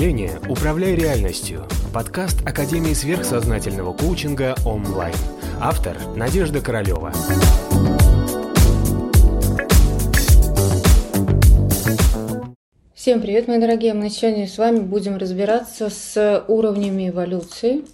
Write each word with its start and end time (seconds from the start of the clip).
мышления 0.00 0.40
«Управляй 0.48 0.94
реальностью»– 0.94 1.66
подкаст 1.92 2.40
Академии 2.48 2.94
сверхсознательного 2.94 3.92
коучинга 3.92 4.54
онлайн. 4.64 5.14
Автор– 5.60 5.94
Надежда 6.16 6.62
Королева. 6.62 7.12
Всем 12.94 13.20
привет, 13.20 13.46
мои 13.46 13.60
дорогие! 13.60 13.92
Мы 13.92 14.08
сегодня 14.08 14.46
с 14.46 14.56
вами 14.56 14.78
будем 14.78 15.18
разбираться 15.18 15.90
с 15.90 16.44
уровнями 16.48 17.10
эволюции. 17.10 17.84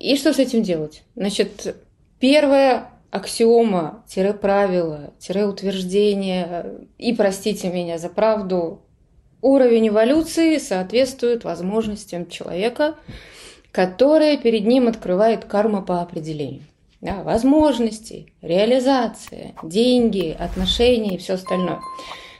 И 0.00 0.16
что 0.16 0.32
с 0.32 0.40
этим 0.40 0.64
делать? 0.64 1.04
Значит, 1.14 1.76
первое 2.18 2.88
аксиома, 3.12 4.02
тире 4.08 4.32
правило, 4.34 5.12
тире 5.20 5.44
утверждение, 5.44 6.88
и 6.98 7.14
простите 7.14 7.70
меня 7.70 7.98
за 7.98 8.08
правду, 8.08 8.82
уровень 9.42 9.88
эволюции 9.88 10.56
соответствует 10.58 11.44
возможностям 11.44 12.28
человека, 12.28 12.94
которые 13.70 14.38
перед 14.38 14.64
ним 14.66 14.88
открывает 14.88 15.44
карма 15.44 15.82
по 15.82 16.00
определению. 16.00 16.62
Да, 17.00 17.22
возможности, 17.24 18.32
реализация, 18.42 19.54
деньги, 19.62 20.36
отношения 20.38 21.16
и 21.16 21.18
все 21.18 21.34
остальное. 21.34 21.80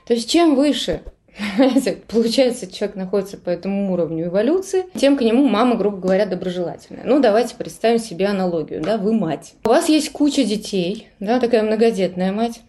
То 0.07 0.13
есть 0.13 0.29
чем 0.29 0.55
выше 0.55 1.01
Получается, 2.07 2.71
человек 2.71 2.95
находится 2.95 3.37
по 3.37 3.49
этому 3.49 3.91
уровню 3.93 4.27
эволюции, 4.27 4.85
тем 4.95 5.17
к 5.17 5.21
нему 5.21 5.47
мама, 5.47 5.75
грубо 5.75 5.97
говоря, 5.97 6.25
доброжелательная. 6.25 7.03
Ну, 7.05 7.19
давайте 7.19 7.55
представим 7.55 7.99
себе 7.99 8.27
аналогию, 8.27 8.81
да, 8.81 8.97
вы 8.97 9.13
мать. 9.13 9.55
У 9.65 9.69
вас 9.69 9.89
есть 9.89 10.11
куча 10.11 10.43
детей, 10.43 11.07
да, 11.19 11.39
такая 11.39 11.63
многодетная 11.63 12.31
мать. 12.31 12.61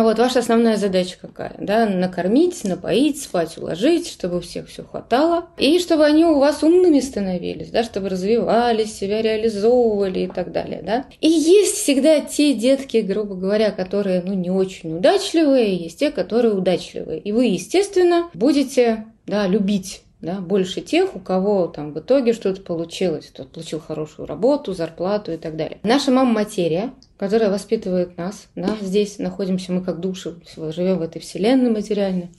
Вот 0.00 0.18
ваша 0.18 0.38
основная 0.38 0.78
задача 0.78 1.16
какая? 1.20 1.54
Да, 1.58 1.86
накормить, 1.86 2.64
напоить, 2.64 3.20
спать, 3.20 3.58
уложить, 3.58 4.08
чтобы 4.08 4.38
у 4.38 4.40
всех 4.40 4.68
все 4.68 4.82
хватало. 4.82 5.48
И 5.58 5.78
чтобы 5.78 6.06
они 6.06 6.24
у 6.24 6.38
вас 6.38 6.62
умными 6.62 7.00
становились, 7.00 7.70
да, 7.70 7.84
чтобы 7.84 8.08
развивались, 8.08 8.96
себя 8.96 9.20
реализовывали 9.20 10.20
и 10.20 10.26
так 10.28 10.50
далее. 10.50 10.82
Да. 10.82 11.04
И 11.20 11.28
есть 11.28 11.76
всегда 11.76 12.20
те 12.20 12.54
детки, 12.54 12.98
грубо 12.98 13.34
говоря, 13.34 13.70
которые 13.70 14.22
ну, 14.22 14.32
не 14.32 14.50
очень 14.50 14.96
удачливые, 14.96 15.76
есть 15.76 15.98
те, 15.98 16.10
которые 16.10 16.54
удачливые. 16.54 17.20
И 17.20 17.32
вы, 17.32 17.46
естественно, 17.46 18.30
будете 18.32 19.04
да, 19.26 19.46
любить 19.46 20.02
да, 20.22 20.40
больше 20.40 20.80
тех, 20.80 21.14
у 21.16 21.18
кого 21.18 21.66
там 21.66 21.92
в 21.92 21.98
итоге 21.98 22.32
что-то 22.32 22.62
получилось, 22.62 23.26
кто 23.26 23.44
получил 23.44 23.80
хорошую 23.80 24.26
работу, 24.26 24.72
зарплату 24.72 25.32
и 25.32 25.36
так 25.36 25.56
далее. 25.56 25.80
Наша 25.82 26.12
мама 26.12 26.32
материя, 26.32 26.92
которая 27.18 27.50
воспитывает 27.50 28.16
нас, 28.16 28.46
да, 28.54 28.76
здесь 28.80 29.18
находимся 29.18 29.72
мы 29.72 29.82
как 29.82 29.98
души, 30.00 30.36
живем 30.56 30.98
в 30.98 31.02
этой 31.02 31.20
вселенной 31.20 31.70
материальной, 31.70 32.30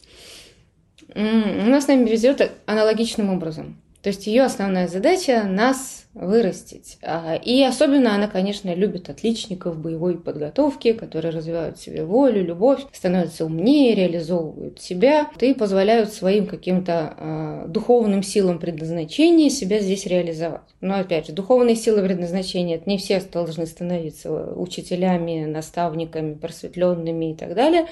она 1.14 1.82
с 1.82 1.88
нами 1.88 2.10
везет 2.10 2.52
аналогичным 2.66 3.30
образом. 3.30 3.78
То 4.04 4.10
есть 4.10 4.28
ее 4.28 4.44
основная 4.44 4.90
задача 4.90 5.44
нас 5.44 6.04
вырастить. 6.14 6.98
А, 7.02 7.36
и 7.36 7.64
особенно 7.64 8.14
она, 8.14 8.28
конечно, 8.28 8.74
любит 8.76 9.10
отличников 9.10 9.78
боевой 9.78 10.20
подготовки, 10.20 10.92
которые 10.92 11.32
развивают 11.32 11.80
себе 11.80 12.04
волю, 12.04 12.44
любовь, 12.44 12.82
становятся 12.92 13.46
умнее, 13.46 13.96
реализовывают 13.96 14.82
себя 14.82 15.30
и 15.40 15.54
позволяют 15.54 16.14
своим 16.14 16.48
каким-то 16.48 17.16
э, 17.18 17.66
духовным 17.70 18.24
силам 18.24 18.60
предназначения 18.60 19.50
себя 19.50 19.80
здесь 19.80 20.06
реализовать. 20.06 20.62
Но 20.82 20.96
опять 20.96 21.28
же, 21.28 21.34
духовные 21.34 21.78
силы 21.78 22.04
предназначения 22.04 22.76
это 22.76 22.90
не 22.90 22.98
все 22.98 23.22
должны 23.22 23.66
становиться 23.66 24.54
учителями, 24.54 25.46
наставниками, 25.46 26.36
просветленными 26.36 27.32
и 27.32 27.36
так 27.36 27.56
далее. 27.56 27.88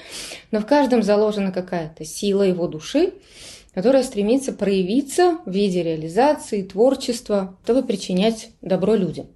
Но 0.50 0.60
в 0.60 0.66
каждом 0.66 1.02
заложена 1.02 1.52
какая-то 1.52 2.04
сила 2.04 2.42
его 2.42 2.68
души, 2.68 3.14
которая 3.74 4.02
стремится 4.02 4.52
проявиться 4.52 5.38
в 5.46 5.50
виде 5.50 5.82
реализации, 5.82 6.62
творчества, 6.62 7.56
чтобы 7.64 7.82
причинять 7.82 8.50
добро 8.60 8.94
людям. 8.94 9.26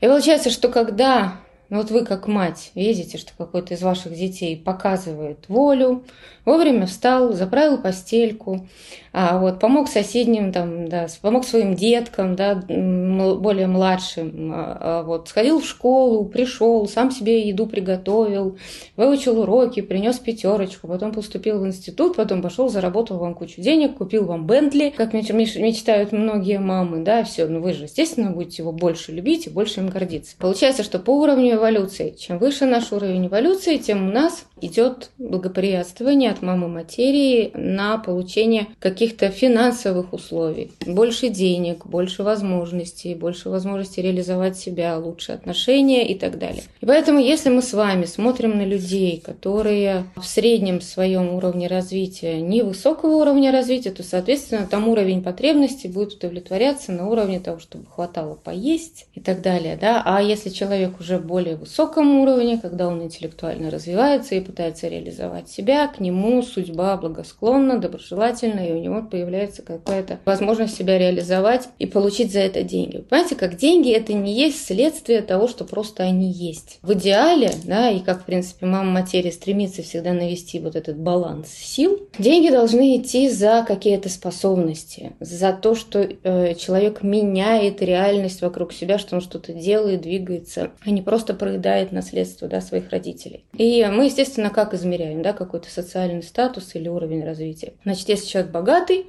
И 0.00 0.06
получается, 0.06 0.50
что 0.50 0.68
когда 0.68 1.40
ну, 1.70 1.78
вот 1.78 1.90
вы 1.90 2.04
как 2.04 2.26
мать 2.28 2.70
видите, 2.74 3.18
что 3.18 3.32
какой-то 3.36 3.74
из 3.74 3.82
ваших 3.82 4.14
детей 4.14 4.56
показывает 4.56 5.48
волю, 5.48 6.02
вовремя 6.46 6.86
встал, 6.86 7.34
заправил 7.34 7.76
постельку, 7.76 8.66
а 9.12 9.38
вот 9.38 9.60
помог 9.60 9.88
соседним, 9.88 10.52
там, 10.52 10.88
да, 10.88 11.06
помог 11.20 11.44
своим 11.44 11.74
деткам, 11.74 12.36
да, 12.36 12.54
более 12.54 13.66
младшим, 13.66 14.50
а, 14.54 14.78
а 14.80 15.02
вот 15.02 15.28
сходил 15.28 15.60
в 15.60 15.66
школу, 15.66 16.24
пришел, 16.24 16.88
сам 16.88 17.10
себе 17.10 17.46
еду 17.46 17.66
приготовил, 17.66 18.56
выучил 18.96 19.40
уроки, 19.40 19.82
принес 19.82 20.18
пятерочку, 20.18 20.88
потом 20.88 21.12
поступил 21.12 21.60
в 21.60 21.66
институт, 21.66 22.16
потом 22.16 22.40
пошел, 22.40 22.68
заработал 22.68 23.18
вам 23.18 23.34
кучу 23.34 23.60
денег, 23.60 23.98
купил 23.98 24.24
вам 24.24 24.46
Бентли, 24.46 24.88
как 24.96 25.12
мечтают 25.12 26.12
многие 26.12 26.60
мамы, 26.60 27.00
да, 27.00 27.24
все, 27.24 27.46
ну 27.46 27.60
вы 27.60 27.74
же, 27.74 27.84
естественно, 27.84 28.30
будете 28.30 28.62
его 28.62 28.72
больше 28.72 29.12
любить 29.12 29.46
и 29.46 29.50
больше 29.50 29.80
им 29.80 29.88
гордиться. 29.88 30.36
Получается, 30.38 30.82
что 30.82 30.98
по 30.98 31.10
уровню 31.10 31.57
эволюции, 31.58 32.16
чем 32.18 32.38
выше 32.38 32.64
наш 32.64 32.92
уровень 32.92 33.26
эволюции, 33.26 33.76
тем 33.76 34.08
у 34.08 34.10
нас 34.10 34.44
идет 34.60 35.10
благоприятствование 35.18 36.30
от 36.30 36.42
мамы 36.42 36.68
материи 36.68 37.50
на 37.54 37.98
получение 37.98 38.66
каких-то 38.78 39.30
финансовых 39.30 40.12
условий. 40.12 40.72
Больше 40.86 41.28
денег, 41.28 41.86
больше 41.86 42.22
возможностей, 42.22 43.14
больше 43.14 43.50
возможностей 43.50 44.02
реализовать 44.02 44.58
себя, 44.58 44.98
лучшие 44.98 45.36
отношения 45.36 46.08
и 46.08 46.18
так 46.18 46.38
далее. 46.38 46.62
И 46.80 46.86
поэтому, 46.86 47.18
если 47.18 47.50
мы 47.50 47.62
с 47.62 47.72
вами 47.72 48.04
смотрим 48.04 48.56
на 48.58 48.64
людей, 48.64 49.22
которые 49.24 50.04
в 50.16 50.24
среднем 50.24 50.80
своем 50.80 51.34
уровне 51.34 51.68
развития 51.68 52.40
невысокого 52.40 53.16
уровня 53.16 53.52
развития, 53.52 53.90
то, 53.90 54.02
соответственно, 54.02 54.66
там 54.66 54.88
уровень 54.88 55.22
потребностей 55.22 55.88
будет 55.88 56.14
удовлетворяться 56.14 56.92
на 56.92 57.08
уровне 57.08 57.40
того, 57.40 57.58
чтобы 57.58 57.86
хватало 57.86 58.34
поесть 58.34 59.06
и 59.14 59.20
так 59.20 59.42
далее. 59.42 59.78
Да? 59.80 60.02
А 60.04 60.22
если 60.22 60.50
человек 60.50 61.00
уже 61.00 61.18
более 61.18 61.47
высоком 61.56 62.18
уровне, 62.18 62.58
когда 62.58 62.88
он 62.88 63.02
интеллектуально 63.02 63.70
развивается 63.70 64.34
и 64.34 64.40
пытается 64.40 64.88
реализовать 64.88 65.48
себя, 65.48 65.86
к 65.88 66.00
нему 66.00 66.42
судьба 66.42 66.96
благосклонна, 66.96 67.78
доброжелательна, 67.78 68.60
и 68.60 68.72
у 68.72 68.78
него 68.78 69.02
появляется 69.02 69.62
какая-то 69.62 70.18
возможность 70.24 70.76
себя 70.76 70.98
реализовать 70.98 71.68
и 71.78 71.86
получить 71.86 72.32
за 72.32 72.40
это 72.40 72.62
деньги. 72.62 72.98
Понимаете, 72.98 73.36
как 73.36 73.56
деньги 73.56 73.90
это 73.92 74.12
не 74.12 74.34
есть 74.34 74.66
следствие 74.66 75.22
того, 75.22 75.48
что 75.48 75.64
просто 75.64 76.02
они 76.02 76.30
есть. 76.30 76.78
В 76.82 76.92
идеале, 76.94 77.50
да, 77.64 77.90
и 77.90 78.00
как, 78.00 78.22
в 78.22 78.24
принципе, 78.24 78.66
мама 78.66 78.90
материя 78.90 79.32
стремится 79.32 79.82
всегда 79.82 80.12
навести 80.12 80.58
вот 80.58 80.76
этот 80.76 80.98
баланс 80.98 81.48
сил, 81.50 82.08
деньги 82.18 82.50
должны 82.50 82.96
идти 82.96 83.28
за 83.28 83.64
какие-то 83.66 84.08
способности, 84.08 85.12
за 85.20 85.52
то, 85.52 85.74
что 85.74 86.00
э, 86.00 86.54
человек 86.54 87.02
меняет 87.02 87.82
реальность 87.82 88.42
вокруг 88.42 88.72
себя, 88.72 88.98
что 88.98 89.16
он 89.16 89.22
что-то 89.22 89.52
делает, 89.52 90.02
двигается, 90.02 90.70
а 90.84 90.90
не 90.90 91.02
просто 91.02 91.34
проедает 91.38 91.92
наследство 91.92 92.48
да, 92.48 92.60
своих 92.60 92.90
родителей. 92.90 93.44
И 93.56 93.86
мы, 93.90 94.06
естественно, 94.06 94.50
как 94.50 94.74
измеряем, 94.74 95.22
да, 95.22 95.32
какой-то 95.32 95.70
социальный 95.70 96.22
статус 96.22 96.74
или 96.74 96.88
уровень 96.88 97.24
развития. 97.24 97.74
Значит, 97.84 98.08
если 98.08 98.26
человек 98.26 98.50
богатый, 98.50 99.06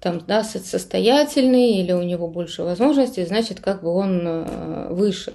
там, 0.00 0.22
да, 0.26 0.44
состоятельный 0.44 1.80
или 1.80 1.92
у 1.92 2.02
него 2.02 2.28
больше 2.28 2.62
возможностей, 2.62 3.24
значит, 3.24 3.60
как 3.60 3.82
бы 3.82 3.90
он 3.90 4.22
э, 4.24 4.88
выше. 4.90 5.32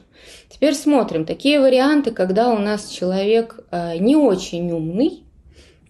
Теперь 0.50 0.76
смотрим. 0.76 1.26
Такие 1.26 1.60
варианты, 1.60 2.12
когда 2.12 2.54
у 2.54 2.58
нас 2.58 2.90
человек 2.90 3.60
э, 3.72 3.98
не 3.98 4.16
очень 4.16 4.72
умный, 4.72 5.24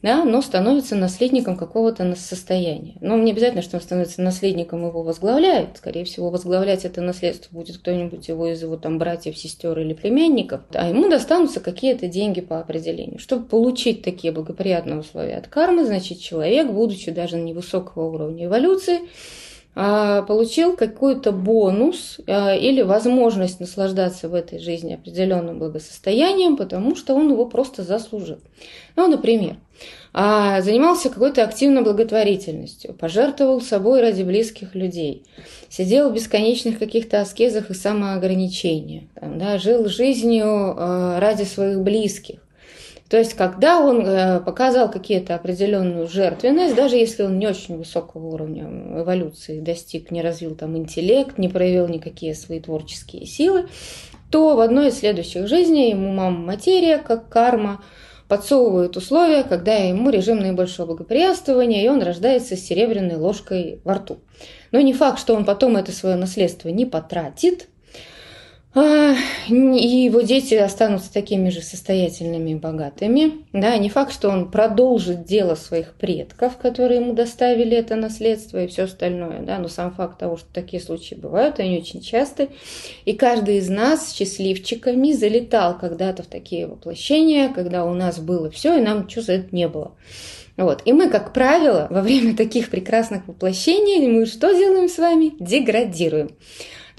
да, 0.02 0.24
но 0.26 0.42
становится 0.42 0.96
наследником 0.96 1.56
какого-то 1.56 2.16
состояния. 2.16 2.96
Но 3.02 3.18
не 3.18 3.32
обязательно, 3.32 3.62
что 3.62 3.78
он 3.78 3.84
становится 3.84 4.22
наследником, 4.22 4.86
его 4.86 5.04
возглавляет. 5.04 5.78
Скорее 5.78 6.06
всего, 6.06 6.30
возглавлять 6.30 6.86
это 6.86 7.02
наследство 7.02 7.54
будет 7.54 7.78
кто-нибудь 7.78 8.28
его 8.28 8.48
из 8.48 8.62
его 8.62 8.78
там 8.78 8.98
братьев, 8.98 9.38
сестер 9.38 9.78
или 9.78 9.94
племянников. 9.94 10.62
А 10.74 10.90
ему 10.90 11.10
достанутся 11.10 11.60
какие-то 11.60 12.08
деньги 12.08 12.42
по 12.42 12.60
определению. 12.60 13.20
Чтобы 13.20 13.46
получить 13.46 14.02
такие 14.02 14.34
благоприятные 14.34 15.00
условия 15.00 15.38
от 15.38 15.48
кармы, 15.48 15.86
значит, 15.86 16.20
человек, 16.20 16.72
будучи 16.72 17.12
даже 17.12 17.38
невысокого 17.38 18.12
уровня 18.12 18.46
эволюции, 18.46 19.02
получил 19.74 20.76
какой-то 20.76 21.32
бонус 21.32 22.20
а, 22.28 22.54
или 22.54 22.82
возможность 22.82 23.62
наслаждаться 23.62 24.28
в 24.28 24.34
этой 24.34 24.60
жизни 24.60 24.94
определенным 24.94 25.60
благосостоянием, 25.60 26.58
потому 26.58 26.96
что 26.96 27.16
он 27.16 27.32
его 27.32 27.46
просто 27.46 27.84
заслужил. 27.84 28.40
Ну, 28.98 29.08
например, 29.08 29.56
а 30.14 30.62
занимался 30.62 31.10
какой-то 31.10 31.44
активной 31.44 31.84
благотворительностью, 31.84 32.94
пожертвовал 32.94 33.62
собой 33.62 34.02
ради 34.02 34.24
близких 34.24 34.76
людей, 34.76 35.24
сидел 35.70 36.10
в 36.10 36.14
бесконечных 36.14 36.78
каких-то 36.78 37.22
аскезах 37.22 37.70
и 37.70 37.74
самоограничениях, 37.74 39.06
да, 39.22 39.58
жил 39.58 39.88
жизнью 39.88 40.76
ради 40.76 41.44
своих 41.44 41.80
близких. 41.80 42.40
То 43.12 43.18
есть, 43.18 43.34
когда 43.34 43.82
он 43.82 44.08
э, 44.08 44.40
показал 44.40 44.90
какие-то 44.90 45.36
определенную 45.36 46.08
жертвенность, 46.08 46.76
даже 46.76 46.96
если 46.96 47.24
он 47.24 47.40
не 47.40 47.46
очень 47.46 47.78
высокого 47.78 48.28
уровня 48.28 48.64
эволюции 49.02 49.60
достиг, 49.60 50.12
не 50.12 50.22
развил 50.22 50.56
там 50.56 50.78
интеллект, 50.78 51.38
не 51.38 51.50
проявил 51.50 51.90
никакие 51.90 52.34
свои 52.34 52.62
творческие 52.62 53.26
силы, 53.26 53.68
то 54.32 54.56
в 54.56 54.62
одной 54.62 54.88
из 54.88 55.00
следующих 55.00 55.50
жизней 55.50 55.90
ему 55.90 56.14
мама 56.14 56.38
материя, 56.38 57.00
как 57.00 57.28
карма, 57.28 57.84
подсовывают 58.30 58.96
условия, 58.96 59.44
когда 59.44 59.74
ему 59.74 60.10
режим 60.10 60.40
наибольшего 60.40 60.86
благоприятствования, 60.86 61.84
и 61.84 61.90
он 61.90 62.02
рождается 62.02 62.56
с 62.56 62.62
серебряной 62.62 63.18
ложкой 63.18 63.82
во 63.84 63.96
рту. 63.96 64.20
Но 64.72 64.80
не 64.80 64.94
факт, 64.94 65.20
что 65.20 65.36
он 65.36 65.44
потом 65.44 65.76
это 65.76 65.92
свое 65.92 66.16
наследство 66.16 66.70
не 66.70 66.86
потратит, 66.86 67.68
и 68.74 69.54
его 69.54 70.22
дети 70.22 70.54
останутся 70.56 71.12
такими 71.12 71.50
же 71.50 71.62
состоятельными 71.62 72.52
и 72.52 72.56
богатыми. 72.56 73.46
Да, 73.52 73.76
не 73.78 73.90
факт, 73.90 74.14
что 74.14 74.30
он 74.30 74.50
продолжит 74.50 75.26
дело 75.26 75.56
своих 75.56 75.94
предков, 75.96 76.58
которые 76.58 77.02
ему 77.02 77.14
доставили 77.14 77.76
это 77.76 77.98
наследство 77.98 78.64
и 78.64 78.68
все 78.68 78.84
остальное. 78.84 79.42
Да, 79.42 79.58
но 79.58 79.68
сам 79.68 79.94
факт 79.94 80.20
того, 80.20 80.38
что 80.38 80.48
такие 80.54 80.82
случаи 80.82 81.16
бывают, 81.16 81.60
они 81.60 81.80
очень 81.80 82.02
часты. 82.02 82.50
И 83.04 83.14
каждый 83.14 83.58
из 83.58 83.68
нас 83.68 84.14
счастливчиками 84.14 85.12
залетал 85.12 85.78
когда-то 85.78 86.24
в 86.24 86.28
такие 86.28 86.66
воплощения, 86.66 87.50
когда 87.50 87.84
у 87.84 87.94
нас 87.94 88.20
было 88.20 88.50
все, 88.50 88.78
и 88.78 88.82
нам 88.82 89.04
ничего 89.04 89.24
за 89.24 89.34
это 89.34 89.54
не 89.54 89.68
было. 89.68 89.92
Вот. 90.56 90.82
И 90.86 90.94
мы, 90.94 91.10
как 91.10 91.34
правило, 91.34 91.88
во 91.90 92.02
время 92.02 92.38
таких 92.38 92.70
прекрасных 92.70 93.28
воплощений, 93.28 94.08
мы 94.08 94.26
что 94.26 94.54
делаем 94.54 94.88
с 94.88 94.98
вами? 94.98 95.34
Деградируем. 95.40 96.30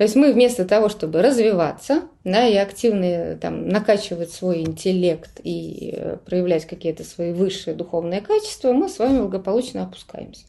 То 0.02 0.04
есть 0.04 0.16
мы 0.16 0.32
вместо 0.32 0.64
того, 0.64 0.88
чтобы 0.88 1.22
развиваться, 1.22 2.02
да, 2.24 2.44
и 2.48 2.56
активно 2.56 3.36
там, 3.36 3.68
накачивать 3.68 4.32
свой 4.32 4.62
интеллект 4.62 5.30
и 5.44 5.94
э, 5.96 6.16
проявлять 6.26 6.66
какие-то 6.66 7.04
свои 7.04 7.32
высшие 7.32 7.76
духовные 7.76 8.20
качества, 8.20 8.72
мы 8.72 8.88
с 8.88 8.98
вами 8.98 9.20
благополучно 9.20 9.84
опускаемся. 9.84 10.42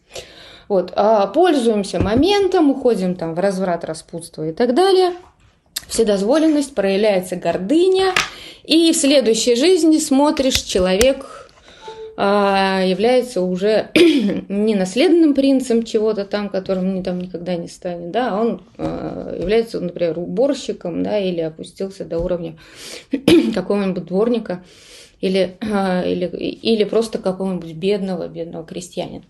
Вот. 0.68 0.92
А 0.96 1.28
пользуемся 1.28 2.00
моментом, 2.00 2.72
уходим 2.72 3.14
там 3.14 3.36
в 3.36 3.40
разврат, 3.40 3.84
распутство 3.84 4.50
и 4.50 4.54
так 4.54 4.74
далее. 4.74 5.12
Вседозволенность, 5.88 6.74
проявляется 6.74 7.36
гордыня, 7.36 8.12
и 8.64 8.92
в 8.92 8.96
следующей 8.96 9.56
жизни 9.56 10.00
смотришь, 10.00 10.64
человек 10.64 11.43
является 12.16 13.42
уже 13.42 13.90
не 13.96 14.76
наследным 14.76 15.34
принцем 15.34 15.84
чего-то 15.84 16.26
там, 16.26 16.50
которым 16.50 17.02
там 17.04 17.20
никогда 17.20 17.56
не 17.56 17.68
станет, 17.68 18.12
да, 18.12 18.32
а 18.32 18.42
он 18.42 18.62
а, 18.78 19.36
является, 19.36 19.80
например, 19.80 20.20
уборщиком, 20.20 21.02
да, 21.02 21.18
или 21.18 21.42
опустился 21.42 22.06
до 22.06 22.20
уровня 22.20 22.56
какого-нибудь 23.56 24.06
дворника, 24.06 24.64
или, 25.22 25.58
а, 25.62 26.04
или, 26.04 26.26
или 26.28 26.84
просто 26.84 27.18
какого-нибудь 27.18 27.74
бедного, 27.74 28.28
бедного 28.28 28.64
крестьянина. 28.64 29.24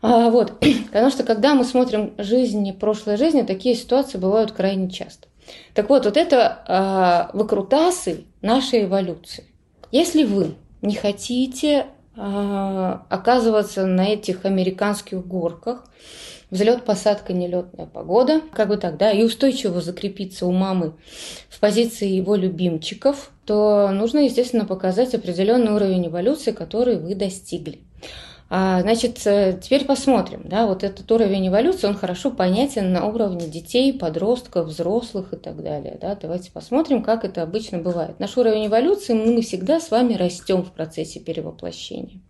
Вот. 0.00 0.52
Потому 0.92 1.10
что 1.10 1.24
когда 1.24 1.54
мы 1.54 1.64
смотрим 1.64 2.12
жизни, 2.18 2.70
прошлой 2.70 3.16
жизни, 3.16 3.42
такие 3.42 3.74
ситуации 3.74 4.18
бывают 4.18 4.52
крайне 4.52 4.88
часто. 4.88 5.26
Так 5.74 5.88
вот, 5.88 6.04
вот 6.04 6.16
это 6.16 7.30
выкрутасы 7.34 8.24
нашей 8.40 8.84
эволюции. 8.84 9.44
Если 9.90 10.24
вы 10.24 10.54
не 10.80 10.94
хотите 10.94 11.80
а, 11.80 11.93
оказываться 12.16 13.86
на 13.86 14.06
этих 14.08 14.44
американских 14.44 15.26
горках. 15.26 15.84
Взлет, 16.50 16.84
посадка, 16.84 17.32
нелетная 17.32 17.86
погода. 17.86 18.40
Как 18.52 18.68
бы 18.68 18.76
так, 18.76 18.96
да, 18.96 19.10
и 19.10 19.24
устойчиво 19.24 19.80
закрепиться 19.80 20.46
у 20.46 20.52
мамы 20.52 20.94
в 21.48 21.58
позиции 21.58 22.08
его 22.08 22.36
любимчиков, 22.36 23.30
то 23.44 23.90
нужно, 23.90 24.20
естественно, 24.20 24.64
показать 24.64 25.14
определенный 25.14 25.72
уровень 25.72 26.06
эволюции, 26.06 26.52
который 26.52 26.96
вы 26.96 27.14
достигли. 27.14 27.80
А, 28.56 28.82
значит, 28.82 29.20
э, 29.26 29.58
теперь 29.60 29.84
посмотрим, 29.84 30.42
да, 30.44 30.68
вот 30.68 30.84
этот 30.84 31.10
уровень 31.10 31.48
эволюции, 31.48 31.88
он 31.88 31.96
хорошо 31.96 32.30
понятен 32.30 32.92
на 32.92 33.04
уровне 33.04 33.48
детей, 33.48 33.92
подростков, 33.92 34.68
взрослых 34.68 35.32
и 35.32 35.36
так 35.36 35.60
далее, 35.60 35.98
да, 36.00 36.14
давайте 36.14 36.52
посмотрим, 36.52 37.02
как 37.02 37.24
это 37.24 37.42
обычно 37.42 37.78
бывает. 37.78 38.20
Наш 38.20 38.36
уровень 38.36 38.68
эволюции, 38.68 39.12
мы 39.12 39.42
всегда 39.42 39.80
с 39.80 39.90
вами 39.90 40.14
растем 40.14 40.62
в 40.62 40.70
процессе 40.70 41.18
перевоплощения. 41.18 42.20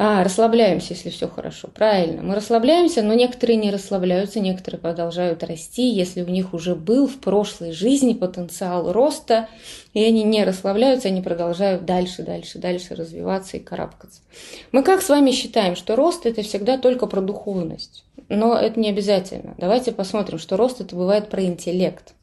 А, 0.00 0.22
расслабляемся, 0.22 0.94
если 0.94 1.10
все 1.10 1.26
хорошо. 1.26 1.68
Правильно. 1.74 2.22
Мы 2.22 2.36
расслабляемся, 2.36 3.02
но 3.02 3.14
некоторые 3.14 3.56
не 3.56 3.72
расслабляются, 3.72 4.38
некоторые 4.38 4.80
продолжают 4.80 5.42
расти, 5.42 5.88
если 5.88 6.22
у 6.22 6.28
них 6.28 6.54
уже 6.54 6.76
был 6.76 7.08
в 7.08 7.18
прошлой 7.18 7.72
жизни 7.72 8.12
потенциал 8.12 8.92
роста, 8.92 9.48
и 9.94 10.04
они 10.04 10.22
не 10.22 10.44
расслабляются, 10.44 11.08
они 11.08 11.20
продолжают 11.20 11.84
дальше, 11.84 12.22
дальше, 12.22 12.60
дальше 12.60 12.94
развиваться 12.94 13.56
и 13.56 13.60
карабкаться. 13.60 14.20
Мы 14.70 14.84
как 14.84 15.02
с 15.02 15.08
вами 15.08 15.32
считаем, 15.32 15.74
что 15.74 15.96
рост 15.96 16.26
это 16.26 16.42
всегда 16.42 16.78
только 16.78 17.08
про 17.08 17.20
духовность? 17.20 18.04
Но 18.28 18.56
это 18.56 18.78
не 18.78 18.90
обязательно. 18.90 19.56
Давайте 19.58 19.90
посмотрим, 19.90 20.38
что 20.38 20.56
рост 20.56 20.80
это 20.80 20.94
бывает 20.94 21.28
про 21.28 21.42
интеллект. 21.42 22.14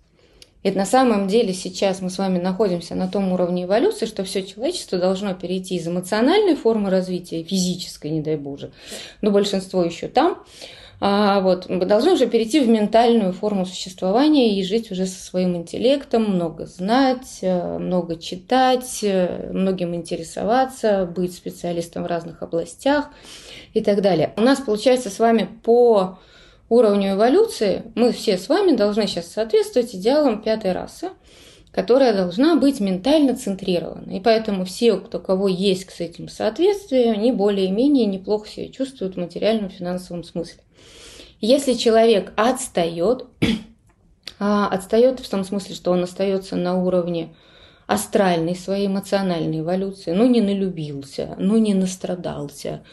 Это 0.66 0.80
на 0.80 0.86
самом 0.88 1.28
деле 1.28 1.54
сейчас 1.54 2.02
мы 2.02 2.10
с 2.10 2.18
вами 2.18 2.40
находимся 2.40 2.96
на 2.96 3.08
том 3.08 3.32
уровне 3.32 3.66
эволюции, 3.66 4.08
что 4.08 4.24
все 4.24 4.42
человечество 4.42 4.98
должно 4.98 5.36
перейти 5.36 5.76
из 5.76 5.88
эмоциональной 5.88 6.56
формы 6.56 6.90
развития, 6.90 7.44
физической, 7.44 8.10
не 8.10 8.20
дай 8.20 8.36
боже, 8.36 8.72
но 9.22 9.30
большинство 9.30 9.84
еще 9.84 10.08
там, 10.08 10.44
а, 11.00 11.42
вот, 11.42 11.70
мы 11.70 11.86
должны 11.86 12.14
уже 12.14 12.26
перейти 12.26 12.62
в 12.62 12.68
ментальную 12.68 13.32
форму 13.32 13.68
существования 13.68 14.58
и 14.60 14.64
жить 14.64 14.90
уже 14.90 15.06
со 15.06 15.24
своим 15.24 15.56
интеллектом, 15.56 16.24
много 16.24 16.66
знать, 16.66 17.42
э, 17.42 17.78
много 17.78 18.16
читать, 18.16 19.02
э, 19.04 19.52
многим 19.54 19.94
интересоваться, 19.94 21.06
быть 21.06 21.36
специалистом 21.36 22.06
в 22.06 22.08
разных 22.08 22.42
областях 22.42 23.12
и 23.76 23.82
так 23.82 24.02
далее. 24.02 24.34
У 24.36 24.42
нас 24.42 24.62
получается 24.62 25.12
с 25.12 25.20
вами 25.20 25.48
по 25.62 26.18
уровню 26.70 27.14
эволюции 27.14 27.84
мы 27.96 28.12
все 28.12 28.38
с 28.38 28.50
вами 28.50 28.76
должны 28.76 29.08
сейчас 29.08 29.32
соответствовать 29.32 29.94
идеалам 29.96 30.42
пятой 30.42 30.72
расы, 30.72 31.10
которая 31.72 32.14
должна 32.14 32.56
быть 32.56 32.80
ментально 32.80 33.36
центрирована. 33.36 34.12
И 34.12 34.20
поэтому 34.22 34.64
все, 34.64 34.98
кто, 34.98 35.20
кого 35.20 35.48
есть 35.48 35.86
к 35.86 36.00
этим 36.00 36.30
соответствию, 36.30 37.12
они 37.12 37.32
более-менее 37.32 38.06
неплохо 38.06 38.48
себя 38.48 38.70
чувствуют 38.70 39.16
в 39.16 39.20
материальном 39.20 39.70
финансовом 39.70 40.24
смысле. 40.24 40.62
Если 41.42 41.74
человек 41.74 42.32
отстает, 42.38 43.26
а 44.40 44.68
отстает 44.68 45.20
в 45.20 45.30
том 45.30 45.44
смысле, 45.44 45.76
что 45.76 45.92
он 45.92 46.04
остается 46.04 46.56
на 46.56 46.82
уровне 46.82 47.36
астральной 47.88 48.56
своей 48.56 48.88
эмоциональной 48.88 49.60
эволюции, 49.60 50.12
ну 50.12 50.26
не 50.28 50.42
налюбился, 50.42 51.36
ну 51.38 51.58
не 51.58 51.74
настрадался, 51.74 52.84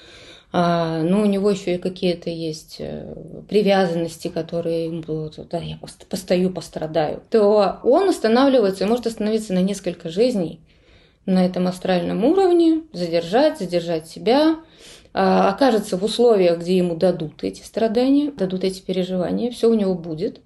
а, 0.54 1.02
ну, 1.02 1.22
у 1.22 1.24
него 1.24 1.50
еще 1.50 1.76
и 1.76 1.78
какие-то 1.78 2.28
есть 2.28 2.76
э, 2.78 3.14
привязанности, 3.48 4.28
которые 4.28 4.84
ему 4.84 5.00
будут, 5.00 5.48
да, 5.48 5.58
я 5.58 5.78
постою, 6.10 6.50
пострадаю, 6.50 7.22
то 7.30 7.80
он 7.82 8.10
останавливается 8.10 8.84
и 8.84 8.86
может 8.86 9.06
остановиться 9.06 9.54
на 9.54 9.62
несколько 9.62 10.10
жизней 10.10 10.60
на 11.24 11.46
этом 11.46 11.68
астральном 11.68 12.24
уровне, 12.24 12.82
задержать, 12.92 13.58
задержать 13.58 14.08
себя, 14.08 14.56
а, 15.14 15.48
окажется 15.48 15.96
в 15.96 16.04
условиях, 16.04 16.58
где 16.58 16.76
ему 16.76 16.96
дадут 16.96 17.42
эти 17.44 17.62
страдания, 17.62 18.30
дадут 18.30 18.62
эти 18.64 18.82
переживания, 18.82 19.50
все 19.50 19.70
у 19.70 19.74
него 19.74 19.94
будет, 19.94 20.40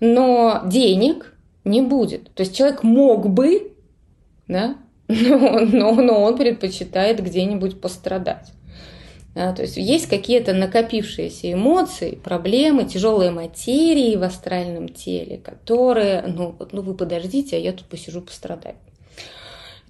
но 0.00 0.62
денег 0.64 1.34
не 1.64 1.82
будет. 1.82 2.32
То 2.32 2.44
есть 2.44 2.56
человек 2.56 2.82
мог 2.82 3.28
бы, 3.28 3.72
да, 4.48 4.76
но, 5.08 5.60
но, 5.60 5.92
но 5.92 6.22
он 6.22 6.38
предпочитает 6.38 7.22
где-нибудь 7.22 7.78
пострадать. 7.80 8.52
Да, 9.34 9.52
то 9.52 9.62
есть 9.62 9.76
есть 9.76 10.06
какие-то 10.06 10.52
накопившиеся 10.52 11.52
эмоции, 11.52 12.14
проблемы, 12.14 12.84
тяжелые 12.84 13.32
материи 13.32 14.14
в 14.14 14.22
астральном 14.22 14.88
теле, 14.88 15.38
которые, 15.38 16.22
ну, 16.22 16.54
ну 16.70 16.82
вы 16.82 16.94
подождите, 16.94 17.56
а 17.56 17.58
я 17.58 17.72
тут 17.72 17.86
посижу, 17.86 18.20
пострадаю. 18.20 18.76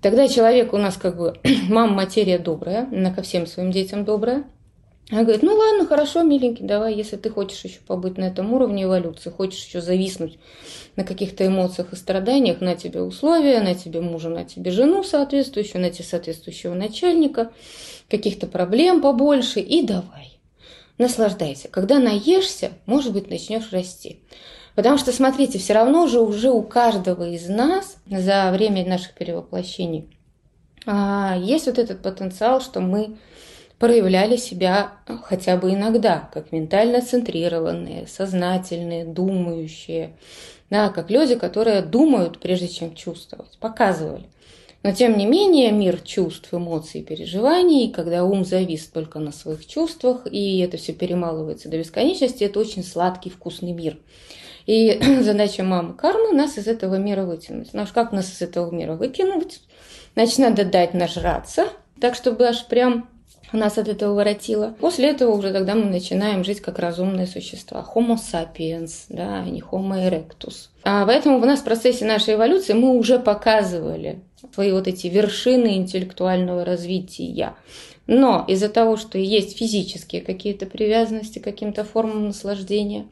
Тогда 0.01 0.29
человек 0.29 0.73
у 0.73 0.79
нас 0.79 0.97
как 0.97 1.19
бы, 1.19 1.35
мама 1.69 1.93
материя 1.93 2.39
добрая, 2.39 2.89
она 2.91 3.13
ко 3.13 3.21
всем 3.21 3.47
своим 3.47 3.71
детям 3.71 4.07
добрая, 4.07 4.45
она 5.11 5.23
говорит, 5.23 5.43
ну 5.43 5.55
ладно, 5.55 5.87
хорошо, 5.87 6.23
миленький, 6.23 6.65
давай, 6.65 6.95
если 6.95 7.17
ты 7.17 7.29
хочешь 7.29 7.63
еще 7.65 7.81
побыть 7.87 8.17
на 8.17 8.25
этом 8.25 8.55
уровне 8.55 8.85
эволюции, 8.85 9.29
хочешь 9.29 9.63
еще 9.63 9.83
зависнуть 9.83 10.39
на 10.97 11.05
каких-то 11.05 11.47
эмоциях 11.47 11.93
и 11.93 11.97
страданиях, 11.97 12.63
на 12.63 12.75
тебе 12.75 13.03
условия, 13.03 13.61
на 13.61 13.75
тебе 13.75 14.01
мужа, 14.01 14.31
на 14.31 14.45
тебе 14.45 14.71
жену 14.71 15.03
соответствующую, 15.03 15.83
на 15.83 15.91
тебе 15.91 16.05
соответствующего 16.05 16.73
начальника, 16.73 17.53
каких-то 18.09 18.47
проблем 18.47 19.01
побольше, 19.01 19.61
и 19.61 19.83
давай. 19.83 20.39
Наслаждайся. 20.99 21.69
Когда 21.69 21.99
наешься, 21.99 22.73
может 22.87 23.13
быть, 23.13 23.29
начнешь 23.29 23.73
расти. 23.73 24.21
Потому 24.75 24.99
что, 24.99 25.13
смотрите, 25.13 25.59
все 25.59 25.73
равно 25.73 26.07
же 26.07 26.21
уже 26.21 26.51
у 26.51 26.63
каждого 26.63 27.29
из 27.29 27.49
нас 27.49 27.97
за 28.07 28.51
время 28.53 28.87
наших 28.87 29.15
перевоплощений 29.15 30.09
а, 30.87 31.37
есть 31.39 31.67
вот 31.67 31.79
этот 31.79 32.03
потенциал, 32.03 32.61
что 32.61 32.81
мы 32.81 33.17
проявляли 33.79 34.37
себя 34.37 34.93
хотя 35.25 35.57
бы 35.57 35.73
иногда, 35.73 36.29
как 36.33 36.53
ментально 36.53 37.01
центрированные, 37.03 38.07
сознательные, 38.07 39.05
думающие, 39.05 40.17
да, 40.71 40.89
как 40.91 41.11
люди, 41.11 41.35
которые 41.35 41.83
думают, 41.83 42.41
прежде 42.41 42.69
чем 42.69 42.95
чувствовать, 42.95 43.59
показывали. 43.59 44.25
Но 44.85 44.93
тем 44.93 45.17
не 45.17 45.25
менее 45.25 45.73
мир 45.73 45.99
чувств, 46.03 46.53
эмоций, 46.53 47.03
переживаний, 47.03 47.91
когда 47.91 48.23
ум 48.23 48.45
завис 48.45 48.87
только 48.87 49.19
на 49.19 49.33
своих 49.33 49.67
чувствах, 49.67 50.27
и 50.31 50.59
это 50.59 50.77
все 50.77 50.93
перемалывается 50.93 51.71
до 51.71 51.79
бесконечности, 51.79 52.45
это 52.45 52.61
очень 52.61 52.85
сладкий, 52.85 53.31
вкусный 53.31 53.73
мир. 53.73 53.97
И 54.67 55.01
задача 55.23 55.63
мамы 55.63 55.95
кармы 55.95 56.33
нас 56.33 56.59
из 56.59 56.67
этого 56.67 56.97
мира 56.97 57.25
вытянуть. 57.25 57.73
Ну, 57.73 57.87
как 57.95 58.13
нас 58.13 58.31
из 58.31 58.43
этого 58.43 58.71
мира 58.71 58.93
выкинуть? 58.93 59.63
Значит, 60.17 60.39
надо 60.39 60.67
дать 60.67 60.93
нажраться, 60.93 61.69
так, 61.99 62.15
чтобы 62.15 62.47
аж 62.47 62.67
прям 62.67 63.09
нас 63.53 63.79
от 63.79 63.89
этого 63.89 64.15
воротило. 64.15 64.75
После 64.81 65.11
этого 65.11 65.33
уже 65.33 65.53
тогда 65.53 65.75
мы 65.75 65.85
начинаем 65.85 66.45
жить 66.45 66.61
как 66.61 66.79
разумные 66.79 67.27
существа. 67.27 67.87
Homo 67.95 68.17
sapiens, 68.17 69.07
да, 69.09 69.43
а 69.43 69.45
не 69.45 69.61
Homo 69.61 69.97
erectus. 69.97 70.69
А 70.83 71.07
поэтому 71.07 71.39
в 71.39 71.47
нас 71.47 71.61
в 71.61 71.65
процессе 71.65 72.05
нашей 72.05 72.35
эволюции 72.35 72.73
мы 72.73 72.97
уже 72.97 73.19
показывали 73.19 74.21
свои 74.53 74.73
вот 74.73 74.89
эти 74.89 75.07
вершины 75.07 75.77
интеллектуального 75.77 76.65
развития. 76.65 77.55
Но 78.07 78.45
из-за 78.49 78.69
того, 78.69 78.97
что 78.97 79.19
есть 79.19 79.57
физические 79.57 80.21
какие-то 80.21 80.67
привязанности 80.67 81.39
к 81.39 81.45
каким-то 81.45 81.85
формам 81.85 82.27
наслаждения, 82.27 83.07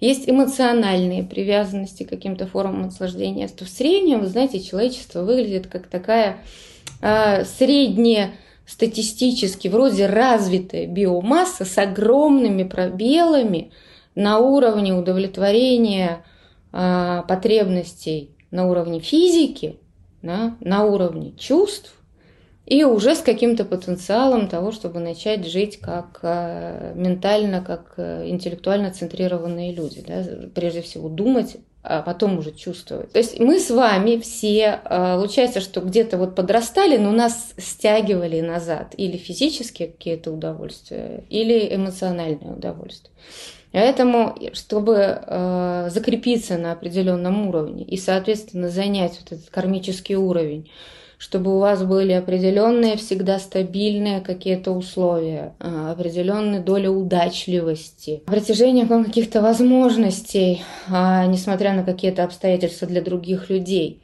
есть 0.00 0.28
эмоциональные 0.28 1.22
привязанности 1.22 2.02
к 2.02 2.08
каким-то 2.08 2.48
формам 2.48 2.82
наслаждения, 2.82 3.46
то 3.46 3.64
в 3.64 3.68
среднем, 3.68 4.20
вы 4.20 4.26
знаете, 4.26 4.60
человечество 4.60 5.22
выглядит 5.22 5.68
как 5.68 5.86
такая 5.86 6.38
э, 7.00 7.44
средняя 7.44 8.32
статистически 8.66 9.68
вроде 9.68 10.06
развитая 10.06 10.86
биомасса 10.86 11.64
с 11.64 11.78
огромными 11.78 12.62
пробелами 12.64 13.72
на 14.14 14.38
уровне 14.38 14.94
удовлетворения 14.94 16.24
э, 16.72 17.22
потребностей 17.26 18.30
на 18.50 18.68
уровне 18.68 19.00
физики, 19.00 19.78
да, 20.22 20.56
на 20.60 20.84
уровне 20.84 21.32
чувств 21.38 21.94
и 22.66 22.84
уже 22.84 23.16
с 23.16 23.20
каким-то 23.20 23.64
потенциалом 23.64 24.48
того, 24.48 24.70
чтобы 24.70 25.00
начать 25.00 25.46
жить 25.46 25.78
как 25.80 26.20
э, 26.22 26.92
ментально, 26.94 27.60
как 27.62 27.94
э, 27.96 28.28
интеллектуально 28.28 28.92
центрированные 28.92 29.74
люди. 29.74 30.04
Да? 30.06 30.24
Прежде 30.54 30.80
всего 30.82 31.08
думать, 31.08 31.56
а 31.56 31.58
потом 31.82 32.38
уже 32.38 32.52
чувствовать. 32.52 33.10
То 33.12 33.18
есть 33.18 33.40
мы 33.40 33.58
с 33.58 33.70
вами 33.70 34.18
все, 34.18 34.80
э, 34.84 35.16
получается, 35.16 35.60
что 35.60 35.80
где-то 35.80 36.16
вот 36.16 36.34
подрастали, 36.34 36.96
но 36.96 37.10
нас 37.10 37.54
стягивали 37.58 38.40
назад. 38.40 38.94
Или 38.96 39.16
физические 39.16 39.88
какие-то 39.88 40.30
удовольствия, 40.30 41.24
или 41.28 41.74
эмоциональное 41.74 42.52
удовольствие. 42.54 43.12
Поэтому, 43.72 44.36
чтобы 44.52 44.96
э, 44.96 45.88
закрепиться 45.90 46.58
на 46.58 46.72
определенном 46.72 47.48
уровне 47.48 47.84
и, 47.84 47.96
соответственно, 47.96 48.68
занять 48.68 49.18
вот 49.20 49.32
этот 49.32 49.50
кармический 49.50 50.14
уровень, 50.14 50.70
чтобы 51.22 51.54
у 51.54 51.60
вас 51.60 51.84
были 51.84 52.10
определенные, 52.10 52.96
всегда 52.96 53.38
стабильные 53.38 54.20
какие-то 54.20 54.72
условия, 54.72 55.54
а, 55.60 55.92
определенная 55.92 56.60
доля 56.60 56.90
удачливости, 56.90 58.24
протяжение 58.26 58.86
вам 58.86 59.04
каких-то 59.04 59.40
возможностей, 59.40 60.62
а, 60.90 61.24
несмотря 61.26 61.74
на 61.74 61.84
какие-то 61.84 62.24
обстоятельства 62.24 62.88
для 62.88 63.02
других 63.02 63.50
людей. 63.50 64.02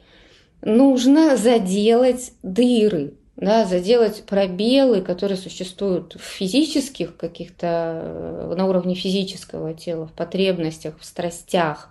Нужно 0.61 1.35
заделать 1.35 2.31
дыры, 2.41 3.15
да, 3.35 3.65
заделать 3.65 4.23
пробелы, 4.25 5.01
которые 5.01 5.37
существуют 5.37 6.15
в 6.15 6.23
физических 6.23 7.17
каких-то, 7.17 8.01
э, 8.01 8.55
на 8.55 8.65
уровне 8.65 8.95
физического 8.95 9.73
тела, 9.73 10.07
в 10.07 10.13
потребностях, 10.13 10.93
в 10.97 11.03
страстях, 11.03 11.89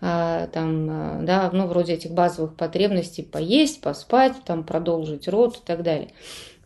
там, 0.00 0.88
а, 0.90 1.20
да, 1.22 1.50
ну, 1.52 1.66
вроде 1.66 1.94
этих 1.94 2.12
базовых 2.12 2.54
потребностей 2.54 3.22
поесть, 3.22 3.80
поспать, 3.80 4.34
там, 4.44 4.64
продолжить 4.64 5.28
род 5.28 5.56
и 5.56 5.66
так 5.66 5.82
далее. 5.82 6.10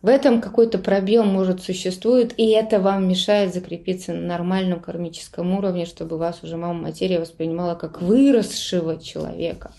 В 0.01 0.07
этом 0.07 0.39
какой-то 0.39 0.77
пробел, 0.77 1.23
может, 1.23 1.63
существует, 1.63 2.33
и 2.37 2.49
это 2.51 2.79
вам 2.79 3.07
мешает 3.07 3.53
закрепиться 3.53 4.13
на 4.13 4.21
нормальном 4.21 4.79
кармическом 4.79 5.57
уровне, 5.57 5.85
чтобы 5.85 6.17
вас 6.17 6.43
уже 6.43 6.57
мама 6.57 6.79
материя 6.79 7.19
воспринимала 7.19 7.73
как 7.73 8.01
выросшего 8.01 9.01
человека. 9.01 9.71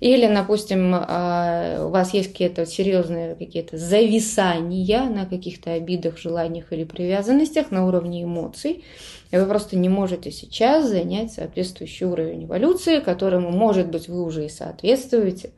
Или, 0.00 0.26
допустим, 0.26 0.94
а, 0.94 1.84
у 1.86 1.90
вас 1.90 2.14
есть 2.14 2.32
какие-то 2.32 2.64
серьезные 2.64 3.34
какие-то 3.34 3.76
зависания 3.76 5.04
на 5.04 5.26
каких-то 5.26 5.74
обидах, 5.74 6.16
желаниях 6.18 6.72
или 6.72 6.84
привязанностях 6.84 7.70
на 7.70 7.86
уровне 7.86 8.24
эмоций, 8.24 8.82
и 9.30 9.36
вы 9.36 9.44
просто 9.44 9.76
не 9.76 9.90
можете 9.90 10.30
сейчас 10.30 10.88
занять 10.88 11.32
соответствующий 11.32 12.06
уровень 12.06 12.44
эволюции, 12.44 13.00
которому, 13.00 13.50
может 13.50 13.88
быть, 13.88 14.08
вы 14.08 14.22
уже 14.22 14.46
и 14.46 14.48
соответствуете. 14.48 15.50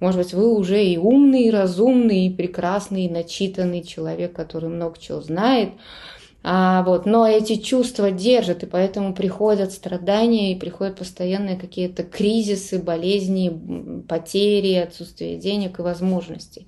Может 0.00 0.20
быть, 0.20 0.34
вы 0.34 0.54
уже 0.54 0.84
и 0.84 0.96
умный, 0.96 1.44
и 1.44 1.50
разумный, 1.50 2.26
и 2.26 2.30
прекрасный, 2.30 3.06
и 3.06 3.10
начитанный 3.10 3.82
человек, 3.82 4.32
который 4.32 4.68
много 4.68 4.96
чего 5.00 5.20
знает. 5.20 5.70
А, 6.50 6.82
вот, 6.82 7.04
но 7.04 7.28
эти 7.28 7.56
чувства 7.56 8.10
держат, 8.10 8.62
и 8.62 8.66
поэтому 8.66 9.12
приходят 9.12 9.70
страдания, 9.70 10.52
и 10.52 10.58
приходят 10.58 10.96
постоянные 10.96 11.58
какие-то 11.58 12.04
кризисы, 12.04 12.78
болезни, 12.78 13.52
потери, 14.08 14.76
отсутствие 14.76 15.36
денег 15.36 15.78
и 15.78 15.82
возможностей. 15.82 16.66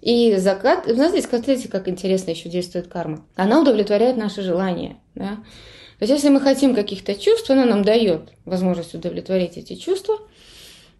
И 0.00 0.34
закат, 0.38 0.86
знаете, 0.88 1.22
смотрите, 1.22 1.68
как 1.68 1.86
интересно 1.86 2.32
еще 2.32 2.48
действует 2.48 2.88
карма. 2.88 3.24
Она 3.36 3.60
удовлетворяет 3.60 4.16
наши 4.16 4.42
желания. 4.42 4.96
Да? 5.14 5.36
То 6.00 6.06
есть, 6.06 6.14
если 6.14 6.28
мы 6.28 6.40
хотим 6.40 6.74
каких-то 6.74 7.14
чувств, 7.14 7.48
она 7.48 7.64
нам 7.64 7.84
дает 7.84 8.32
возможность 8.44 8.92
удовлетворить 8.92 9.56
эти 9.56 9.76
чувства. 9.76 10.18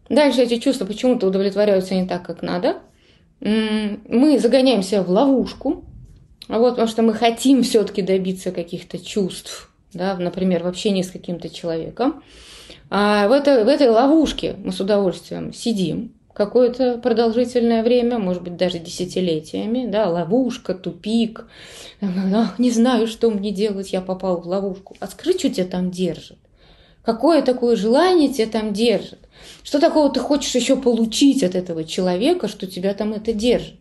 Дальше 0.09 0.43
эти 0.43 0.59
чувства 0.59 0.85
почему-то 0.85 1.27
удовлетворяются 1.27 1.97
не 1.97 2.07
так, 2.07 2.25
как 2.25 2.43
надо. 2.43 2.83
Мы 3.41 4.39
загоняем 4.39 4.85
себя 4.85 5.03
в 5.03 5.11
ловушку, 5.11 5.85
вот, 6.59 6.71
потому 6.71 6.89
что 6.89 7.03
мы 7.03 7.15
хотим 7.15 7.63
все-таки 7.63 8.03
добиться 8.03 8.53
каких-то 8.53 8.99
чувств, 8.99 9.71
да, 9.93 10.17
например, 10.17 10.63
в 10.63 10.67
общении 10.67 11.03
с 11.03 11.11
каким-то 11.11 11.49
человеком. 11.49 12.23
А 12.91 13.29
в, 13.29 13.33
это, 13.33 13.65
в 13.65 13.69
этой 13.69 13.89
ловушке 13.89 14.57
мы 14.63 14.73
с 14.73 14.81
удовольствием 14.81 15.53
сидим, 15.53 16.13
какое-то 16.35 16.99
продолжительное 16.99 17.83
время, 17.83 18.19
может 18.19 18.43
быть, 18.43 18.57
даже 18.57 18.79
десятилетиями, 18.79 19.87
да, 19.87 20.09
ловушка, 20.09 20.75
тупик, 20.75 21.47
не 22.59 22.71
знаю, 22.71 23.07
что 23.07 23.31
мне 23.31 23.51
делать, 23.51 23.93
я 23.93 24.01
попал 24.01 24.41
в 24.41 24.47
ловушку. 24.47 24.97
А 25.01 25.07
скажи, 25.07 25.39
что 25.39 25.51
тебя 25.51 25.67
там 25.67 25.91
держит? 25.91 26.39
Какое 27.03 27.43
такое 27.43 27.77
желание 27.77 28.33
тебя 28.33 28.47
там 28.47 28.73
держит? 28.73 29.19
Что 29.63 29.81
такого 29.81 30.11
ты 30.11 30.21
хочешь 30.21 30.55
еще 30.55 30.77
получить 30.77 31.43
от 31.43 31.55
этого 31.55 31.85
человека, 31.85 32.49
что 32.49 32.67
тебя 32.67 32.95
там 32.95 33.13
это 33.13 33.33
держит? 33.33 33.77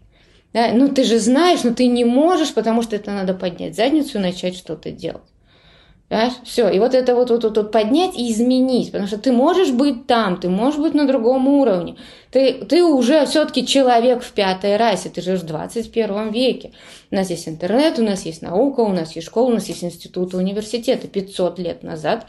Да? 0.53 0.71
Ну, 0.73 0.89
ты 0.89 1.03
же 1.03 1.19
знаешь, 1.19 1.63
но 1.63 1.73
ты 1.73 1.87
не 1.87 2.03
можешь, 2.03 2.53
потому 2.53 2.81
что 2.81 2.95
это 2.95 3.11
надо 3.11 3.33
поднять 3.33 3.75
задницу 3.75 4.17
и 4.17 4.21
начать 4.21 4.55
что-то 4.55 4.91
делать. 4.91 5.23
Понимаешь? 6.09 6.33
Все. 6.43 6.67
И 6.69 6.77
вот 6.79 6.93
это 6.93 7.15
вот, 7.15 7.29
вот, 7.29 7.43
вот, 7.45 7.55
вот 7.55 7.71
поднять 7.71 8.17
и 8.17 8.29
изменить. 8.31 8.91
Потому 8.91 9.07
что 9.07 9.17
ты 9.17 9.31
можешь 9.31 9.71
быть 9.71 10.07
там, 10.07 10.37
ты 10.37 10.49
можешь 10.49 10.79
быть 10.79 10.93
на 10.93 11.07
другом 11.07 11.47
уровне. 11.47 11.95
Ты, 12.31 12.53
ты 12.53 12.81
уже 12.81 13.25
все-таки 13.25 13.67
человек 13.67 14.23
в 14.23 14.31
пятой 14.31 14.77
расе, 14.77 15.09
ты 15.09 15.21
живешь 15.21 15.41
в 15.41 15.45
21 15.45 16.31
веке. 16.31 16.71
У 17.11 17.15
нас 17.15 17.29
есть 17.29 17.47
интернет, 17.49 17.99
у 17.99 18.03
нас 18.03 18.25
есть 18.25 18.41
наука, 18.41 18.79
у 18.79 18.93
нас 18.93 19.15
есть 19.17 19.27
школа, 19.27 19.51
у 19.51 19.53
нас 19.55 19.67
есть 19.67 19.83
институты, 19.83 20.37
университеты. 20.37 21.09
500 21.09 21.59
лет 21.59 21.83
назад 21.83 22.25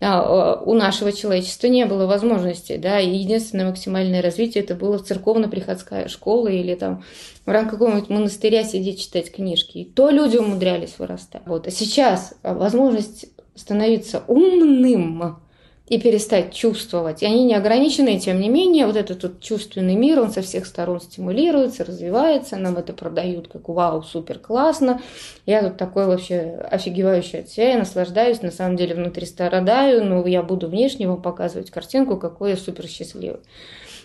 а, 0.00 0.60
у 0.60 0.74
нашего 0.74 1.12
человечества 1.12 1.68
не 1.68 1.86
было 1.86 2.06
возможностей. 2.06 2.78
Да, 2.78 2.98
и 2.98 3.14
единственное 3.14 3.66
максимальное 3.66 4.22
развитие 4.22 4.64
это 4.64 4.74
было 4.74 4.98
церковно-приходская 4.98 6.08
школа 6.08 6.48
или 6.48 6.74
там 6.74 7.04
в 7.46 7.50
рамках 7.50 7.78
какого-нибудь 7.78 8.10
монастыря 8.10 8.64
сидеть 8.64 9.02
читать 9.02 9.30
книжки. 9.30 9.78
И 9.78 9.84
то 9.84 10.10
люди 10.10 10.36
умудрялись 10.36 10.98
вырастать. 10.98 11.42
Вот. 11.46 11.68
А 11.68 11.70
сейчас 11.70 12.34
возможность 12.42 13.26
становиться 13.54 14.24
умным 14.26 15.38
и 15.86 15.98
перестать 15.98 16.54
чувствовать. 16.54 17.22
И 17.22 17.26
они 17.26 17.44
не 17.44 17.54
ограничены, 17.54 18.18
тем 18.18 18.40
не 18.40 18.48
менее, 18.48 18.86
вот 18.86 18.96
этот 18.96 19.22
вот 19.22 19.40
чувственный 19.40 19.94
мир, 19.94 20.18
он 20.18 20.30
со 20.30 20.40
всех 20.40 20.64
сторон 20.64 21.00
стимулируется, 21.00 21.84
развивается, 21.84 22.56
нам 22.56 22.78
это 22.78 22.94
продают 22.94 23.48
как 23.48 23.68
вау, 23.68 24.02
супер 24.02 24.38
классно. 24.38 25.02
Я 25.44 25.62
тут 25.62 25.76
такой 25.76 26.06
вообще 26.06 26.58
офигевающий 26.70 27.40
от 27.40 27.50
себя, 27.50 27.72
я 27.72 27.78
наслаждаюсь, 27.78 28.40
на 28.40 28.50
самом 28.50 28.76
деле 28.76 28.94
внутри 28.94 29.26
страдаю, 29.26 30.04
но 30.04 30.26
я 30.26 30.42
буду 30.42 30.68
внешне 30.68 31.06
вам 31.06 31.20
показывать 31.20 31.70
картинку, 31.70 32.16
какой 32.16 32.50
я 32.50 32.56
супер 32.56 32.86
счастливый. 32.86 33.40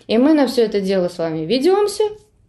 И 0.06 0.18
мы 0.18 0.34
на 0.34 0.46
все 0.48 0.64
это 0.64 0.80
дело 0.80 1.08
с 1.08 1.16
вами 1.16 1.46
ведемся, 1.46 2.04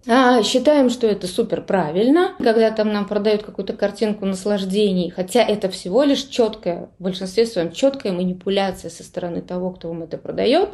а, 0.07 0.41
считаем, 0.41 0.89
что 0.89 1.05
это 1.05 1.27
супер 1.27 1.61
правильно, 1.61 2.33
когда 2.39 2.71
там 2.71 2.91
нам 2.91 3.07
продают 3.07 3.43
какую-то 3.43 3.73
картинку 3.73 4.25
наслаждений, 4.25 5.11
хотя 5.11 5.43
это 5.43 5.69
всего 5.69 6.03
лишь 6.03 6.23
четкая, 6.23 6.89
в 6.97 7.03
большинстве 7.03 7.45
своем 7.45 7.71
четкая 7.71 8.11
манипуляция 8.11 8.89
со 8.89 9.03
стороны 9.03 9.41
того, 9.41 9.69
кто 9.71 9.89
вам 9.89 10.03
это 10.03 10.17
продает. 10.17 10.69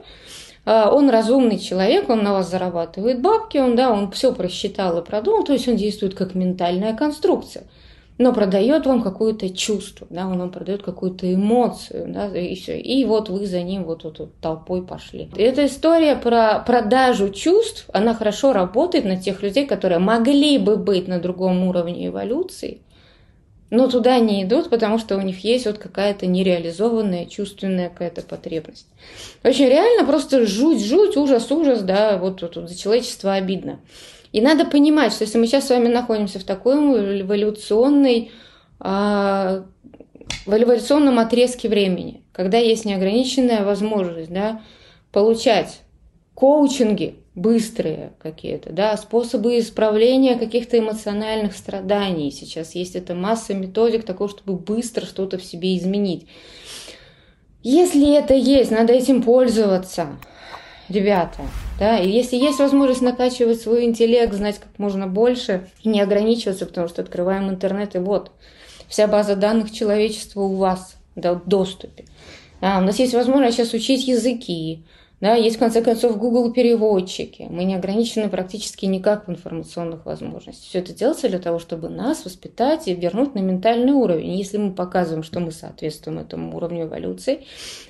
А, 0.66 0.94
он 0.94 1.10
разумный 1.10 1.60
человек, 1.60 2.10
он 2.10 2.24
на 2.24 2.34
вас 2.34 2.50
зарабатывает 2.50 3.22
бабки, 3.22 3.58
он, 3.58 3.76
да, 3.76 3.92
он 3.92 4.12
все 4.12 4.34
просчитал 4.34 4.98
и 5.00 5.06
продумал, 5.06 5.44
то 5.44 5.54
есть 5.54 5.68
он 5.68 5.76
действует 5.76 6.16
как 6.16 6.34
ментальная 6.34 6.96
конструкция 6.96 7.66
но 8.18 8.34
продает 8.34 8.86
вам 8.86 9.04
какое-то 9.04 9.50
чувство, 9.50 10.08
да, 10.10 10.28
он 10.28 10.40
вам 10.40 10.52
продает 10.52 10.82
какую-то 10.82 11.32
эмоцию, 11.32 12.12
да, 12.12 12.36
и 12.36 12.56
все. 12.56 12.80
И 12.80 13.06
вот 13.06 13.30
вы 13.30 13.46
за 13.46 13.62
ним 13.62 13.84
вот, 13.84 14.04
вот, 14.04 14.20
вот 14.20 14.36
толпой 14.42 14.86
пошли. 14.86 15.30
Эта 15.38 15.66
история 15.68 16.16
про 16.16 16.60
продажу 16.60 17.30
чувств, 17.30 17.88
она 17.94 18.14
хорошо 18.14 18.54
работает 18.54 19.06
на 19.06 19.18
тех 19.18 19.44
людей, 19.44 19.68
которые 19.68 20.00
могли 20.00 20.58
бы 20.58 20.78
быть 20.78 21.08
на 21.08 21.20
другом 21.20 21.64
уровне 21.68 22.08
эволюции, 22.08 22.82
но 23.70 23.88
туда 23.88 24.18
не 24.20 24.44
идут, 24.44 24.70
потому 24.70 24.98
что 24.98 25.18
у 25.18 25.22
них 25.22 25.44
есть 25.44 25.66
вот 25.66 25.78
какая-то 25.78 26.26
нереализованная 26.26 27.26
чувственная 27.26 27.90
какая-то 27.90 28.22
потребность. 28.22 28.88
Очень 29.44 29.66
реально 29.66 30.06
просто 30.06 30.48
жуть, 30.48 30.84
жуть, 30.84 31.18
ужас, 31.18 31.52
ужас, 31.52 31.82
да, 31.82 32.18
вот, 32.18 32.42
вот, 32.42 32.56
вот 32.56 32.70
за 32.70 32.78
человечество 32.78 33.34
обидно. 33.34 33.80
И 34.32 34.42
надо 34.42 34.66
понимать, 34.66 35.14
что 35.14 35.24
если 35.24 35.38
мы 35.38 35.48
сейчас 35.48 35.68
с 35.68 35.70
вами 35.70 35.88
находимся 35.88 36.40
в 36.40 36.44
такой 36.44 36.76
эволюционной, 37.22 38.32
а, 38.80 39.66
в 40.46 40.54
эволюционном 40.54 41.20
отрезке 41.20 41.70
времени, 41.70 42.24
когда 42.32 42.58
есть 42.58 42.86
неограниченная 42.86 43.64
возможность 43.64 44.32
да, 44.32 44.62
получать 45.12 45.82
коучинги 46.34 47.16
быстрые 47.34 48.14
какие-то, 48.20 48.72
да, 48.72 48.98
способы 48.98 49.60
исправления 49.60 50.38
каких-то 50.38 50.78
эмоциональных 50.80 51.56
страданий. 51.56 52.32
Сейчас 52.32 52.74
есть 52.76 52.96
эта 52.96 53.14
масса 53.14 53.54
методик 53.54 54.06
такого, 54.06 54.30
чтобы 54.30 54.58
быстро 54.58 55.06
что-то 55.06 55.38
в 55.38 55.44
себе 55.44 55.78
изменить. 55.78 56.28
Если 57.62 58.16
это 58.16 58.34
есть, 58.34 58.72
надо 58.72 58.94
этим 58.94 59.22
пользоваться, 59.22 60.18
ребята. 60.90 61.42
Да? 61.80 62.00
И 62.00 62.10
если 62.10 62.38
есть 62.38 62.60
возможность 62.60 63.02
накачивать 63.02 63.62
свой 63.62 63.86
интеллект, 63.86 64.34
знать 64.34 64.60
как 64.60 64.78
можно 64.78 65.08
больше 65.08 65.68
и 65.84 65.90
не 65.90 66.02
ограничиваться, 66.02 66.66
потому 66.66 66.88
что 66.88 67.02
открываем 67.02 67.50
интернет, 67.50 67.96
и 67.96 68.00
вот 68.00 68.32
вся 68.88 69.08
база 69.08 69.36
данных 69.36 69.72
человечества 69.72 70.42
у 70.42 70.56
вас 70.56 70.96
да, 71.16 71.34
в 71.34 71.48
доступе. 71.48 72.06
Да, 72.62 72.80
у 72.80 72.82
нас 72.82 72.98
есть 73.00 73.14
возможность 73.14 73.58
сейчас 73.58 73.74
учить 73.74 74.08
языки, 74.08 74.84
да, 75.20 75.34
есть, 75.34 75.56
в 75.56 75.60
конце 75.60 75.82
концов, 75.82 76.18
Google 76.18 76.54
переводчики. 76.54 77.48
Мы 77.50 77.64
не 77.64 77.74
ограничены 77.74 78.30
практически 78.30 78.86
никак 78.86 79.28
в 79.28 79.32
информационных 79.32 80.06
возможностях. 80.06 80.64
Все 80.64 80.80
это 80.80 80.94
делается 80.94 81.28
для 81.28 81.40
того, 81.40 81.58
чтобы 81.58 81.90
нас 81.90 82.24
воспитать 82.24 82.88
и 82.88 82.94
вернуть 82.94 83.34
на 83.34 83.40
ментальный 83.40 83.94
уровень. 83.94 84.36
Если 84.36 84.58
мы 84.58 84.74
показываем, 84.74 85.24
что 85.24 85.40
мы 85.40 85.52
соответствуем 85.52 86.20
этому 86.20 86.56
уровню 86.56 86.84
эволюции, 86.84 87.46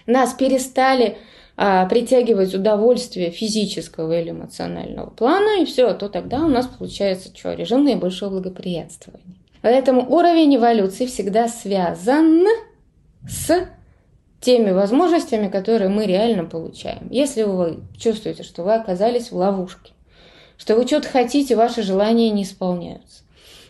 нас 0.06 0.34
перестали 0.36 1.18
притягивать 1.58 2.54
удовольствие 2.54 3.32
физического 3.32 4.22
или 4.22 4.30
эмоционального 4.30 5.10
плана, 5.10 5.62
и 5.62 5.66
все, 5.66 5.94
то 5.94 6.08
тогда 6.08 6.46
у 6.46 6.48
нас 6.48 6.68
получается 6.68 7.36
что? 7.36 7.54
Режим 7.54 7.84
наибольшего 7.84 8.30
благоприятствования. 8.30 9.36
Поэтому 9.64 10.08
уровень 10.08 10.56
эволюции 10.56 11.08
всегда 11.08 11.48
связан 11.48 12.46
с 13.28 13.68
теми 14.40 14.70
возможностями, 14.70 15.50
которые 15.50 15.90
мы 15.90 16.06
реально 16.06 16.46
получаем. 16.46 17.08
Если 17.10 17.42
вы 17.42 17.80
чувствуете, 17.98 18.44
что 18.44 18.64
вы 18.64 18.76
оказались 18.76 19.32
в 19.32 19.36
ловушке, 19.36 19.94
что 20.58 20.76
вы 20.76 20.86
что-то 20.86 21.08
хотите, 21.08 21.56
ваши 21.56 21.82
желания 21.82 22.30
не 22.30 22.44
исполняются, 22.44 23.24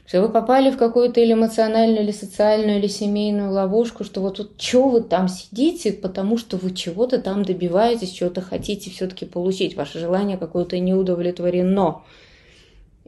что 0.07 0.21
вы 0.21 0.29
попали 0.29 0.71
в 0.71 0.77
какую-то 0.77 1.19
или 1.19 1.33
эмоциональную, 1.33 2.01
или 2.01 2.11
социальную, 2.11 2.79
или 2.79 2.87
семейную 2.87 3.51
ловушку, 3.51 4.03
что 4.03 4.21
вот 4.21 4.37
тут 4.37 4.59
что 4.59 4.87
вы 4.87 5.01
там 5.01 5.27
сидите, 5.27 5.93
потому 5.93 6.37
что 6.37 6.57
вы 6.57 6.73
чего-то 6.73 7.19
там 7.19 7.43
добиваетесь, 7.43 8.11
чего-то 8.11 8.41
хотите 8.41 8.89
все-таки 8.89 9.25
получить, 9.25 9.75
ваше 9.75 9.99
желание 9.99 10.37
какое-то 10.37 10.79
не 10.79 10.93
удовлетворено. 10.93 12.01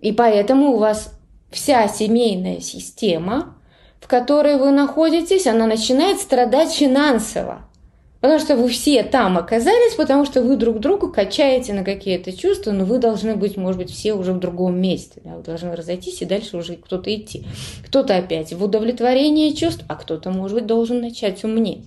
И 0.02 0.12
поэтому 0.12 0.74
у 0.74 0.78
вас 0.78 1.18
вся 1.52 1.88
семейная 1.88 2.60
система 2.60 3.56
в 4.00 4.08
которой 4.08 4.58
вы 4.58 4.72
находитесь, 4.72 5.48
она 5.48 5.68
начинает 5.68 6.20
страдать 6.20 6.72
финансово. 6.72 7.62
Потому 8.22 8.40
что 8.40 8.58
вы 8.58 8.68
все 8.68 9.04
там 9.04 9.38
оказались, 9.38 9.96
потому 9.96 10.26
что 10.26 10.42
вы 10.42 10.58
друг 10.58 10.80
другу 10.80 11.10
качаете 11.10 11.74
на 11.74 11.86
какие-то 11.86 12.34
чувства, 12.34 12.72
но 12.72 12.84
вы 12.84 12.98
должны 12.98 13.36
быть, 13.36 13.56
может 13.56 13.78
быть, 13.80 13.92
все 13.92 14.14
уже 14.14 14.34
в 14.34 14.40
другом 14.40 14.80
месте. 14.80 15.22
Да? 15.24 15.38
Вы 15.38 15.44
должны 15.44 15.74
разойтись 15.74 16.22
и 16.22 16.26
дальше 16.26 16.58
уже 16.58 16.76
кто-то 16.76 17.16
идти. 17.16 17.46
Кто-то 17.86 18.18
опять 18.18 18.52
в 18.52 18.62
удовлетворение 18.62 19.54
чувств, 19.54 19.86
а 19.88 19.96
кто-то, 19.96 20.32
может 20.32 20.56
быть, 20.56 20.66
должен 20.66 21.00
начать 21.00 21.44
умнеть. 21.46 21.86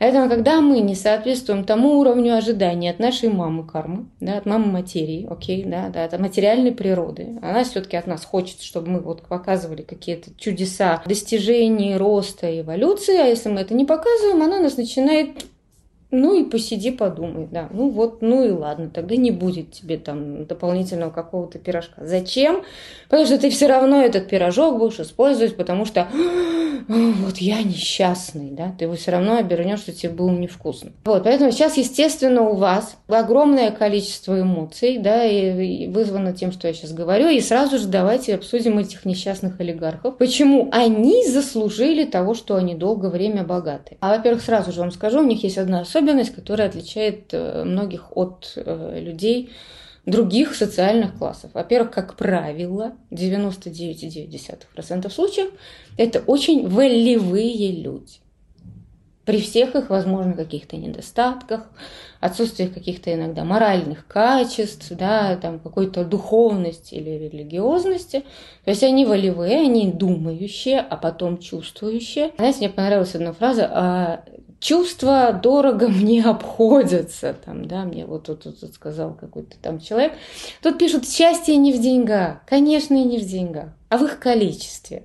Поэтому, 0.00 0.30
когда 0.30 0.62
мы 0.62 0.80
не 0.80 0.94
соответствуем 0.94 1.62
тому 1.62 1.98
уровню 1.98 2.34
ожиданий 2.34 2.88
от 2.88 2.98
нашей 2.98 3.28
мамы 3.28 3.66
кармы, 3.66 4.06
да, 4.18 4.38
от 4.38 4.46
мамы 4.46 4.64
материи, 4.72 5.28
окей, 5.30 5.62
да, 5.64 5.90
да, 5.90 6.04
от 6.04 6.18
материальной 6.18 6.72
природы, 6.72 7.38
она 7.42 7.64
все-таки 7.64 7.98
от 7.98 8.06
нас 8.06 8.24
хочет, 8.24 8.62
чтобы 8.62 8.88
мы 8.88 9.00
вот 9.00 9.20
показывали 9.20 9.82
какие-то 9.82 10.30
чудеса 10.38 11.02
достижений, 11.04 11.98
роста, 11.98 12.60
эволюции, 12.60 13.18
а 13.18 13.26
если 13.26 13.50
мы 13.50 13.60
это 13.60 13.74
не 13.74 13.84
показываем, 13.84 14.42
она 14.42 14.58
нас 14.58 14.78
начинает 14.78 15.44
ну 16.10 16.40
и 16.40 16.44
посиди, 16.44 16.90
подумай, 16.90 17.46
да. 17.50 17.68
Ну 17.72 17.90
вот, 17.90 18.20
ну 18.20 18.44
и 18.44 18.50
ладно, 18.50 18.90
тогда 18.92 19.14
не 19.16 19.30
будет 19.30 19.70
тебе 19.70 19.96
там 19.96 20.44
дополнительного 20.44 21.10
какого-то 21.10 21.58
пирожка. 21.58 22.04
Зачем? 22.04 22.62
Потому 23.08 23.26
что 23.26 23.38
ты 23.38 23.50
все 23.50 23.68
равно 23.68 24.02
этот 24.02 24.28
пирожок 24.28 24.78
будешь 24.78 24.98
использовать, 24.98 25.56
потому 25.56 25.84
что 25.84 26.08
вот 26.96 27.38
я 27.38 27.62
несчастный, 27.62 28.50
да, 28.50 28.74
ты 28.78 28.84
его 28.84 28.94
все 28.96 29.12
равно 29.12 29.36
обернешь, 29.36 29.80
что 29.80 29.92
тебе 29.92 30.12
было 30.12 30.30
невкусно. 30.30 30.92
Вот, 31.04 31.24
поэтому 31.24 31.50
сейчас, 31.52 31.76
естественно, 31.76 32.42
у 32.42 32.54
вас 32.54 32.96
огромное 33.08 33.70
количество 33.70 34.40
эмоций, 34.40 34.98
да, 34.98 35.24
и 35.24 35.86
вызвано 35.86 36.32
тем, 36.32 36.52
что 36.52 36.68
я 36.68 36.74
сейчас 36.74 36.92
говорю, 36.92 37.28
и 37.28 37.40
сразу 37.40 37.78
же 37.78 37.86
давайте 37.86 38.34
обсудим 38.34 38.78
этих 38.78 39.04
несчастных 39.04 39.60
олигархов. 39.60 40.16
Почему 40.18 40.68
они 40.72 41.26
заслужили 41.26 42.04
того, 42.04 42.34
что 42.34 42.56
они 42.56 42.74
долгое 42.74 43.10
время 43.10 43.44
богаты? 43.44 43.96
А, 44.00 44.16
во-первых, 44.16 44.42
сразу 44.42 44.72
же 44.72 44.80
вам 44.80 44.90
скажу, 44.90 45.20
у 45.20 45.26
них 45.26 45.42
есть 45.42 45.58
одна 45.58 45.80
особенность, 45.80 46.00
особенность, 46.00 46.34
которая 46.34 46.68
отличает 46.68 47.32
э, 47.32 47.64
многих 47.64 48.16
от 48.16 48.52
э, 48.56 49.00
людей 49.00 49.50
других 50.06 50.54
социальных 50.54 51.18
классов. 51.18 51.50
Во-первых, 51.54 51.90
как 51.90 52.16
правило, 52.16 52.92
99,9% 53.10 55.10
случаев 55.10 55.50
это 55.96 56.20
очень 56.20 56.68
волевые 56.68 57.72
люди. 57.72 58.20
При 59.26 59.40
всех 59.40 59.76
их, 59.76 59.90
возможно, 59.90 60.32
каких-то 60.32 60.76
недостатках, 60.76 61.70
отсутствии 62.20 62.66
каких-то 62.66 63.14
иногда 63.14 63.44
моральных 63.44 64.06
качеств, 64.06 64.90
да, 64.90 65.36
там 65.36 65.60
какой-то 65.60 66.04
духовности 66.04 66.94
или 66.94 67.28
религиозности. 67.28 68.24
То 68.64 68.70
есть 68.70 68.82
они 68.82 69.04
волевые, 69.04 69.60
они 69.60 69.92
думающие, 69.92 70.80
а 70.80 70.96
потом 70.96 71.38
чувствующие. 71.38 72.32
Знаете, 72.36 72.58
мне 72.58 72.70
понравилась 72.70 73.14
одна 73.14 73.32
фраза, 73.32 73.68
а 73.70 74.24
чувства 74.60 75.32
дорого 75.32 75.88
мне 75.88 76.22
обходятся, 76.24 77.34
там, 77.44 77.64
да, 77.64 77.84
мне 77.84 78.06
вот 78.06 78.24
тут, 78.24 78.44
тут, 78.44 78.60
тут 78.60 78.74
сказал 78.74 79.14
какой-то 79.14 79.56
там 79.60 79.80
человек. 79.80 80.12
Тут 80.62 80.78
пишут, 80.78 81.08
счастье 81.08 81.56
не 81.56 81.72
в 81.72 81.80
деньгах. 81.80 82.44
Конечно, 82.46 82.94
и 82.94 83.04
не 83.04 83.18
в 83.18 83.26
деньгах, 83.26 83.70
а 83.88 83.98
в 83.98 84.04
их 84.04 84.20
количестве. 84.20 85.04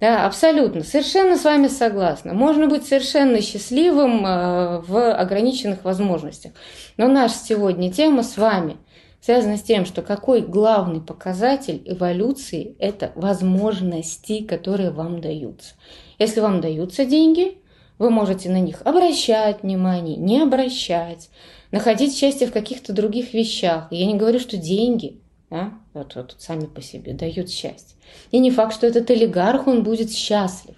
Да, 0.00 0.26
абсолютно, 0.26 0.84
совершенно 0.84 1.36
с 1.36 1.44
вами 1.44 1.66
согласна. 1.66 2.32
Можно 2.32 2.68
быть 2.68 2.86
совершенно 2.86 3.40
счастливым 3.40 4.24
э, 4.24 4.78
в 4.80 5.12
ограниченных 5.12 5.82
возможностях. 5.82 6.52
Но 6.96 7.08
наша 7.08 7.34
сегодня 7.34 7.92
тема 7.92 8.22
с 8.22 8.36
вами 8.36 8.76
связана 9.20 9.56
с 9.56 9.62
тем, 9.62 9.86
что 9.86 10.02
какой 10.02 10.40
главный 10.40 11.00
показатель 11.00 11.82
эволюции– 11.84 12.76
это 12.78 13.10
возможности, 13.16 14.44
которые 14.44 14.90
вам 14.90 15.20
даются. 15.20 15.74
Если 16.20 16.38
вам 16.38 16.60
даются 16.60 17.04
деньги, 17.04 17.58
вы 17.98 18.10
можете 18.10 18.50
на 18.50 18.60
них 18.60 18.82
обращать 18.84 19.62
внимание, 19.62 20.16
не 20.16 20.40
обращать, 20.40 21.30
находить 21.70 22.16
счастье 22.16 22.46
в 22.46 22.52
каких-то 22.52 22.92
других 22.92 23.34
вещах. 23.34 23.88
Я 23.90 24.06
не 24.06 24.14
говорю, 24.14 24.38
что 24.38 24.56
деньги 24.56 25.20
да, 25.50 25.72
вот, 25.94 26.14
вот 26.14 26.36
сами 26.38 26.66
по 26.66 26.82
себе 26.82 27.14
дают 27.14 27.48
счастье. 27.48 27.96
И 28.30 28.38
не 28.38 28.50
факт, 28.50 28.74
что 28.74 28.86
этот 28.86 29.10
олигарх, 29.10 29.66
он 29.66 29.82
будет 29.82 30.12
счастлив. 30.12 30.76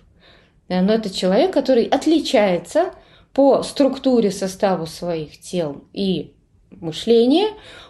Но 0.68 0.92
это 0.92 1.10
человек, 1.10 1.52
который 1.52 1.84
отличается 1.84 2.92
по 3.32 3.62
структуре, 3.62 4.30
составу 4.30 4.86
своих 4.86 5.40
тел 5.40 5.84
и 5.92 6.34
мышления 6.70 7.48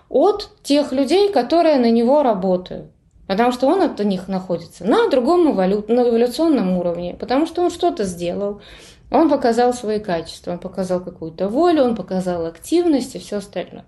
от 0.08 0.50
тех 0.62 0.92
людей, 0.92 1.30
которые 1.30 1.76
на 1.76 1.90
него 1.90 2.22
работают. 2.22 2.90
Потому 3.26 3.52
что 3.52 3.66
он 3.66 3.82
от 3.82 4.02
них 4.02 4.26
находится 4.28 4.84
на 4.84 5.08
другом 5.08 5.52
эволю... 5.52 5.84
на 5.88 6.08
эволюционном 6.08 6.78
уровне, 6.78 7.14
потому 7.14 7.46
что 7.46 7.62
он 7.62 7.70
что-то 7.70 8.04
сделал, 8.04 8.62
он 9.10 9.28
показал 9.28 9.74
свои 9.74 9.98
качества, 9.98 10.52
он 10.52 10.58
показал 10.58 11.02
какую-то 11.02 11.48
волю, 11.48 11.82
он 11.82 11.96
показал 11.96 12.46
активность 12.46 13.14
и 13.16 13.18
все 13.18 13.36
остальное. 13.36 13.84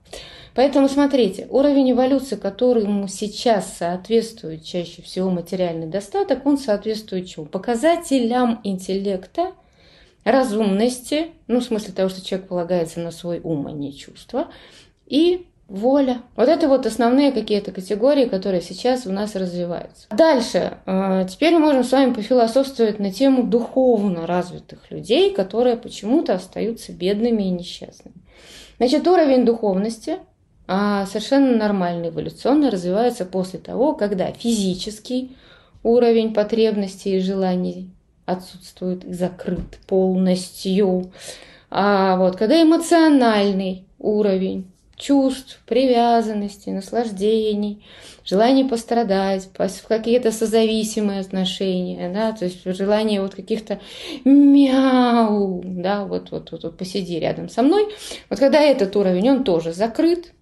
Поэтому 0.54 0.88
смотрите, 0.88 1.46
уровень 1.48 1.92
эволюции, 1.92 2.36
которому 2.36 3.08
сейчас 3.08 3.76
соответствует 3.78 4.64
чаще 4.64 5.00
всего 5.00 5.30
материальный 5.30 5.86
достаток, 5.86 6.44
он 6.44 6.58
соответствует 6.58 7.28
чему? 7.28 7.46
Показателям 7.46 8.60
интеллекта, 8.64 9.52
разумности, 10.24 11.28
ну, 11.46 11.60
в 11.60 11.64
смысле 11.64 11.94
того, 11.94 12.08
что 12.08 12.24
человек 12.24 12.48
полагается 12.48 13.00
на 13.00 13.12
свой 13.12 13.40
ум, 13.42 13.66
а 13.66 13.72
не 13.72 13.96
чувства, 13.96 14.48
и 15.06 15.46
воля. 15.68 16.22
Вот 16.36 16.48
это 16.48 16.68
вот 16.68 16.86
основные 16.86 17.32
какие-то 17.32 17.72
категории, 17.72 18.26
которые 18.26 18.60
сейчас 18.60 19.06
у 19.06 19.12
нас 19.12 19.34
развиваются. 19.34 20.06
Дальше. 20.10 20.78
Э, 20.86 21.26
теперь 21.28 21.54
мы 21.54 21.60
можем 21.60 21.84
с 21.84 21.92
вами 21.92 22.12
пофилософствовать 22.12 22.98
на 22.98 23.12
тему 23.12 23.44
духовно 23.44 24.26
развитых 24.26 24.90
людей, 24.90 25.32
которые 25.32 25.76
почему-то 25.76 26.34
остаются 26.34 26.92
бедными 26.92 27.44
и 27.44 27.50
несчастными. 27.50 28.16
Значит, 28.78 29.06
уровень 29.06 29.44
духовности 29.44 30.18
а, 30.66 31.06
совершенно 31.06 31.56
нормально 31.56 32.08
эволюционно 32.08 32.70
развивается 32.70 33.24
после 33.24 33.58
того, 33.58 33.94
когда 33.94 34.32
физический 34.32 35.36
уровень 35.82 36.34
потребностей 36.34 37.16
и 37.16 37.20
желаний 37.20 37.90
отсутствует 38.26 39.04
закрыт 39.04 39.78
полностью. 39.86 41.12
А 41.70 42.16
вот 42.16 42.36
когда 42.36 42.62
эмоциональный 42.62 43.86
уровень 43.98 44.71
чувств, 45.02 45.60
привязанности, 45.66 46.70
наслаждений, 46.70 47.84
желание 48.24 48.64
пострадать, 48.64 49.48
в 49.52 49.88
какие-то 49.88 50.30
созависимые 50.30 51.20
отношения, 51.20 52.08
да, 52.12 52.32
то 52.32 52.44
есть 52.44 52.64
желание 52.64 53.20
вот 53.20 53.34
каких-то 53.34 53.80
мяу, 54.24 55.60
да, 55.64 56.04
вот, 56.04 56.30
вот, 56.30 56.52
вот, 56.52 56.62
вот 56.62 56.78
посиди 56.78 57.18
рядом 57.18 57.48
со 57.48 57.62
мной. 57.62 57.86
Вот 58.30 58.38
когда 58.38 58.60
этот 58.60 58.94
уровень, 58.94 59.30
он 59.30 59.44
тоже 59.44 59.72
закрыт, 59.72 60.32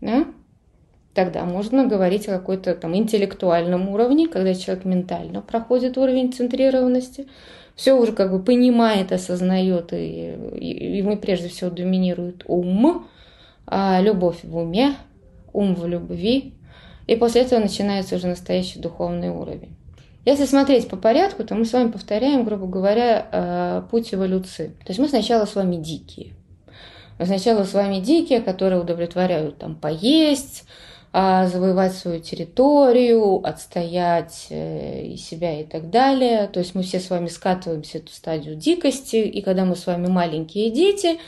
да, 0.00 0.26
тогда 1.14 1.44
можно 1.44 1.86
говорить 1.86 2.28
о 2.28 2.32
какой-то 2.32 2.74
там 2.74 2.94
интеллектуальном 2.94 3.88
уровне, 3.88 4.28
когда 4.28 4.54
человек 4.54 4.84
ментально 4.84 5.40
проходит 5.40 5.96
уровень 5.96 6.34
центрированности, 6.34 7.28
все 7.74 7.94
уже 7.94 8.12
как 8.12 8.30
бы 8.30 8.42
понимает, 8.42 9.10
осознает, 9.10 9.94
и, 9.94 10.34
и, 10.58 10.98
ему 10.98 11.16
прежде 11.16 11.48
всего 11.48 11.70
доминирует 11.70 12.44
ум, 12.46 13.08
любовь 13.70 14.40
в 14.42 14.56
уме, 14.56 14.94
ум 15.52 15.74
в 15.74 15.86
любви, 15.86 16.54
и 17.06 17.16
после 17.16 17.42
этого 17.42 17.60
начинается 17.60 18.16
уже 18.16 18.26
настоящий 18.26 18.78
духовный 18.78 19.30
уровень. 19.30 19.76
Если 20.24 20.44
смотреть 20.44 20.88
по 20.88 20.96
порядку, 20.96 21.42
то 21.42 21.54
мы 21.54 21.64
с 21.64 21.72
вами 21.72 21.90
повторяем, 21.90 22.44
грубо 22.44 22.66
говоря, 22.66 23.26
э, 23.32 23.82
путь 23.90 24.14
эволюции. 24.14 24.68
То 24.84 24.88
есть 24.88 25.00
мы 25.00 25.08
сначала 25.08 25.46
с 25.46 25.54
вами 25.56 25.76
дикие. 25.76 26.34
Сначала 27.20 27.64
с 27.64 27.72
вами 27.72 28.00
дикие, 28.00 28.40
которые 28.40 28.80
удовлетворяют 28.80 29.58
там 29.58 29.74
поесть, 29.74 30.64
а, 30.64 30.72
завоевать 31.12 31.92
свою 31.92 32.20
территорию, 32.20 33.46
отстоять 33.46 34.46
э, 34.48 35.04
и 35.04 35.18
себя 35.18 35.60
и 35.60 35.64
так 35.64 35.90
далее. 35.90 36.48
То 36.48 36.60
есть 36.60 36.74
мы 36.74 36.82
все 36.82 37.00
с 37.00 37.10
вами 37.10 37.26
скатываемся 37.26 37.98
эту 37.98 38.10
стадию 38.12 38.56
дикости, 38.56 39.16
и 39.16 39.42
когда 39.42 39.66
мы 39.66 39.76
с 39.76 39.86
вами 39.86 40.06
маленькие 40.06 40.70
дети, 40.70 41.18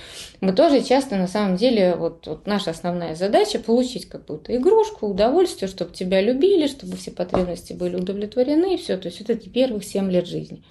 мы 0.40 0.54
тоже 0.54 0.82
часто 0.82 1.16
на 1.16 1.28
самом 1.28 1.56
деле, 1.56 1.96
вот, 1.96 2.26
вот 2.26 2.46
наша 2.46 2.70
основная 2.70 3.14
задача 3.14 3.58
получить 3.58 4.08
какую-то 4.08 4.56
игрушку, 4.56 5.06
удовольствие, 5.06 5.68
чтобы 5.68 5.92
тебя 5.92 6.22
любили, 6.22 6.66
чтобы 6.66 6.96
все 6.96 7.10
потребности 7.10 7.74
были 7.74 7.96
удовлетворены, 7.96 8.74
и 8.74 8.78
все. 8.78 8.96
То 8.96 9.08
есть 9.08 9.20
вот 9.20 9.28
эти 9.28 9.50
первых 9.50 9.84
7 9.84 10.10
лет 10.10 10.26
жизни. 10.26 10.62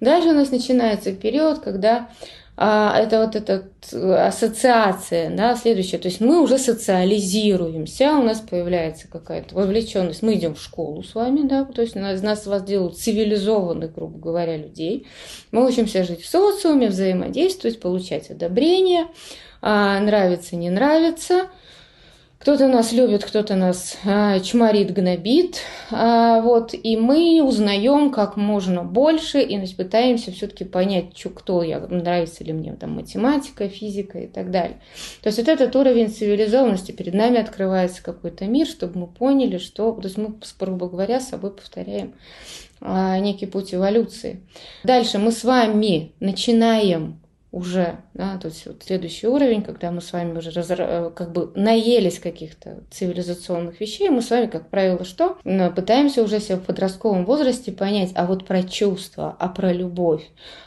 Дальше 0.00 0.28
у 0.28 0.32
нас 0.32 0.50
начинается 0.50 1.12
период, 1.12 1.60
когда 1.60 2.10
а, 2.56 2.98
это 2.98 3.24
вот 3.24 3.34
эта 3.34 3.68
ассоциация, 4.26 5.34
да, 5.34 5.56
следующая. 5.56 5.98
То 5.98 6.08
есть 6.08 6.20
мы 6.20 6.42
уже 6.42 6.58
социализируемся, 6.58 8.16
у 8.16 8.22
нас 8.22 8.40
появляется 8.40 9.08
какая-то 9.08 9.54
вовлеченность. 9.54 10.22
Мы 10.22 10.34
идем 10.34 10.54
в 10.54 10.60
школу 10.60 11.02
с 11.02 11.14
вами, 11.14 11.46
да, 11.46 11.64
то 11.64 11.82
есть 11.82 11.96
из 11.96 12.22
нас 12.22 12.46
вас 12.46 12.62
делают 12.62 12.98
цивилизованных, 12.98 13.94
грубо 13.94 14.18
говоря, 14.18 14.56
людей. 14.56 15.06
Мы 15.50 15.66
учимся 15.66 16.04
жить 16.04 16.22
в 16.22 16.28
социуме, 16.28 16.88
взаимодействовать, 16.88 17.80
получать 17.80 18.30
одобрение, 18.30 19.06
а, 19.62 19.98
нравится, 20.00 20.56
не 20.56 20.70
нравится– 20.70 21.46
кто-то 22.42 22.66
нас 22.66 22.90
любит, 22.90 23.24
кто-то 23.24 23.54
нас 23.54 23.96
а, 24.04 24.40
чморит, 24.40 24.92
гнобит. 24.92 25.58
А, 25.92 26.40
вот, 26.40 26.74
и 26.74 26.96
мы 26.96 27.40
узнаем 27.40 28.10
как 28.10 28.36
можно 28.36 28.82
больше 28.82 29.40
и 29.40 29.74
пытаемся 29.74 30.32
все-таки 30.32 30.64
понять, 30.64 31.16
что, 31.16 31.30
кто 31.30 31.62
я, 31.62 31.78
нравится 31.78 32.42
ли 32.42 32.52
мне 32.52 32.74
там, 32.74 32.96
математика, 32.96 33.68
физика 33.68 34.18
и 34.18 34.26
так 34.26 34.50
далее. 34.50 34.80
То 35.22 35.28
есть 35.28 35.38
вот 35.38 35.46
этот 35.46 35.76
уровень 35.76 36.08
цивилизованности, 36.08 36.90
перед 36.90 37.14
нами 37.14 37.38
открывается 37.38 38.02
какой-то 38.02 38.44
мир, 38.46 38.66
чтобы 38.66 38.98
мы 38.98 39.06
поняли, 39.06 39.58
что... 39.58 39.92
То 39.92 40.08
есть 40.08 40.18
мы, 40.18 40.34
грубо 40.58 40.88
говоря, 40.88 41.20
с 41.20 41.28
собой 41.28 41.52
повторяем 41.52 42.14
а, 42.80 43.20
некий 43.20 43.46
путь 43.46 43.72
эволюции. 43.72 44.40
Дальше 44.82 45.20
мы 45.20 45.30
с 45.30 45.44
вами 45.44 46.10
начинаем 46.18 47.21
уже, 47.52 47.98
да, 48.14 48.38
то 48.38 48.48
есть 48.48 48.66
вот 48.66 48.82
следующий 48.82 49.28
уровень, 49.28 49.62
когда 49.62 49.90
мы 49.90 50.00
с 50.00 50.12
вами 50.12 50.38
уже 50.38 50.50
разра... 50.50 50.86
Э, 50.88 51.10
как 51.14 51.32
бы 51.32 51.52
наелись 51.54 52.18
каких-то 52.18 52.82
цивилизационных 52.90 53.78
вещей, 53.78 54.08
мы 54.08 54.22
с 54.22 54.30
вами, 54.30 54.46
как 54.46 54.70
правило, 54.70 55.04
что? 55.04 55.36
Пытаемся 55.76 56.22
уже 56.22 56.40
себя 56.40 56.56
в 56.56 56.62
подростковом 56.62 57.26
возрасте 57.26 57.70
понять, 57.70 58.12
а 58.14 58.24
вот 58.24 58.46
про 58.46 58.62
чувства, 58.62 59.36
а 59.38 59.48
про 59.48 59.70
любовь, 59.70 60.26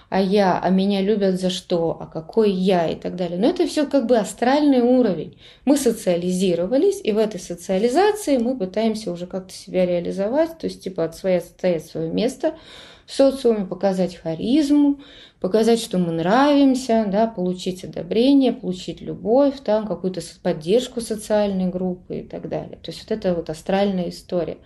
а 0.10 0.21
я, 0.21 0.60
а 0.60 0.69
меня 0.69 1.02
любят 1.02 1.39
за 1.41 1.50
что, 1.50 1.98
а 2.00 2.06
какой 2.06 2.52
я 2.52 2.88
и 2.88 2.95
так 2.95 3.15
далее. 3.15 3.39
Но 3.39 3.48
это 3.48 3.65
все 3.65 3.88
как 3.88 4.06
бы 4.06 4.17
астральный 4.17 4.82
уровень. 4.82 5.39
Мы 5.65 5.78
социализировались, 5.78 7.02
и 7.04 7.12
в 7.13 7.17
этой 7.17 7.39
социализации 7.39 8.38
мы 8.38 8.56
пытаемся 8.56 9.12
уже 9.12 9.26
как-то 9.26 9.54
себя 9.54 9.88
реализовать, 9.88 10.60
то 10.60 10.67
есть 10.67 10.84
типа 10.84 11.06
отстоять 11.06 11.86
свое 11.88 12.12
место 12.12 12.54
в 13.06 13.13
социуме, 13.13 13.65
показать 13.65 14.15
харизму, 14.15 15.00
показать, 15.39 15.80
что 15.80 16.00
мы 16.00 16.12
нравимся, 16.12 17.06
да, 17.08 17.28
получить 17.28 17.84
одобрение, 17.84 18.52
получить 18.52 19.02
любовь, 19.02 19.60
там, 19.63 19.86
какую-то 19.86 20.22
поддержку 20.41 21.02
социальной 21.02 21.68
группы 21.68 22.18
и 22.18 22.24
так 22.24 22.50
далее. 22.50 22.80
То 22.82 22.91
есть 22.91 23.04
вот 23.04 23.12
это 23.15 23.36
вот 23.36 23.50
астральная 23.50 24.10
история. 24.10 24.58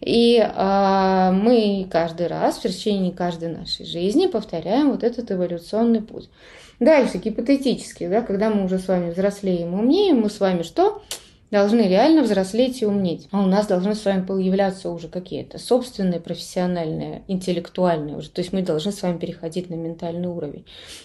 И 0.00 0.40
а, 0.40 1.32
мы 1.32 1.86
каждый 1.90 2.28
раз 2.28 2.58
в 2.58 2.62
течение 2.62 3.12
каждой 3.12 3.48
нашей 3.48 3.84
жизни 3.84 4.26
повторяем 4.26 4.92
вот 4.92 5.02
этот 5.02 5.32
эволюционный 5.32 6.00
путь. 6.00 6.30
Дальше, 6.78 7.18
гипотетически, 7.18 8.06
да, 8.06 8.22
когда 8.22 8.50
мы 8.50 8.64
уже 8.64 8.78
с 8.78 8.88
вами 8.88 9.10
взрослеем 9.10 9.74
и 9.74 9.78
умнеем, 9.78 10.20
мы 10.20 10.30
с 10.30 10.38
вами 10.38 10.62
что? 10.62 11.02
Должны 11.50 11.82
реально 11.82 12.22
взрослеть 12.22 12.82
и 12.82 12.86
умнеть. 12.86 13.28
А 13.32 13.42
у 13.42 13.46
нас 13.46 13.66
должны 13.66 13.94
с 13.94 14.04
вами 14.04 14.24
появляться 14.24 14.90
уже 14.90 15.08
какие-то 15.08 15.58
собственные, 15.58 16.20
профессиональные, 16.20 17.22
интеллектуальные 17.26 18.16
уже. 18.16 18.30
То 18.30 18.40
есть 18.40 18.52
мы 18.52 18.62
должны 18.62 18.92
с 18.92 19.02
вами 19.02 19.18
переходить 19.18 19.68
на 19.68 19.74
ментальный 19.74 20.28
уровень. 20.28 20.64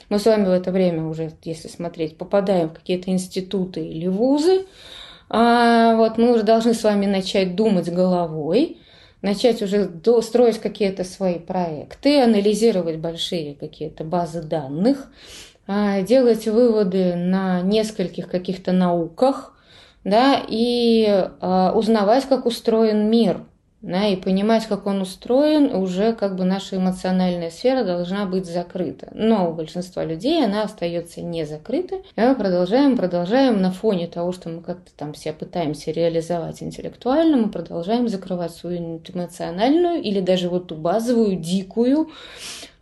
Мы 0.09 0.19
с 0.19 0.25
вами 0.25 0.45
в 0.45 0.51
это 0.51 0.71
время 0.71 1.05
уже, 1.05 1.31
если 1.43 1.67
смотреть, 1.67 2.17
попадаем 2.17 2.69
в 2.69 2.73
какие-то 2.73 3.09
институты 3.11 3.85
или 3.85 4.07
вузы. 4.07 4.65
А 5.29 5.95
вот 5.95 6.17
мы 6.19 6.33
уже 6.33 6.43
должны 6.43 6.75
с 6.75 6.83
вами 6.83 7.07
начать 7.07 7.55
думать 7.55 7.91
головой, 7.91 8.77
начать 9.23 9.63
уже 9.63 9.89
строить 10.21 10.59
какие-то 10.59 11.03
свои 11.03 11.39
проекты, 11.39 12.21
анализировать 12.21 12.97
большие 12.97 13.55
какие-то 13.55 14.03
базы 14.03 14.43
данных, 14.43 15.07
а, 15.65 16.01
делать 16.03 16.47
выводы 16.47 17.15
на 17.15 17.61
нескольких 17.61 18.29
каких-то 18.29 18.71
науках, 18.71 19.54
да, 20.05 20.41
и 20.47 21.05
э, 21.07 21.71
узнавать, 21.73 22.25
как 22.25 22.45
устроен 22.45 23.09
мир, 23.09 23.41
да, 23.81 24.07
и 24.07 24.15
понимать, 24.15 24.65
как 24.65 24.87
он 24.87 25.01
устроен, 25.01 25.75
уже 25.75 26.13
как 26.13 26.35
бы 26.35 26.43
наша 26.43 26.77
эмоциональная 26.77 27.49
сфера 27.51 27.83
должна 27.83 28.25
быть 28.25 28.45
закрыта. 28.45 29.09
Но 29.13 29.49
у 29.49 29.53
большинства 29.53 30.03
людей 30.03 30.43
она 30.43 30.63
остается 30.63 31.21
не 31.21 31.45
закрыта. 31.45 31.97
И 32.15 32.21
мы 32.21 32.35
продолжаем, 32.35 32.97
продолжаем 32.97 33.61
на 33.61 33.71
фоне 33.71 34.07
того, 34.07 34.31
что 34.31 34.49
мы 34.49 34.61
как-то 34.61 34.91
там 34.95 35.13
себя 35.13 35.33
пытаемся 35.33 35.91
реализовать 35.91 36.63
интеллектуально, 36.63 37.37
мы 37.37 37.49
продолжаем 37.49 38.07
закрывать 38.07 38.53
свою 38.53 39.01
эмоциональную 39.07 40.01
или 40.01 40.19
даже 40.19 40.49
вот 40.49 40.67
ту 40.67 40.75
базовую, 40.75 41.35
дикую 41.35 42.09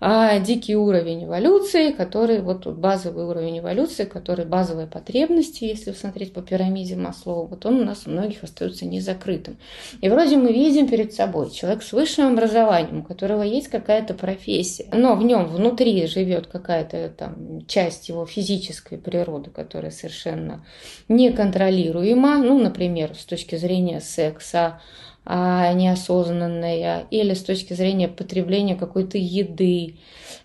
а 0.05 0.37
дикий 0.39 0.75
уровень 0.75 1.23
эволюции, 1.23 1.93
который, 1.93 2.41
вот 2.41 2.67
базовый 2.67 3.23
уровень 3.23 3.59
эволюции, 3.59 4.03
который 4.03 4.43
базовые 4.43 4.85
потребности, 4.85 5.63
если 5.63 5.93
смотреть 5.93 6.33
по 6.33 6.41
пирамиде 6.41 6.97
Маслоу, 6.97 7.47
вот 7.47 7.65
он 7.65 7.79
у 7.79 7.85
нас 7.85 8.03
у 8.05 8.09
многих 8.09 8.43
остается 8.43 8.85
незакрытым. 8.85 9.57
И 10.01 10.09
вроде 10.09 10.35
мы 10.35 10.51
видим 10.51 10.89
перед 10.89 11.13
собой 11.13 11.51
человек 11.51 11.83
с 11.83 11.93
высшим 11.93 12.33
образованием, 12.33 12.99
у 12.99 13.03
которого 13.03 13.43
есть 13.43 13.69
какая-то 13.69 14.13
профессия, 14.13 14.87
но 14.91 15.15
в 15.15 15.23
нем 15.23 15.47
внутри 15.47 16.05
живет 16.05 16.47
какая-то 16.47 17.07
там 17.07 17.65
часть 17.65 18.09
его 18.09 18.25
физической 18.25 18.97
природы, 18.97 19.51
которая 19.51 19.91
совершенно 19.91 20.65
неконтролируема, 21.07 22.39
ну, 22.39 22.61
например, 22.61 23.15
с 23.15 23.23
точки 23.23 23.55
зрения 23.55 24.01
секса, 24.01 24.81
а, 25.25 25.71
неосознанное, 25.73 27.05
или 27.09 27.33
с 27.33 27.43
точки 27.43 27.73
зрения 27.73 28.07
потребления 28.07 28.75
какой-то 28.75 29.17
еды, 29.17 29.95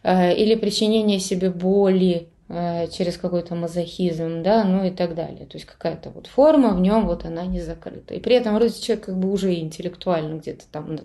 а, 0.03 0.31
или 0.31 0.55
причинения 0.55 1.19
себе 1.19 1.51
боли 1.51 2.29
а, 2.51 2.87
через 2.87 3.19
какой-то 3.19 3.55
мазохизм, 3.55 4.43
да, 4.43 4.65
ну 4.65 4.85
и 4.85 4.91
так 4.91 5.15
далее. 5.15 5.47
То 5.47 5.57
есть 5.57 5.67
какая-то 5.67 6.11
вот 6.11 6.29
форма 6.29 6.75
в 6.75 6.81
нем 6.81 7.07
вот 7.07 7.25
она 7.25 7.45
не 7.45 7.61
закрыта. 7.61 8.15
И 8.15 8.21
при 8.21 8.37
этом 8.37 8.55
вроде 8.55 8.81
человек 8.81 9.07
как 9.07 9.19
бы 9.19 9.31
уже 9.31 9.55
интеллектуально 9.55 10.39
где-то 10.39 10.65
там 10.71 10.99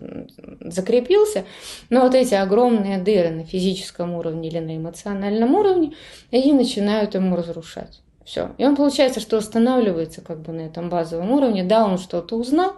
закрепился, 0.60 1.44
но 1.90 2.00
вот 2.00 2.14
эти 2.14 2.34
огромные 2.34 2.98
дыры 2.98 3.30
на 3.30 3.44
физическом 3.44 4.14
уровне 4.14 4.48
или 4.48 4.58
на 4.58 4.76
эмоциональном 4.76 5.54
уровне, 5.54 5.92
они 6.32 6.52
начинают 6.52 7.14
ему 7.14 7.36
разрушать. 7.36 8.00
Все. 8.24 8.52
И 8.56 8.64
он 8.64 8.74
получается, 8.74 9.20
что 9.20 9.36
останавливается 9.36 10.22
как 10.22 10.40
бы 10.40 10.52
на 10.52 10.62
этом 10.62 10.88
базовом 10.88 11.30
уровне. 11.32 11.62
Да, 11.62 11.84
он 11.84 11.98
что-то 11.98 12.36
узнал, 12.36 12.72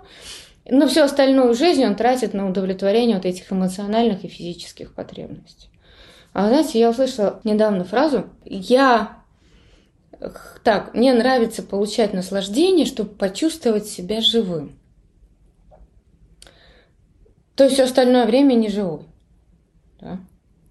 но 0.68 0.88
всю 0.88 1.02
остальную 1.02 1.54
жизнь 1.54 1.84
он 1.84 1.94
тратит 1.94 2.34
на 2.34 2.48
удовлетворение 2.48 3.16
вот 3.16 3.26
этих 3.26 3.52
эмоциональных 3.52 4.24
и 4.24 4.28
физических 4.28 4.94
потребностей. 4.94 5.70
А 6.32 6.48
знаете, 6.48 6.78
я 6.78 6.90
услышала 6.90 7.40
недавно 7.44 7.84
фразу 7.84 8.26
«Я 8.44 9.16
так, 10.62 10.94
мне 10.94 11.12
нравится 11.12 11.62
получать 11.62 12.14
наслаждение, 12.14 12.86
чтобы 12.86 13.10
почувствовать 13.10 13.86
себя 13.86 14.20
живым. 14.20 14.78
То 17.54 17.64
есть 17.64 17.74
все 17.74 17.84
остальное 17.84 18.26
время 18.26 18.54
не 18.54 18.68
живой. 18.68 19.06
Да? 20.00 20.20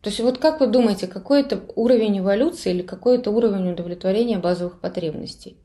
То 0.01 0.09
есть 0.09 0.19
вот 0.19 0.37
как 0.37 0.59
вы 0.59 0.67
думаете, 0.67 1.07
какой 1.07 1.41
это 1.41 1.61
уровень 1.75 2.19
эволюции 2.19 2.71
или 2.71 2.81
какой 2.83 3.17
это 3.17 3.31
уровень 3.31 3.71
удовлетворения 3.71 4.37
базовых 4.37 4.79
потребностей? 4.79 5.57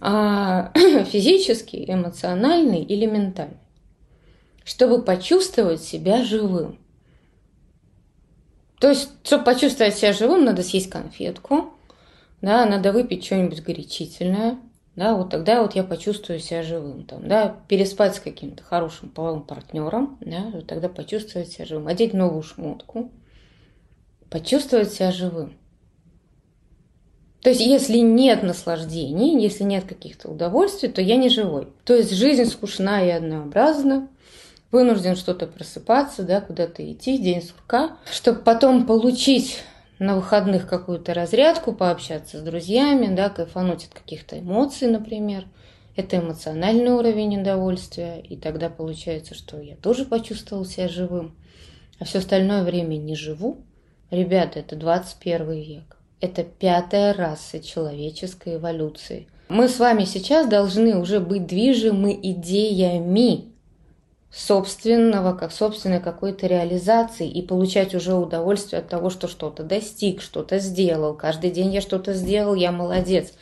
А 0.00 0.72
физический, 1.04 1.84
эмоциональный 1.86 2.82
или 2.82 3.06
ментальный, 3.06 3.58
чтобы 4.64 5.02
почувствовать 5.02 5.82
себя 5.82 6.24
живым. 6.24 6.78
То 8.80 8.88
есть, 8.90 9.10
чтобы 9.24 9.44
почувствовать 9.44 9.96
себя 9.96 10.12
живым, 10.12 10.44
надо 10.44 10.62
съесть 10.62 10.90
конфетку, 10.90 11.74
да, 12.42 12.66
надо 12.66 12.92
выпить 12.92 13.24
что-нибудь 13.24 13.62
горячительное, 13.62 14.58
да, 14.96 15.14
вот 15.14 15.30
тогда 15.30 15.62
вот 15.62 15.74
я 15.74 15.82
почувствую 15.82 16.38
себя 16.38 16.62
живым, 16.62 17.04
там, 17.04 17.26
да, 17.26 17.56
переспать 17.68 18.16
с 18.16 18.20
каким-то 18.20 18.62
хорошим 18.62 19.08
половым 19.08 19.42
партнером, 19.42 20.18
да, 20.20 20.50
вот 20.52 20.66
тогда 20.66 20.88
почувствовать 20.88 21.50
себя 21.50 21.64
живым, 21.64 21.88
одеть 21.88 22.14
новую 22.14 22.42
шмотку, 22.42 23.10
почувствовать 24.30 24.92
себя 24.92 25.10
живым. 25.10 25.56
То 27.44 27.50
есть, 27.50 27.60
если 27.60 27.98
нет 27.98 28.42
наслаждений, 28.42 29.38
если 29.38 29.64
нет 29.64 29.84
каких-то 29.84 30.30
удовольствий, 30.30 30.88
то 30.88 31.02
я 31.02 31.16
не 31.16 31.28
живой. 31.28 31.68
То 31.84 31.94
есть, 31.94 32.10
жизнь 32.10 32.46
скучна 32.46 33.04
и 33.04 33.10
однообразна, 33.10 34.08
вынужден 34.72 35.14
что-то 35.14 35.46
просыпаться, 35.46 36.22
да, 36.22 36.40
куда-то 36.40 36.90
идти, 36.90 37.18
день 37.18 37.42
сурка, 37.42 37.98
чтобы 38.10 38.38
потом 38.40 38.86
получить 38.86 39.62
на 39.98 40.16
выходных 40.16 40.66
какую-то 40.66 41.12
разрядку, 41.12 41.74
пообщаться 41.74 42.38
с 42.38 42.40
друзьями, 42.40 43.14
да, 43.14 43.28
кайфануть 43.28 43.84
от 43.84 43.92
каких-то 43.92 44.40
эмоций, 44.40 44.88
например. 44.88 45.44
Это 45.96 46.16
эмоциональный 46.16 46.92
уровень 46.92 47.42
удовольствия, 47.42 48.22
и 48.22 48.38
тогда 48.38 48.70
получается, 48.70 49.34
что 49.34 49.60
я 49.60 49.76
тоже 49.76 50.06
почувствовал 50.06 50.64
себя 50.64 50.88
живым, 50.88 51.36
а 51.98 52.06
все 52.06 52.20
остальное 52.20 52.62
время 52.62 52.96
не 52.96 53.14
живу. 53.14 53.58
Ребята, 54.10 54.60
это 54.60 54.76
21 54.76 55.50
век. 55.50 55.98
Это 56.24 56.42
пятая 56.42 57.12
раса 57.12 57.60
человеческой 57.60 58.54
эволюции. 58.54 59.28
Мы 59.50 59.68
с 59.68 59.78
вами 59.78 60.04
сейчас 60.04 60.46
должны 60.46 60.96
уже 60.96 61.20
быть 61.20 61.46
движимы 61.46 62.18
идеями 62.22 63.52
собственного, 64.32 65.36
как 65.36 65.52
собственной 65.52 66.00
какой-то 66.00 66.46
реализации 66.46 67.28
и 67.28 67.42
получать 67.42 67.94
уже 67.94 68.14
удовольствие 68.14 68.80
от 68.80 68.88
того, 68.88 69.10
что 69.10 69.28
что-то 69.28 69.64
достиг, 69.64 70.22
что-то 70.22 70.60
сделал. 70.60 71.12
Каждый 71.12 71.50
день 71.50 71.74
я 71.74 71.82
что-то 71.82 72.14
сделал, 72.14 72.54
я 72.54 72.72
молодец. 72.72 73.34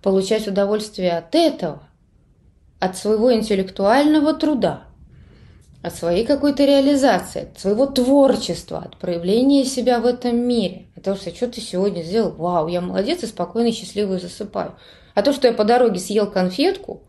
Получать 0.00 0.46
удовольствие 0.46 1.18
от 1.18 1.34
этого, 1.34 1.82
от 2.78 2.96
своего 2.96 3.34
интеллектуального 3.34 4.32
труда, 4.32 4.84
от 5.82 5.94
своей 5.94 6.26
какой-то 6.26 6.64
реализации, 6.64 7.42
от 7.42 7.58
своего 7.58 7.86
творчества, 7.86 8.78
от 8.78 8.96
проявления 8.96 9.64
себя 9.64 10.00
в 10.00 10.06
этом 10.06 10.36
мире. 10.36 10.86
От 10.96 11.04
того, 11.04 11.16
что 11.16 11.34
что 11.34 11.48
ты 11.48 11.60
сегодня 11.60 12.02
сделал, 12.02 12.32
вау, 12.32 12.68
я 12.68 12.80
молодец 12.80 13.22
и 13.22 13.26
спокойно 13.26 13.68
и 13.68 13.72
счастливо 13.72 14.18
засыпаю. 14.18 14.74
А 15.14 15.22
то, 15.22 15.32
что 15.32 15.46
я 15.46 15.54
по 15.54 15.64
дороге 15.64 16.00
съел 16.00 16.30
конфетку, 16.30 17.02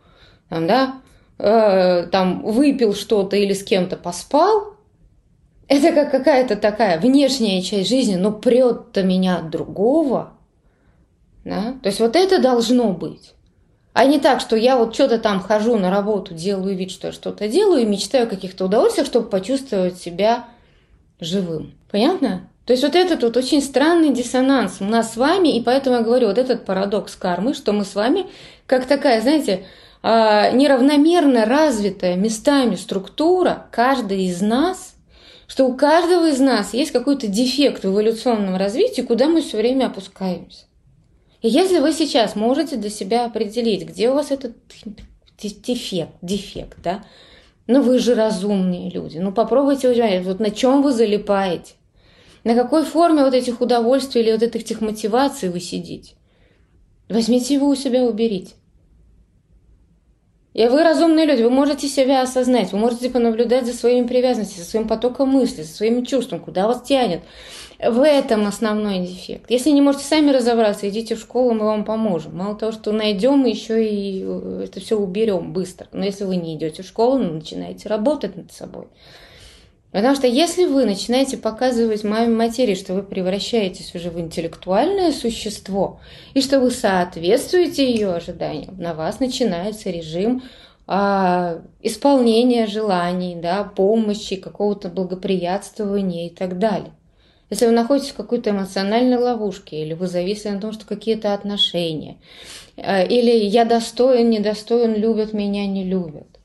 там, 0.49 0.67
да, 0.67 1.01
э, 1.39 2.07
там 2.07 2.43
выпил 2.43 2.93
что-то 2.93 3.35
или 3.35 3.53
с 3.53 3.63
кем-то 3.63 3.97
поспал, 3.97 4.75
это 5.67 5.91
как 5.93 6.11
какая-то 6.11 6.55
такая 6.55 6.99
внешняя 6.99 7.61
часть 7.61 7.89
жизни, 7.89 8.15
но 8.15 8.31
прет-то 8.31 9.03
меня 9.03 9.37
от 9.37 9.49
другого. 9.51 10.33
Да? 11.45 11.75
То 11.83 11.89
есть 11.89 11.99
вот 11.99 12.15
это 12.15 12.41
должно 12.41 12.91
быть. 12.91 13.33
А 13.99 14.05
не 14.05 14.17
так, 14.17 14.39
что 14.39 14.55
я 14.55 14.77
вот 14.77 14.93
что-то 14.93 15.19
там 15.19 15.41
хожу 15.41 15.77
на 15.77 15.89
работу, 15.89 16.33
делаю 16.33 16.73
вид, 16.73 16.89
что 16.89 17.07
я 17.07 17.11
что-то 17.11 17.49
делаю 17.49 17.81
и 17.81 17.85
мечтаю 17.85 18.27
о 18.27 18.29
каких-то 18.29 18.63
удовольствиях, 18.63 19.05
чтобы 19.05 19.27
почувствовать 19.27 19.97
себя 19.97 20.45
живым. 21.19 21.73
Понятно? 21.91 22.47
То 22.63 22.71
есть 22.71 22.81
вот 22.81 22.95
этот 22.95 23.23
вот 23.23 23.35
очень 23.35 23.61
странный 23.61 24.13
диссонанс 24.13 24.77
у 24.79 24.85
нас 24.85 25.11
с 25.11 25.17
вами, 25.17 25.49
и 25.49 25.61
поэтому 25.61 25.97
я 25.97 26.01
говорю, 26.01 26.27
вот 26.27 26.37
этот 26.37 26.63
парадокс 26.63 27.17
кармы, 27.17 27.53
что 27.53 27.73
мы 27.73 27.83
с 27.83 27.93
вами 27.93 28.27
как 28.67 28.85
такая, 28.85 29.19
знаете, 29.19 29.65
а, 30.01 30.49
неравномерно 30.51 31.43
развитая 31.43 32.15
местами 32.15 32.75
структура, 32.75 33.67
каждый 33.69 34.27
из 34.27 34.39
нас, 34.39 34.95
что 35.45 35.65
у 35.65 35.73
каждого 35.73 36.29
из 36.29 36.39
нас 36.39 36.73
есть 36.73 36.91
какой-то 36.91 37.27
дефект 37.27 37.83
в 37.83 37.89
эволюционном 37.89 38.55
развитии, 38.55 39.01
куда 39.01 39.27
мы 39.27 39.41
все 39.41 39.57
время 39.57 39.87
опускаемся. 39.87 40.68
И 41.41 41.47
если 41.47 41.79
вы 41.79 41.93
сейчас 41.93 42.35
можете 42.35 42.75
для 42.75 42.89
себя 42.89 43.25
определить, 43.25 43.87
где 43.87 44.09
у 44.09 44.13
вас 44.13 44.31
этот 44.31 44.55
дефект, 45.37 46.11
дефект, 46.21 46.77
да, 46.83 47.03
ну 47.67 47.81
вы 47.81 47.99
же 47.99 48.13
разумные 48.13 48.89
люди, 48.89 49.19
ну 49.19 49.31
попробуйте 49.31 49.89
узнать, 49.89 50.23
вот 50.25 50.39
на 50.39 50.51
чем 50.51 50.81
вы 50.81 50.91
залипаете, 50.91 51.73
на 52.43 52.55
какой 52.55 52.83
форме 52.83 53.23
вот 53.23 53.33
этих 53.33 53.61
удовольствий 53.61 54.21
или 54.21 54.31
вот 54.33 54.43
этих 54.43 54.81
мотиваций 54.81 55.49
вы 55.49 55.59
сидите. 55.59 56.15
Возьмите 57.07 57.55
его 57.55 57.67
у 57.67 57.75
себя, 57.75 58.03
уберите. 58.03 58.53
И 60.59 60.67
вы 60.67 60.83
разумные 60.83 61.25
люди, 61.25 61.41
вы 61.41 61.51
можете 61.51 61.87
себя 61.87 62.21
осознать, 62.21 62.73
вы 62.73 62.79
можете 62.79 63.09
понаблюдать 63.09 63.65
за 63.65 63.71
своими 63.71 64.05
привязанностями, 64.05 64.61
за 64.61 64.69
своим 64.69 64.87
потоком 64.89 65.29
мысли, 65.29 65.63
за 65.63 65.73
своими 65.73 66.03
чувствами, 66.03 66.41
куда 66.41 66.67
вас 66.67 66.81
тянет. 66.81 67.21
В 67.79 68.05
этом 68.05 68.45
основной 68.45 68.99
дефект. 68.99 69.49
Если 69.49 69.69
не 69.69 69.81
можете 69.81 70.03
сами 70.03 70.31
разобраться, 70.31 70.89
идите 70.89 71.15
в 71.15 71.19
школу, 71.21 71.53
мы 71.53 71.63
вам 71.63 71.85
поможем. 71.85 72.35
Мало 72.35 72.55
того, 72.55 72.73
что 72.73 72.91
найдем, 72.91 73.45
еще 73.45 73.87
и 73.89 74.21
э, 74.21 74.65
это 74.65 74.81
все 74.81 74.97
уберем 74.97 75.53
быстро. 75.53 75.87
Но 75.93 76.03
если 76.03 76.25
вы 76.25 76.35
не 76.35 76.57
идете 76.57 76.83
в 76.83 76.87
школу, 76.87 77.19
ну, 77.19 77.35
начинаете 77.35 77.87
работать 77.87 78.35
над 78.35 78.51
собой. 78.51 78.87
Потому 79.91 80.15
что 80.15 80.27
если 80.27 80.65
вы 80.65 80.85
начинаете 80.85 81.37
показывать 81.37 82.03
маме 82.03 82.27
материи, 82.27 82.75
что 82.75 82.93
вы 82.93 83.01
превращаетесь 83.01 83.95
уже 83.95 84.11
в 84.11 84.19
интеллектуальное 84.19 85.11
существо, 85.11 85.99
и 86.35 86.41
что 86.41 86.59
вы 86.59 86.69
соответствуете 86.69 87.89
ее 87.91 88.13
ожиданиям, 88.13 88.77
на 88.77 88.93
вас 88.93 89.19
начинается 89.19 89.89
режим 89.89 90.43
а, 90.85 91.61
исполнения 91.81 92.67
желаний, 92.67 93.35
да, 93.35 93.63
помощи, 93.63 94.35
какого-то 94.35 94.89
благоприятствования 94.89 96.27
и 96.27 96.29
так 96.29 96.59
далее. 96.59 96.91
Если 97.49 97.65
вы 97.65 97.71
находитесь 97.71 98.11
в 98.11 98.15
какой-то 98.15 98.51
эмоциональной 98.51 99.17
ловушке, 99.17 99.81
или 99.81 99.93
вы 99.93 100.07
зависли 100.07 100.49
на 100.49 100.61
том, 100.61 100.71
что 100.71 100.85
какие-то 100.85 101.33
отношения, 101.33 102.17
а, 102.77 103.01
или 103.01 103.31
я 103.31 103.65
достоин, 103.65 104.29
недостоин, 104.29 104.95
любят 104.95 105.33
меня, 105.33 105.65
не 105.65 105.83
любят, 105.83 106.38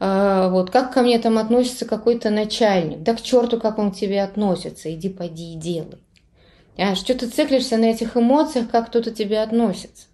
вот, 0.00 0.70
как 0.70 0.94
ко 0.94 1.02
мне 1.02 1.18
там 1.18 1.36
относится 1.36 1.84
какой-то 1.84 2.30
начальник, 2.30 3.02
да 3.02 3.14
к 3.14 3.20
черту, 3.20 3.60
как 3.60 3.78
он 3.78 3.92
к 3.92 3.96
тебе 3.96 4.22
относится, 4.22 4.92
иди 4.92 5.10
поди 5.10 5.52
и 5.52 5.56
делай. 5.56 5.98
А 6.78 6.94
что 6.94 7.14
ты 7.14 7.28
циклишься 7.28 7.76
на 7.76 7.86
этих 7.86 8.16
эмоциях, 8.16 8.70
как 8.70 8.86
кто-то 8.86 9.10
тебе 9.10 9.40
относится? 9.40 10.06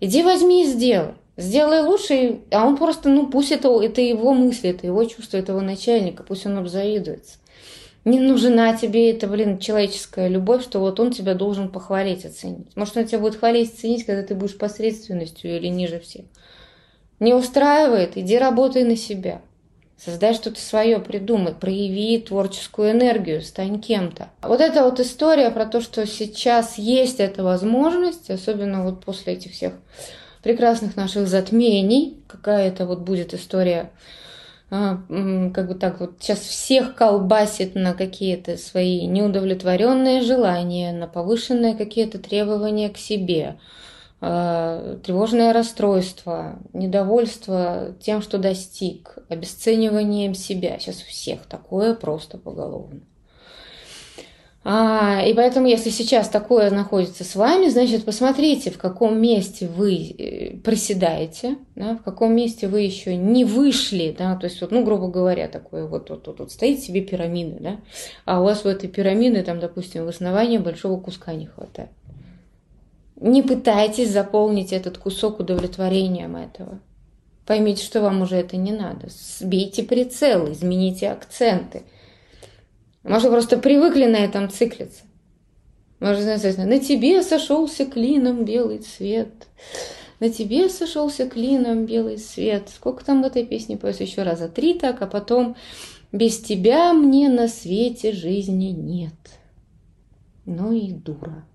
Иди 0.00 0.22
возьми 0.22 0.64
и 0.64 0.66
сделай. 0.66 1.14
Сделай 1.36 1.82
лучше, 1.82 2.40
а 2.50 2.64
он 2.66 2.76
просто, 2.76 3.08
ну 3.08 3.26
пусть 3.26 3.52
это, 3.52 3.68
это 3.82 4.00
его 4.00 4.32
мысли, 4.32 4.70
это 4.70 4.86
его 4.86 5.04
чувство 5.04 5.36
этого 5.36 5.60
начальника, 5.60 6.22
пусть 6.22 6.46
он 6.46 6.56
обзавидуется. 6.56 7.38
Не 8.04 8.20
нужна 8.20 8.76
тебе 8.76 9.10
эта, 9.10 9.26
блин, 9.26 9.58
человеческая 9.58 10.28
любовь, 10.28 10.62
что 10.62 10.78
вот 10.78 11.00
он 11.00 11.10
тебя 11.10 11.34
должен 11.34 11.70
похвалить, 11.70 12.24
оценить. 12.24 12.74
Может, 12.76 12.96
он 12.98 13.06
тебя 13.06 13.18
будет 13.18 13.36
хвалить, 13.36 13.72
оценить, 13.72 14.04
когда 14.04 14.22
ты 14.22 14.34
будешь 14.34 14.56
посредственностью 14.56 15.56
или 15.56 15.68
ниже 15.68 15.98
всех. 16.00 16.26
Не 17.24 17.32
устраивает, 17.32 18.18
иди 18.18 18.36
работай 18.36 18.84
на 18.84 18.98
себя. 18.98 19.40
Создай 19.96 20.34
что-то 20.34 20.60
свое, 20.60 20.98
придумай, 20.98 21.54
прояви 21.54 22.18
творческую 22.18 22.90
энергию, 22.90 23.40
стань 23.40 23.80
кем-то. 23.80 24.28
Вот 24.42 24.60
эта 24.60 24.84
вот 24.84 25.00
история 25.00 25.50
про 25.50 25.64
то, 25.64 25.80
что 25.80 26.06
сейчас 26.06 26.76
есть 26.76 27.20
эта 27.20 27.42
возможность, 27.42 28.28
особенно 28.28 28.84
вот 28.84 29.02
после 29.02 29.32
этих 29.32 29.52
всех 29.52 29.72
прекрасных 30.42 30.96
наших 30.96 31.26
затмений, 31.26 32.18
какая-то 32.26 32.84
вот 32.84 32.98
будет 32.98 33.32
история, 33.32 33.90
а, 34.70 34.98
как 35.54 35.68
бы 35.68 35.74
так 35.76 36.00
вот 36.00 36.16
сейчас 36.20 36.40
всех 36.40 36.94
колбасит 36.94 37.74
на 37.74 37.94
какие-то 37.94 38.58
свои 38.58 39.06
неудовлетворенные 39.06 40.20
желания, 40.20 40.92
на 40.92 41.06
повышенные 41.06 41.74
какие-то 41.74 42.18
требования 42.18 42.90
к 42.90 42.98
себе, 42.98 43.56
тревожное 45.04 45.52
расстройство, 45.52 46.58
недовольство 46.72 47.94
тем, 48.00 48.22
что 48.22 48.38
достиг, 48.38 49.18
обесцениванием 49.28 50.34
себя. 50.34 50.78
Сейчас 50.78 51.02
у 51.02 51.06
всех 51.06 51.40
такое 51.46 51.94
просто 51.94 52.38
поголовно. 52.38 53.00
А, 54.66 55.22
и 55.26 55.34
поэтому, 55.34 55.66
если 55.66 55.90
сейчас 55.90 56.30
такое 56.30 56.70
находится 56.70 57.22
с 57.22 57.36
вами, 57.36 57.68
значит, 57.68 58.06
посмотрите, 58.06 58.70
в 58.70 58.78
каком 58.78 59.20
месте 59.20 59.68
вы 59.68 59.94
э, 59.94 60.56
проседаете, 60.56 61.58
да, 61.74 61.96
в 61.96 62.02
каком 62.02 62.34
месте 62.34 62.66
вы 62.66 62.80
еще 62.80 63.14
не 63.14 63.44
вышли, 63.44 64.16
да, 64.18 64.36
то 64.36 64.46
есть, 64.46 64.62
вот, 64.62 64.70
ну, 64.70 64.82
грубо 64.82 65.08
говоря, 65.08 65.48
такое 65.48 65.86
вот, 65.86 66.08
вот, 66.08 66.26
вот, 66.26 66.38
вот 66.38 66.50
стоит 66.50 66.80
себе 66.80 67.02
пирамида, 67.02 67.56
да, 67.60 67.76
а 68.24 68.40
у 68.40 68.44
вас 68.44 68.64
в 68.64 68.66
этой 68.66 68.88
пирамиде, 68.88 69.42
там, 69.42 69.60
допустим, 69.60 70.06
в 70.06 70.08
основании 70.08 70.56
большого 70.56 70.98
куска 70.98 71.34
не 71.34 71.44
хватает. 71.44 71.90
Не 73.24 73.40
пытайтесь 73.40 74.10
заполнить 74.10 74.74
этот 74.74 74.98
кусок 74.98 75.40
удовлетворением 75.40 76.36
этого. 76.36 76.78
Поймите, 77.46 77.82
что 77.82 78.02
вам 78.02 78.20
уже 78.20 78.36
это 78.36 78.58
не 78.58 78.70
надо. 78.70 79.08
Сбейте 79.08 79.82
прицел, 79.82 80.52
измените 80.52 81.08
акценты. 81.08 81.84
Может, 83.02 83.30
просто 83.30 83.56
привыкли 83.56 84.04
на 84.04 84.18
этом 84.18 84.50
циклиться. 84.50 85.04
Может, 86.00 86.20
знаете, 86.20 86.64
на 86.66 86.78
тебе 86.78 87.22
сошелся 87.22 87.86
клином 87.86 88.44
белый 88.44 88.80
цвет. 88.80 89.32
на 90.20 90.28
тебе 90.28 90.68
сошелся 90.68 91.26
клином 91.26 91.86
белый 91.86 92.18
свет. 92.18 92.68
Сколько 92.68 93.06
там 93.06 93.22
в 93.22 93.26
этой 93.26 93.46
песне 93.46 93.78
поется 93.78 94.02
еще 94.02 94.22
раза 94.22 94.50
три 94.50 94.74
так, 94.74 95.00
а 95.00 95.06
потом 95.06 95.56
без 96.12 96.40
тебя 96.40 96.92
мне 96.92 97.30
на 97.30 97.48
свете 97.48 98.12
жизни 98.12 98.66
нет. 98.66 99.14
Ну 100.44 100.72
и 100.72 100.92
дура. 100.92 101.46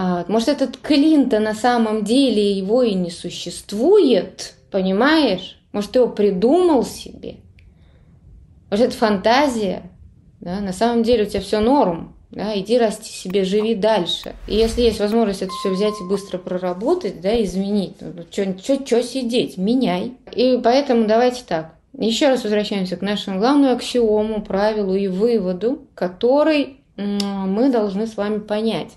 А, 0.00 0.24
может, 0.28 0.48
этот 0.48 0.76
клин-то 0.76 1.40
на 1.40 1.54
самом 1.54 2.04
деле 2.04 2.52
его 2.52 2.84
и 2.84 2.94
не 2.94 3.10
существует, 3.10 4.54
понимаешь? 4.70 5.58
Может, 5.72 5.90
ты 5.90 5.98
его 5.98 6.08
придумал 6.08 6.84
себе? 6.84 7.38
Может, 8.70 8.86
это 8.86 8.96
фантазия? 8.96 9.90
Да? 10.38 10.60
На 10.60 10.72
самом 10.72 11.02
деле 11.02 11.24
у 11.24 11.26
тебя 11.26 11.40
все 11.40 11.58
норм. 11.58 12.14
Да? 12.30 12.56
Иди 12.56 12.78
расти 12.78 13.10
себе, 13.10 13.42
живи 13.42 13.74
дальше. 13.74 14.36
И 14.46 14.54
если 14.54 14.82
есть 14.82 15.00
возможность 15.00 15.42
это 15.42 15.50
все 15.50 15.70
взять 15.70 15.94
и 16.00 16.08
быстро 16.08 16.38
проработать, 16.38 17.20
да, 17.20 17.42
изменить, 17.42 17.94
ну, 18.00 18.22
что 18.30 19.02
сидеть, 19.02 19.58
меняй. 19.58 20.12
И 20.30 20.60
поэтому 20.62 21.08
давайте 21.08 21.42
так. 21.42 21.74
Еще 21.98 22.28
раз 22.28 22.44
возвращаемся 22.44 22.96
к 22.96 23.02
нашему 23.02 23.40
главному 23.40 23.74
аксиому, 23.74 24.42
правилу 24.42 24.94
и 24.94 25.08
выводу, 25.08 25.88
который 25.96 26.76
мы 26.96 27.70
должны 27.70 28.06
с 28.06 28.16
вами 28.16 28.38
понять. 28.38 28.90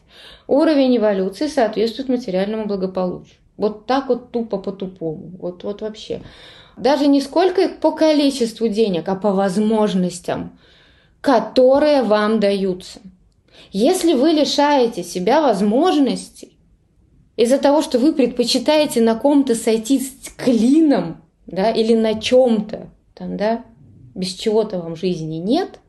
Уровень 0.52 0.98
эволюции 0.98 1.48
соответствует 1.48 2.10
материальному 2.10 2.66
благополучию. 2.66 3.38
Вот 3.56 3.86
так 3.86 4.10
вот 4.10 4.32
тупо 4.32 4.58
по-тупому. 4.58 5.32
Вот, 5.40 5.64
вот 5.64 5.82
вообще. 5.82 6.24
Даже 6.76 7.08
не 7.08 7.22
сколько 7.22 7.70
по 7.70 7.94
количеству 7.94 8.68
денег, 8.68 9.08
а 9.08 9.16
по 9.16 9.32
возможностям, 9.32 10.60
которые 11.22 12.04
вам 12.04 12.42
даются. 12.42 13.00
Если 13.72 14.12
вы 14.12 14.32
лишаете 14.32 15.06
себя 15.06 15.42
возможностей 15.42 16.58
из-за 17.38 17.58
того, 17.58 17.82
что 17.82 17.98
вы 17.98 18.12
предпочитаете 18.12 19.00
на 19.00 19.16
ком-то 19.16 19.56
сойти 19.56 20.02
с 20.02 20.34
клином, 20.36 21.22
да, 21.46 21.72
или 21.72 21.96
на 21.96 22.20
чем-то, 22.20 22.90
там, 23.14 23.38
да, 23.38 23.64
без 24.16 24.34
чего-то 24.34 24.80
вам 24.80 24.98
жизни 24.98 25.38
нет, 25.38 25.80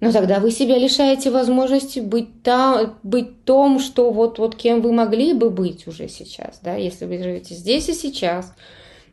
ну 0.00 0.12
тогда 0.12 0.38
вы 0.38 0.50
себя 0.50 0.78
лишаете 0.78 1.30
возможности 1.30 2.00
быть, 2.00 2.42
там, 2.42 2.98
быть 3.02 3.44
том, 3.44 3.78
что 3.78 4.10
вот, 4.10 4.38
вот 4.38 4.54
кем 4.54 4.80
вы 4.80 4.92
могли 4.92 5.32
бы 5.32 5.50
быть 5.50 5.86
уже 5.86 6.08
сейчас, 6.08 6.60
да, 6.62 6.74
если 6.76 7.04
вы 7.04 7.18
живете 7.18 7.54
здесь 7.54 7.88
и 7.88 7.94
сейчас, 7.94 8.54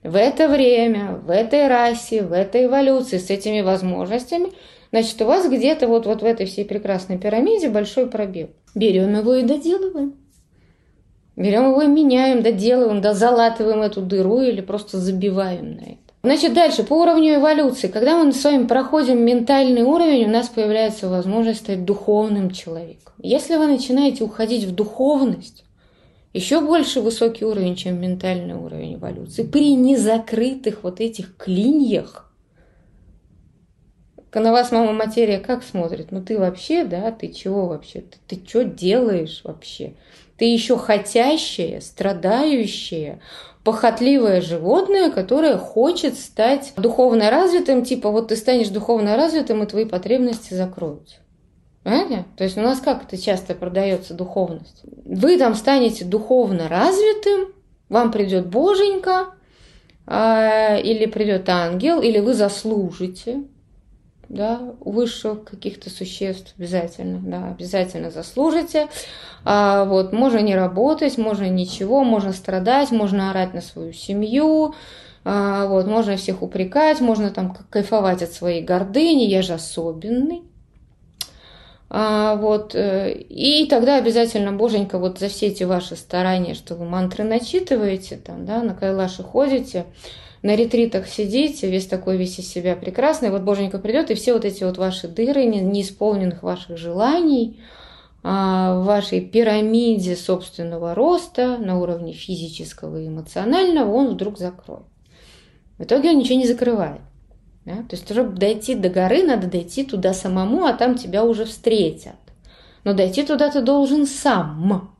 в 0.03 0.15
это 0.15 0.47
время, 0.47 1.15
в 1.15 1.31
этой 1.31 1.67
расе, 1.67 2.21
в 2.21 2.31
этой 2.31 2.65
эволюции, 2.65 3.17
с 3.17 3.31
этими 3.31 3.61
возможностями, 3.61 4.51
значит, 4.91 5.19
у 5.21 5.25
вас 5.25 5.49
где-то 5.49 5.87
вот, 5.87 6.05
вот 6.05 6.21
в 6.21 6.25
этой 6.25 6.45
всей 6.45 6.63
прекрасной 6.63 7.17
пирамиде 7.17 7.69
большой 7.69 8.05
пробел. 8.07 8.49
Берем 8.75 9.17
его 9.17 9.33
и 9.33 9.41
доделываем. 9.41 10.13
Берем 11.35 11.71
его 11.71 11.81
и 11.81 11.87
меняем, 11.87 12.43
доделываем, 12.43 13.01
да 13.01 13.13
залатываем 13.13 13.81
эту 13.81 14.01
дыру 14.01 14.41
или 14.41 14.61
просто 14.61 14.99
забиваем 14.99 15.77
на 15.77 15.81
это. 15.81 16.04
Значит, 16.25 16.55
дальше, 16.55 16.83
по 16.83 16.95
уровню 16.95 17.35
эволюции. 17.35 17.87
Когда 17.87 18.17
мы 18.17 18.33
с 18.33 18.43
вами 18.43 18.65
проходим 18.65 19.23
ментальный 19.23 19.83
уровень, 19.83 20.25
у 20.25 20.31
нас 20.31 20.49
появляется 20.49 21.07
возможность 21.07 21.59
стать 21.59 21.85
духовным 21.85 22.49
человеком. 22.49 23.13
Если 23.19 23.57
вы 23.57 23.67
начинаете 23.67 24.23
уходить 24.23 24.63
в 24.63 24.73
духовность, 24.73 25.63
еще 26.33 26.61
больше 26.61 27.01
высокий 27.01 27.45
уровень, 27.45 27.75
чем 27.75 28.01
ментальный 28.01 28.55
уровень 28.55 28.95
эволюции, 28.95 29.43
при 29.43 29.75
незакрытых 29.75 30.81
вот 30.81 30.99
этих 30.99 31.37
клиньях, 31.37 32.33
на 34.33 34.51
вас 34.51 34.71
мама 34.71 34.93
материя 34.93 35.37
как 35.37 35.63
смотрит? 35.63 36.11
Ну 36.11 36.23
ты 36.23 36.39
вообще, 36.39 36.85
да, 36.85 37.11
ты 37.11 37.31
чего 37.31 37.67
вообще? 37.67 38.01
Ты, 38.01 38.35
ты 38.35 38.47
что 38.47 38.63
делаешь 38.63 39.41
вообще? 39.43 39.93
Ты 40.37 40.45
еще 40.45 40.75
хотящее, 40.75 41.81
страдающее, 41.81 43.21
похотливое 43.65 44.41
животное, 44.41 45.09
которое 45.09 45.57
хочет 45.57 46.17
стать 46.19 46.73
духовно 46.77 47.31
развитым, 47.31 47.83
типа 47.83 48.11
вот 48.11 48.27
ты 48.27 48.35
станешь 48.35 48.69
духовно 48.69 49.17
развитым, 49.17 49.63
и 49.63 49.65
твои 49.65 49.85
потребности 49.85 50.53
закроются. 50.53 51.17
Понимаете? 51.83 52.25
То 52.37 52.43
есть 52.43 52.57
у 52.57 52.61
нас 52.61 52.79
как 52.79 53.03
это 53.03 53.17
часто 53.17 53.55
продается 53.55 54.13
духовность? 54.13 54.83
Вы 55.03 55.39
там 55.39 55.55
станете 55.55 56.05
духовно 56.05 56.69
развитым, 56.69 57.53
вам 57.89 58.11
придет 58.11 58.47
боженька, 58.47 59.33
а, 60.05 60.77
или 60.77 61.07
придет 61.07 61.49
ангел, 61.49 62.01
или 62.01 62.19
вы 62.19 62.35
заслужите, 62.35 63.45
да, 64.29 64.73
высших 64.79 65.43
каких-то 65.43 65.89
существ 65.89 66.53
обязательно, 66.57 67.19
да, 67.19 67.47
обязательно 67.49 68.11
заслужите. 68.11 68.87
А, 69.43 69.85
вот, 69.85 70.13
можно 70.13 70.39
не 70.39 70.55
работать, 70.55 71.17
можно 71.17 71.49
ничего, 71.49 72.03
можно 72.03 72.33
страдать, 72.33 72.91
можно 72.91 73.29
орать 73.31 73.53
на 73.53 73.61
свою 73.61 73.93
семью, 73.93 74.73
а, 75.23 75.67
вот, 75.67 75.87
можно 75.87 76.17
всех 76.17 76.41
упрекать, 76.41 77.01
можно 77.01 77.29
там 77.29 77.55
кайфовать 77.69 78.21
от 78.21 78.31
своей 78.31 78.63
гордыни, 78.63 79.23
я 79.23 79.41
же 79.41 79.53
особенный. 79.53 80.43
А, 81.89 82.35
вот, 82.35 82.73
э, 82.73 83.13
и 83.13 83.67
тогда 83.67 83.97
обязательно, 83.97 84.51
боженька, 84.51 84.97
вот 84.97 85.19
за 85.19 85.29
все 85.29 85.47
эти 85.47 85.63
ваши 85.63 85.95
старания, 85.95 86.55
что 86.55 86.75
вы 86.75 86.85
мантры 86.85 87.23
начитываете, 87.23 88.17
там, 88.17 88.45
да, 88.45 88.63
на 88.63 88.73
кайлаши 88.73 89.23
ходите, 89.23 89.85
на 90.41 90.55
ретритах 90.55 91.07
сидите, 91.07 91.69
весь 91.69 91.87
такой 91.87 92.17
весь 92.17 92.39
из 92.39 92.47
себя 92.47 92.75
прекрасный, 92.75 93.29
вот 93.29 93.41
Боженька 93.41 93.79
придет, 93.79 94.11
и 94.11 94.15
все 94.15 94.33
вот 94.33 94.45
эти 94.45 94.63
вот 94.63 94.77
ваши 94.77 95.07
дыры 95.07 95.45
неисполненных 95.45 96.43
ваших 96.43 96.77
желаний, 96.77 97.59
а, 98.23 98.79
в 98.79 98.85
вашей 98.85 99.21
пирамиде 99.21 100.15
собственного 100.15 100.95
роста 100.95 101.57
на 101.57 101.79
уровне 101.79 102.13
физического 102.13 102.99
и 102.99 103.07
эмоционального, 103.07 103.91
он 103.91 104.09
вдруг 104.09 104.39
закроет. 104.39 104.85
В 105.77 105.83
итоге 105.83 106.09
он 106.09 106.19
ничего 106.19 106.39
не 106.39 106.47
закрывает. 106.47 107.01
Да? 107.65 107.77
То 107.77 107.95
есть, 107.95 108.09
чтобы 108.09 108.37
дойти 108.37 108.75
до 108.75 108.89
горы, 108.89 109.23
надо 109.23 109.47
дойти 109.47 109.83
туда 109.83 110.13
самому, 110.13 110.65
а 110.65 110.73
там 110.73 110.95
тебя 110.95 111.23
уже 111.23 111.45
встретят. 111.45 112.15
Но 112.83 112.93
дойти 112.93 113.23
туда 113.23 113.49
ты 113.49 113.61
должен 113.61 114.05
сам. 114.05 114.95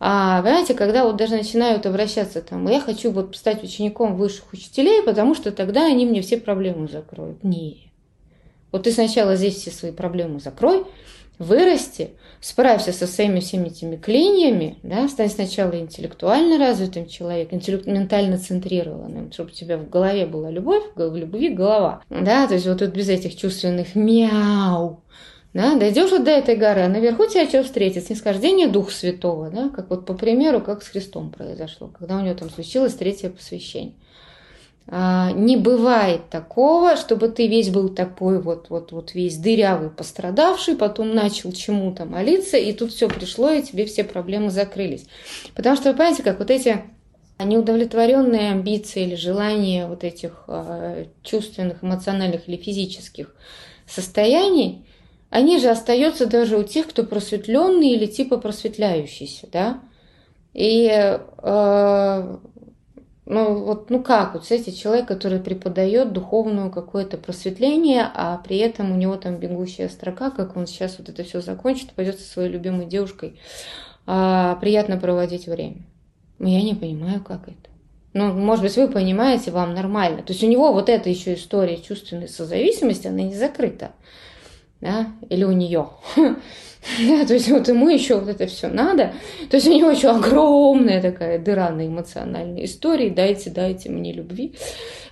А, 0.00 0.42
понимаете, 0.42 0.74
когда 0.74 1.04
вот 1.04 1.16
даже 1.16 1.36
начинают 1.36 1.86
обращаться 1.86 2.42
там, 2.42 2.68
я 2.68 2.80
хочу 2.80 3.12
вот 3.12 3.36
стать 3.36 3.62
учеником 3.62 4.16
высших 4.16 4.52
учителей, 4.52 5.02
потому 5.02 5.34
что 5.34 5.52
тогда 5.52 5.86
они 5.86 6.04
мне 6.04 6.20
все 6.20 6.36
проблемы 6.36 6.88
закроют. 6.88 7.44
Не. 7.44 7.92
Вот 8.72 8.82
ты 8.82 8.92
сначала 8.92 9.36
здесь 9.36 9.54
все 9.54 9.70
свои 9.70 9.92
проблемы 9.92 10.40
закрой, 10.40 10.84
вырасти, 11.38 12.10
справься 12.40 12.92
со 12.92 13.06
своими 13.06 13.40
всеми 13.40 13.68
этими 13.68 13.96
клиньями, 13.96 14.78
да, 14.82 15.08
стань 15.08 15.30
сначала 15.30 15.78
интеллектуально 15.78 16.58
развитым 16.58 17.06
человеком, 17.06 17.60
ментально 17.86 18.38
центрированным, 18.38 19.32
чтобы 19.32 19.50
у 19.50 19.52
тебя 19.52 19.78
в 19.78 19.88
голове 19.88 20.26
была 20.26 20.50
любовь, 20.50 20.84
в 20.94 21.16
любви 21.16 21.48
голова, 21.48 22.02
да, 22.10 22.46
то 22.46 22.54
есть 22.54 22.66
вот 22.66 22.78
тут 22.78 22.90
без 22.90 23.08
этих 23.08 23.36
чувственных 23.36 23.94
мяу, 23.94 25.00
да, 25.54 25.76
дойдешь 25.76 26.10
вот 26.10 26.24
до 26.24 26.32
этой 26.32 26.56
горы, 26.56 26.82
а 26.82 26.88
наверху 26.88 27.26
тебя 27.26 27.48
что 27.48 27.62
встретит? 27.62 28.04
Снисхождение 28.04 28.66
Духа 28.66 28.92
Святого, 28.92 29.50
да, 29.50 29.68
как 29.68 29.88
вот 29.88 30.04
по 30.04 30.14
примеру, 30.14 30.60
как 30.60 30.82
с 30.82 30.88
Христом 30.88 31.30
произошло, 31.30 31.88
когда 31.88 32.16
у 32.16 32.20
него 32.20 32.34
там 32.34 32.50
случилось 32.50 32.94
третье 32.94 33.30
посвящение. 33.30 33.94
А, 34.86 35.32
не 35.32 35.56
бывает 35.56 36.28
такого, 36.28 36.96
чтобы 36.96 37.28
ты 37.28 37.46
весь 37.46 37.70
был 37.70 37.88
такой 37.88 38.40
вот, 38.40 38.68
вот, 38.68 38.92
вот 38.92 39.14
весь 39.14 39.38
дырявый, 39.38 39.88
пострадавший, 39.88 40.76
потом 40.76 41.14
начал 41.14 41.52
чему-то 41.52 42.04
молиться, 42.04 42.58
и 42.58 42.72
тут 42.72 42.92
все 42.92 43.08
пришло, 43.08 43.50
и 43.50 43.62
тебе 43.62 43.86
все 43.86 44.04
проблемы 44.04 44.50
закрылись. 44.50 45.06
Потому 45.54 45.76
что 45.76 45.90
вы 45.90 45.96
понимаете, 45.96 46.22
как 46.22 46.38
вот 46.38 46.50
эти 46.50 46.82
неудовлетворенные 47.42 48.50
амбиции 48.50 49.04
или 49.04 49.14
желания 49.14 49.86
вот 49.86 50.04
этих 50.04 50.44
э, 50.48 51.06
чувственных, 51.22 51.82
эмоциональных 51.82 52.48
или 52.48 52.56
физических 52.56 53.34
состояний, 53.86 54.86
они 55.30 55.58
же 55.58 55.68
остаются 55.68 56.26
даже 56.26 56.58
у 56.58 56.62
тех, 56.62 56.88
кто 56.88 57.04
просветленный 57.04 57.90
или 57.90 58.06
типа 58.06 58.36
просветляющийся, 58.36 59.48
да. 59.50 59.80
И 60.52 60.88
э, 60.88 62.36
ну 63.26 63.54
вот, 63.64 63.88
ну 63.88 64.02
как, 64.02 64.34
вот, 64.34 64.42
кстати, 64.42 64.70
человек, 64.70 65.08
который 65.08 65.40
преподает 65.40 66.12
духовную 66.12 66.70
какое-то 66.70 67.16
просветление, 67.16 68.10
а 68.14 68.36
при 68.38 68.58
этом 68.58 68.92
у 68.92 68.96
него 68.96 69.16
там 69.16 69.36
бегущая 69.36 69.88
строка, 69.88 70.30
как 70.30 70.56
он 70.56 70.66
сейчас 70.66 70.98
вот 70.98 71.08
это 71.08 71.24
все 71.24 71.40
закончит, 71.40 71.92
пойдет 71.92 72.20
со 72.20 72.30
своей 72.30 72.50
любимой 72.50 72.84
девушкой 72.86 73.38
а, 74.06 74.56
приятно 74.56 74.98
проводить 74.98 75.46
время. 75.46 75.86
Я 76.38 76.62
не 76.62 76.74
понимаю, 76.74 77.22
как 77.22 77.48
это. 77.48 77.70
Ну, 78.12 78.32
может 78.32 78.62
быть, 78.62 78.76
вы 78.76 78.88
понимаете, 78.88 79.50
вам 79.50 79.74
нормально. 79.74 80.18
То 80.18 80.32
есть 80.32 80.44
у 80.44 80.46
него 80.46 80.72
вот 80.72 80.88
эта 80.88 81.08
еще 81.08 81.34
история 81.34 81.78
чувственной 81.78 82.28
созависимости, 82.28 83.06
она 83.06 83.22
не 83.22 83.34
закрыта. 83.34 83.92
Да, 84.84 85.06
или 85.30 85.44
у 85.44 85.52
нее. 85.52 85.88
Да, 87.08 87.24
то 87.24 87.32
есть 87.32 87.50
вот 87.50 87.66
ему 87.66 87.88
еще 87.88 88.20
вот 88.20 88.28
это 88.28 88.46
все 88.46 88.68
надо. 88.68 89.14
То 89.48 89.56
есть 89.56 89.66
у 89.66 89.72
него 89.72 89.88
еще 89.88 90.10
огромная 90.10 91.00
такая 91.00 91.38
дыра 91.38 91.70
на 91.70 91.86
эмоциональной 91.86 92.66
истории. 92.66 93.08
Дайте, 93.08 93.48
дайте 93.48 93.88
мне 93.88 94.12
любви. 94.12 94.54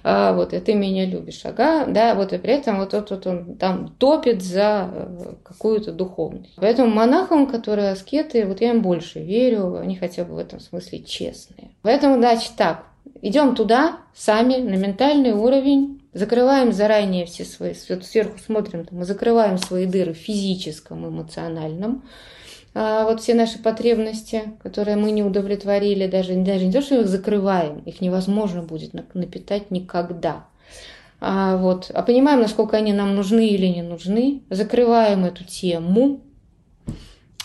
А, 0.04 0.34
вот, 0.34 0.52
и 0.52 0.60
ты 0.60 0.74
меня 0.74 1.06
любишь. 1.06 1.40
Ага, 1.44 1.86
да, 1.86 2.14
вот 2.14 2.34
и 2.34 2.36
при 2.36 2.52
этом 2.52 2.78
вот, 2.78 2.92
вот, 2.92 3.08
вот 3.10 3.26
он 3.26 3.56
там 3.56 3.88
топит 3.96 4.42
за 4.42 4.90
э, 4.92 5.34
какую-то 5.42 5.92
духовность. 5.92 6.52
Поэтому 6.56 6.90
монахам, 6.90 7.46
которые 7.46 7.92
аскеты, 7.92 8.44
вот 8.44 8.60
я 8.60 8.72
им 8.72 8.82
больше 8.82 9.20
верю, 9.20 9.76
они 9.76 9.96
хотя 9.96 10.24
бы 10.24 10.34
в 10.34 10.38
этом 10.38 10.60
смысле 10.60 11.02
честные. 11.02 11.70
Поэтому, 11.80 12.16
значит, 12.16 12.52
так, 12.54 12.84
идем 13.22 13.54
туда 13.54 13.96
сами 14.14 14.56
на 14.56 14.74
ментальный 14.74 15.32
уровень, 15.32 16.01
закрываем 16.14 16.72
заранее 16.72 17.26
все 17.26 17.44
свои, 17.44 17.74
сверху 17.74 18.38
смотрим, 18.38 18.86
мы 18.90 19.04
закрываем 19.04 19.58
свои 19.58 19.86
дыры 19.86 20.12
в 20.12 20.18
физическом, 20.18 21.06
эмоциональном, 21.08 22.04
а, 22.74 23.04
вот 23.04 23.20
все 23.20 23.34
наши 23.34 23.58
потребности, 23.58 24.54
которые 24.62 24.96
мы 24.96 25.10
не 25.10 25.22
удовлетворили, 25.22 26.06
даже, 26.06 26.34
даже 26.36 26.66
не 26.66 26.72
то, 26.72 26.80
что 26.80 27.00
их 27.00 27.08
закрываем, 27.08 27.80
их 27.80 28.00
невозможно 28.00 28.62
будет 28.62 28.92
напитать 29.14 29.70
никогда. 29.70 30.46
А, 31.20 31.56
вот, 31.56 31.90
а 31.94 32.02
понимаем, 32.02 32.40
насколько 32.40 32.76
они 32.76 32.92
нам 32.92 33.14
нужны 33.14 33.46
или 33.48 33.66
не 33.66 33.82
нужны, 33.82 34.42
закрываем 34.50 35.24
эту 35.24 35.44
тему, 35.44 36.20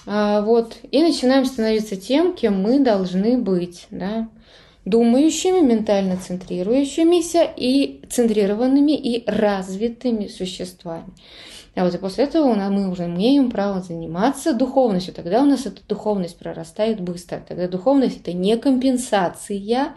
а, 0.05 0.41
вот, 0.41 0.77
и 0.89 1.01
начинаем 1.01 1.45
становиться 1.45 1.97
тем, 1.97 2.33
кем 2.33 2.61
мы 2.61 2.79
должны 2.79 3.37
быть, 3.37 3.87
да, 3.91 4.29
думающими, 4.89 5.59
ментально 5.59 6.17
центрирующимися 6.17 7.43
и 7.43 8.01
центрированными 8.09 8.93
и 8.93 9.23
развитыми 9.29 10.27
существами. 10.27 11.07
А 11.75 11.83
вот 11.83 11.93
и 11.93 11.97
после 11.97 12.23
этого 12.23 12.55
мы 12.69 12.89
уже 12.89 13.05
имеем 13.05 13.51
право 13.51 13.81
заниматься 13.81 14.53
духовностью. 14.53 15.13
Тогда 15.13 15.43
у 15.43 15.45
нас 15.45 15.65
эта 15.65 15.81
духовность 15.87 16.39
прорастает 16.39 17.01
быстро. 17.01 17.43
Тогда 17.47 17.67
духовность 17.67 18.21
это 18.21 18.33
не 18.33 18.57
компенсация 18.57 19.89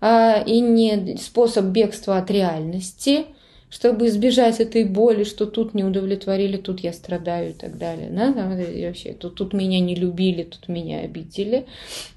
а, 0.00 0.42
и 0.46 0.60
не 0.60 1.16
способ 1.16 1.64
бегства 1.66 2.18
от 2.18 2.30
реальности, 2.30 3.26
чтобы 3.70 4.06
избежать 4.06 4.60
этой 4.60 4.84
боли, 4.84 5.24
что 5.24 5.46
тут 5.46 5.74
не 5.74 5.84
удовлетворили, 5.84 6.56
тут 6.56 6.80
я 6.80 6.92
страдаю 6.92 7.50
и 7.50 7.52
так 7.52 7.76
далее. 7.76 8.08
Да? 8.10 8.28
И 8.60 8.86
вообще, 8.86 9.12
тут, 9.12 9.34
тут 9.34 9.52
меня 9.52 9.80
не 9.80 9.94
любили, 9.94 10.44
тут 10.44 10.68
меня 10.68 11.00
обидели. 11.00 11.66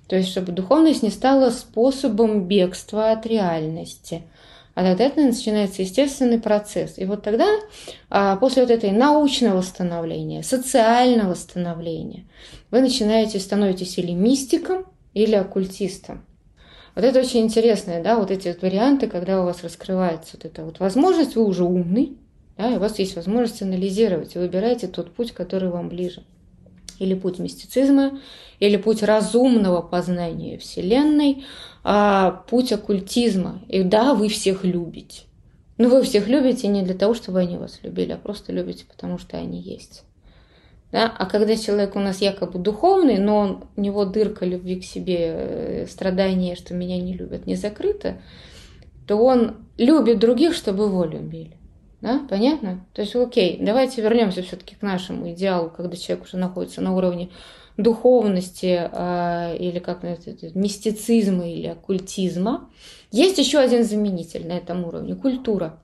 То 0.08 0.16
есть, 0.16 0.30
чтобы 0.30 0.52
духовность 0.52 1.04
не 1.04 1.10
стала 1.10 1.50
способом 1.50 2.48
бегства 2.48 3.12
от 3.12 3.26
реальности. 3.26 4.24
А 4.74 4.84
тогда 4.84 5.06
это 5.06 5.22
начинается 5.22 5.82
естественный 5.82 6.40
процесс. 6.40 6.98
И 6.98 7.06
вот 7.06 7.24
тогда, 7.24 7.48
а, 8.10 8.38
после 8.38 8.62
вот 8.62 8.72
этой 8.72 8.92
научного 8.92 9.62
становления, 9.62 10.44
социального 10.44 11.34
становления, 11.34 12.26
вы 12.72 12.80
начинаете, 12.80 13.40
становитесь 13.40 13.98
или 13.98 14.14
мистиком, 14.14 14.86
или 15.14 15.36
оккультистом. 15.36 16.26
Вот 16.96 17.04
это 17.06 17.20
очень 17.20 17.42
интересно, 17.42 18.02
да, 18.04 18.18
вот 18.18 18.32
эти 18.32 18.50
вот 18.50 18.62
варианты, 18.62 19.08
когда 19.08 19.42
у 19.42 19.46
вас 19.46 19.64
раскрывается 19.64 20.32
вот 20.36 20.46
эта 20.46 20.64
вот 20.64 20.80
возможность, 20.80 21.36
вы 21.36 21.46
уже 21.46 21.64
умный, 21.64 22.18
да, 22.58 22.74
и 22.74 22.76
у 22.76 22.80
вас 22.80 23.00
есть 23.00 23.16
возможность 23.16 23.62
анализировать, 23.62 24.36
и 24.36 24.40
выбираете 24.40 24.88
тот 24.88 25.12
путь, 25.12 25.32
который 25.32 25.70
вам 25.70 25.90
ближе. 25.90 26.24
Или 27.00 27.16
путь 27.16 27.40
мистицизма, 27.40 28.20
или 28.60 28.78
путь 28.78 29.02
разумного 29.02 29.82
познания 29.82 30.58
Вселенной, 30.58 31.46
а 31.84 32.44
путь 32.50 32.72
оккультизма. 32.72 33.62
И 33.70 33.82
да, 33.82 34.14
вы 34.14 34.28
всех 34.28 34.64
любите. 34.64 35.24
Но 35.78 35.90
вы 35.90 36.04
всех 36.04 36.28
любите 36.28 36.68
не 36.68 36.84
для 36.84 36.94
того, 36.94 37.16
чтобы 37.16 37.40
они 37.40 37.58
вас 37.58 37.80
любили, 37.82 38.12
а 38.12 38.18
просто 38.18 38.52
любите, 38.52 38.86
потому 38.86 39.18
что 39.18 39.38
они 39.38 39.60
есть. 39.60 40.04
Да? 40.92 41.14
А 41.18 41.26
когда 41.26 41.56
человек 41.56 41.96
у 41.96 42.00
нас 42.00 42.22
якобы 42.22 42.60
духовный, 42.60 43.18
но 43.18 43.38
он, 43.38 43.64
у 43.76 43.82
него 43.82 44.06
дырка 44.06 44.46
любви 44.46 44.80
к 44.80 44.84
себе, 44.84 45.18
э, 45.20 45.88
страдание, 45.90 46.56
что 46.56 46.74
меня 46.74 46.98
не 46.98 47.14
любят, 47.14 47.46
не 47.46 47.56
закрыто, 47.56 48.22
то 49.08 49.16
он 49.18 49.58
любит 49.78 50.20
других, 50.20 50.54
чтобы 50.54 50.86
его 50.86 51.06
любили. 51.06 51.58
Да? 52.02 52.22
Понятно? 52.30 52.86
То 52.94 53.02
есть, 53.02 53.16
окей, 53.16 53.58
давайте 53.62 54.02
вернемся 54.02 54.42
все-таки 54.42 54.76
к 54.76 54.82
нашему 54.82 55.32
идеалу, 55.32 55.70
когда 55.70 55.96
человек 55.96 56.26
уже 56.26 56.38
находится 56.38 56.82
на 56.82 56.96
уровне 56.96 57.30
духовности 57.78 58.90
э, 58.92 59.58
или 59.58 59.80
как 59.80 60.04
это, 60.04 60.32
мистицизма 60.58 61.48
или 61.50 61.68
оккультизма. 61.68 62.70
Есть 63.12 63.38
еще 63.38 63.60
один 63.60 63.84
заменитель 63.84 64.48
на 64.48 64.54
этом 64.54 64.86
уровне– 64.86 65.16
культура. 65.16 65.80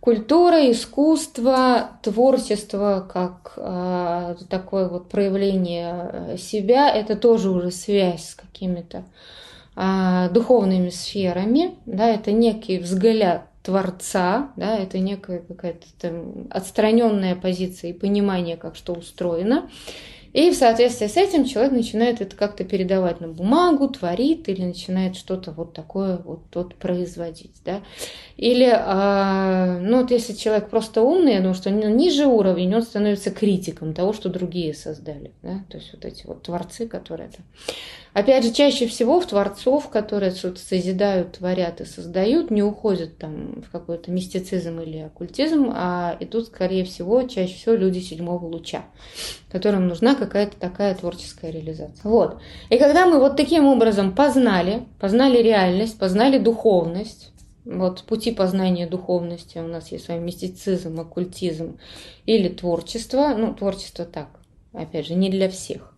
Культура, 0.00 0.70
искусство, 0.70 1.90
творчество 2.02 3.08
как 3.12 3.54
э, 3.56 4.36
такое 4.48 4.88
вот 4.88 5.08
проявление 5.08 6.10
э, 6.12 6.36
себя, 6.38 6.88
это 6.90 7.16
тоже 7.16 7.50
уже 7.50 7.72
связь 7.72 8.30
с 8.30 8.34
какими-то 8.36 9.04
э, 9.76 10.28
духовными 10.32 10.90
сферами, 10.90 11.74
да, 11.84 12.08
это 12.08 12.30
некий 12.30 12.78
взгляд 12.78 13.48
Творца, 13.64 14.52
да, 14.56 14.78
это 14.78 14.98
некая 14.98 15.40
какая-то 15.40 16.24
отстраненная 16.48 17.34
позиция 17.34 17.90
и 17.90 17.92
понимание, 17.92 18.56
как 18.56 18.76
что 18.76 18.94
устроено. 18.94 19.68
И 20.32 20.50
в 20.50 20.54
соответствии 20.54 21.06
с 21.06 21.16
этим 21.16 21.44
человек 21.44 21.72
начинает 21.72 22.20
это 22.20 22.36
как-то 22.36 22.64
передавать 22.64 23.20
на 23.20 23.28
бумагу, 23.28 23.88
творит 23.88 24.48
или 24.48 24.62
начинает 24.62 25.16
что-то 25.16 25.52
вот 25.52 25.72
такое 25.72 26.18
вот, 26.18 26.44
вот 26.54 26.74
производить. 26.76 27.56
Да? 27.64 27.80
Или, 28.38 28.72
а, 28.72 29.78
ну 29.80 30.00
вот 30.00 30.12
если 30.12 30.32
человек 30.32 30.70
просто 30.70 31.02
умный, 31.02 31.32
я 31.34 31.38
думаю, 31.40 31.54
что 31.54 31.70
ниже 31.70 32.26
уровень, 32.26 32.72
он 32.72 32.82
становится 32.82 33.32
критиком 33.32 33.92
того, 33.92 34.12
что 34.12 34.28
другие 34.28 34.74
создали. 34.74 35.32
Да? 35.42 35.64
То 35.68 35.78
есть 35.78 35.92
вот 35.92 36.04
эти 36.04 36.24
вот 36.24 36.42
творцы, 36.44 36.86
которые 36.86 37.28
это 37.28 37.38
Опять 38.14 38.44
же, 38.44 38.52
чаще 38.52 38.86
всего 38.86 39.20
в 39.20 39.26
творцов, 39.26 39.90
которые 39.90 40.32
что-то 40.32 40.58
созидают, 40.58 41.38
творят 41.38 41.80
и 41.80 41.84
создают, 41.84 42.50
не 42.50 42.62
уходят 42.62 43.18
там 43.18 43.62
в 43.62 43.70
какой-то 43.70 44.10
мистицизм 44.10 44.80
или 44.80 44.98
оккультизм, 44.98 45.70
а 45.72 46.16
идут, 46.18 46.46
скорее 46.46 46.84
всего, 46.84 47.22
чаще 47.22 47.54
всего 47.54 47.74
люди 47.74 48.00
седьмого 48.00 48.44
луча, 48.46 48.82
которым 49.52 49.86
нужна 49.86 50.14
какая-то 50.14 50.56
такая 50.58 50.94
творческая 50.94 51.52
реализация. 51.52 52.00
Вот. 52.02 52.38
И 52.70 52.78
когда 52.78 53.06
мы 53.06 53.20
вот 53.20 53.36
таким 53.36 53.66
образом 53.66 54.14
познали, 54.14 54.84
познали 54.98 55.40
реальность, 55.42 55.98
познали 55.98 56.38
духовность, 56.38 57.30
вот 57.68 58.02
пути 58.04 58.32
познания 58.32 58.86
духовности 58.86 59.58
у 59.58 59.66
нас 59.66 59.92
есть 59.92 60.06
с 60.06 60.08
вами 60.08 60.24
мистицизм, 60.24 60.98
оккультизм 61.00 61.78
или 62.24 62.48
творчество. 62.48 63.34
Ну, 63.36 63.52
творчество 63.54 64.06
так, 64.06 64.28
опять 64.72 65.06
же, 65.06 65.14
не 65.14 65.28
для 65.28 65.50
всех. 65.50 65.94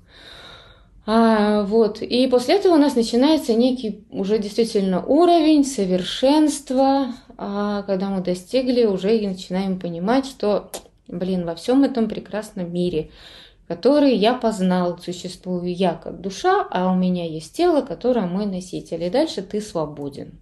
А, 1.06 1.62
вот. 1.62 2.02
И 2.02 2.26
после 2.26 2.56
этого 2.56 2.74
у 2.74 2.78
нас 2.78 2.96
начинается 2.96 3.54
некий 3.54 4.04
уже 4.10 4.38
действительно 4.38 5.04
уровень 5.04 5.64
совершенства, 5.64 7.14
а, 7.38 7.82
когда 7.82 8.10
мы 8.10 8.20
достигли 8.20 8.84
уже 8.84 9.16
и 9.16 9.28
начинаем 9.28 9.78
понимать, 9.78 10.26
что, 10.26 10.70
блин, 11.06 11.46
во 11.46 11.54
всем 11.54 11.84
этом 11.84 12.08
прекрасном 12.08 12.72
мире, 12.72 13.10
который 13.68 14.16
я 14.16 14.34
познал, 14.34 14.98
существую 14.98 15.72
я 15.72 15.94
как 15.94 16.20
душа, 16.20 16.66
а 16.68 16.90
у 16.90 16.96
меня 16.96 17.24
есть 17.26 17.56
тело, 17.56 17.82
которое 17.82 18.26
мой 18.26 18.46
носитель. 18.46 19.04
И 19.04 19.10
дальше 19.10 19.42
ты 19.42 19.60
свободен. 19.60 20.40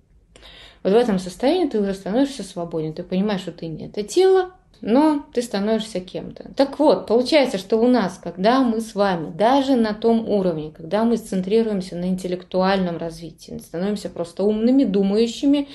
Вот 0.82 0.92
в 0.92 0.96
этом 0.96 1.18
состоянии 1.18 1.68
ты 1.68 1.80
уже 1.80 1.94
становишься 1.94 2.42
свободен. 2.42 2.92
Ты 2.92 3.02
понимаешь, 3.02 3.40
что 3.40 3.52
ты 3.52 3.66
не 3.66 3.86
это 3.86 4.02
тело, 4.02 4.52
но 4.80 5.24
ты 5.32 5.42
становишься 5.42 6.00
кем-то. 6.00 6.50
Так 6.56 6.78
вот, 6.78 7.06
получается, 7.06 7.58
что 7.58 7.78
у 7.78 7.88
нас, 7.88 8.20
когда 8.22 8.60
мы 8.60 8.80
с 8.80 8.94
вами, 8.94 9.30
даже 9.30 9.74
на 9.76 9.92
том 9.92 10.28
уровне, 10.28 10.72
когда 10.76 11.04
мы 11.04 11.16
центрируемся 11.16 11.96
на 11.96 12.06
интеллектуальном 12.06 12.96
развитии, 12.96 13.58
становимся 13.58 14.08
просто 14.08 14.44
умными, 14.44 14.84
думающими 14.84 15.68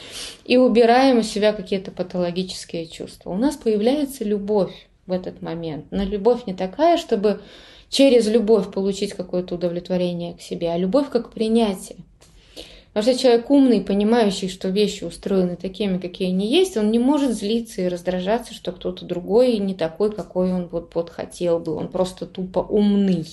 и 0.45 0.57
убираем 0.57 1.19
из 1.19 1.29
себя 1.29 1.53
какие-то 1.53 1.91
патологические 1.91 2.87
чувства, 2.87 3.31
у 3.31 3.37
нас 3.37 3.57
появляется 3.57 4.23
любовь 4.23 4.87
в 5.05 5.11
этот 5.11 5.41
момент. 5.41 5.85
Но 5.91 6.03
любовь 6.03 6.45
не 6.45 6.53
такая, 6.53 6.97
чтобы 6.97 7.41
через 7.89 8.27
любовь 8.27 8.71
получить 8.71 9.13
какое-то 9.13 9.55
удовлетворение 9.55 10.33
к 10.33 10.41
себе, 10.41 10.71
а 10.71 10.77
любовь 10.77 11.09
как 11.09 11.31
принятие. 11.31 11.97
Потому 12.93 13.11
что 13.11 13.23
человек 13.23 13.49
умный, 13.49 13.81
понимающий, 13.81 14.49
что 14.49 14.69
вещи 14.69 15.03
устроены 15.03 15.55
такими, 15.55 15.97
какие 15.97 16.27
они 16.27 16.47
есть, 16.47 16.77
он 16.77 16.91
не 16.91 16.99
может 16.99 17.33
злиться 17.33 17.81
и 17.81 17.87
раздражаться, 17.87 18.53
что 18.53 18.71
кто-то 18.71 19.03
другой 19.03 19.57
не 19.57 19.73
такой, 19.73 20.11
какой 20.11 20.53
он 20.53 20.67
вот, 20.67 20.93
вот 20.93 21.09
хотел 21.09 21.59
бы. 21.59 21.73
Он 21.73 21.87
просто 21.87 22.27
тупо 22.27 22.59
умный. 22.59 23.25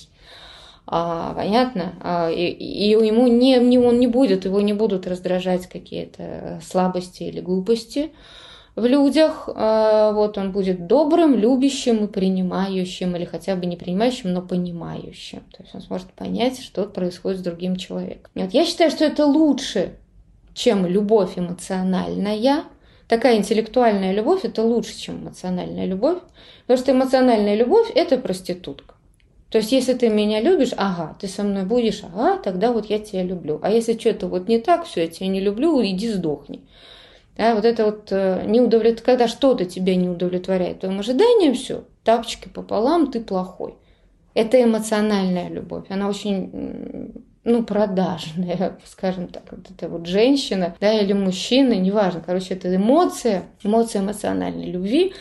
А, 0.87 1.35
понятно? 1.35 1.93
А, 2.01 2.31
и, 2.31 2.47
и 2.47 2.89
ему 2.89 3.27
не, 3.27 3.57
не, 3.59 3.77
он 3.77 3.99
не 3.99 4.07
будет, 4.07 4.45
его 4.45 4.61
не 4.61 4.73
будут 4.73 5.05
раздражать 5.05 5.67
какие-то 5.67 6.59
слабости 6.65 7.23
или 7.23 7.39
глупости 7.39 8.11
в 8.75 8.85
людях, 8.85 9.49
а, 9.53 10.13
вот 10.13 10.37
он 10.37 10.51
будет 10.51 10.87
добрым, 10.87 11.35
любящим 11.35 12.05
и 12.05 12.07
принимающим, 12.07 13.15
или 13.15 13.25
хотя 13.25 13.55
бы 13.55 13.65
не 13.65 13.75
принимающим, 13.75 14.33
но 14.33 14.41
понимающим. 14.41 15.41
То 15.51 15.63
есть 15.63 15.75
он 15.75 15.81
сможет 15.81 16.11
понять, 16.13 16.61
что 16.61 16.85
происходит 16.85 17.39
с 17.39 17.43
другим 17.43 17.75
человеком. 17.75 18.31
Вот 18.33 18.53
я 18.53 18.65
считаю, 18.65 18.89
что 18.91 19.03
это 19.03 19.25
лучше, 19.25 19.93
чем 20.53 20.85
любовь 20.85 21.37
эмоциональная, 21.37 22.63
такая 23.07 23.37
интеллектуальная 23.37 24.13
любовь– 24.13 24.41
это 24.43 24.63
лучше, 24.63 24.97
чем 24.97 25.23
эмоциональная 25.23 25.85
любовь, 25.85 26.19
потому 26.65 26.79
что 26.81 26.91
эмоциональная 26.93 27.55
любовь– 27.55 27.91
это 27.95 28.17
проститутка. 28.17 28.95
То 29.49 29.57
есть, 29.57 29.73
если 29.73 29.93
ты 29.93 30.07
меня 30.07 30.39
любишь, 30.39 30.71
ага, 30.77 31.17
ты 31.19 31.27
со 31.27 31.43
мной 31.43 31.65
будешь, 31.65 32.03
ага, 32.05 32.37
тогда 32.37 32.71
вот 32.71 32.85
я 32.85 32.99
тебя 32.99 33.21
люблю. 33.21 33.59
А 33.61 33.69
если 33.69 33.99
что-то 33.99 34.27
вот 34.27 34.47
не 34.47 34.59
так, 34.59 34.85
все, 34.85 35.01
я 35.01 35.07
тебя 35.09 35.27
не 35.27 35.41
люблю, 35.41 35.83
иди 35.83 36.09
сдохни. 36.09 36.61
Да, 37.37 37.55
вот 37.55 37.65
это 37.65 37.85
вот 37.85 38.11
э, 38.11 38.43
неудовлет... 38.45 39.01
когда 39.01 39.27
что-то 39.27 39.65
тебя 39.65 39.95
не 39.95 40.09
удовлетворяет 40.09 40.81
твоим 40.81 40.99
ожиданиям, 40.99 41.53
все, 41.53 41.85
тапочки 42.03 42.49
пополам, 42.49 43.11
ты 43.11 43.21
плохой. 43.21 43.75
Это 44.33 44.61
эмоциональная 44.61 45.49
любовь. 45.49 45.85
Она 45.89 46.07
очень 46.07 47.13
ну, 47.43 47.63
продажная, 47.63 48.77
скажем 48.85 49.27
так, 49.27 49.43
вот 49.51 49.69
это 49.69 49.89
вот 49.89 50.05
женщина, 50.05 50.75
да, 50.79 50.93
или 50.93 51.13
мужчина, 51.13 51.73
неважно, 51.73 52.21
короче, 52.25 52.53
это 52.53 52.73
эмоция, 52.75 53.43
эмоция 53.63 54.01
эмоциональной 54.01 54.65
любви, 54.65 55.13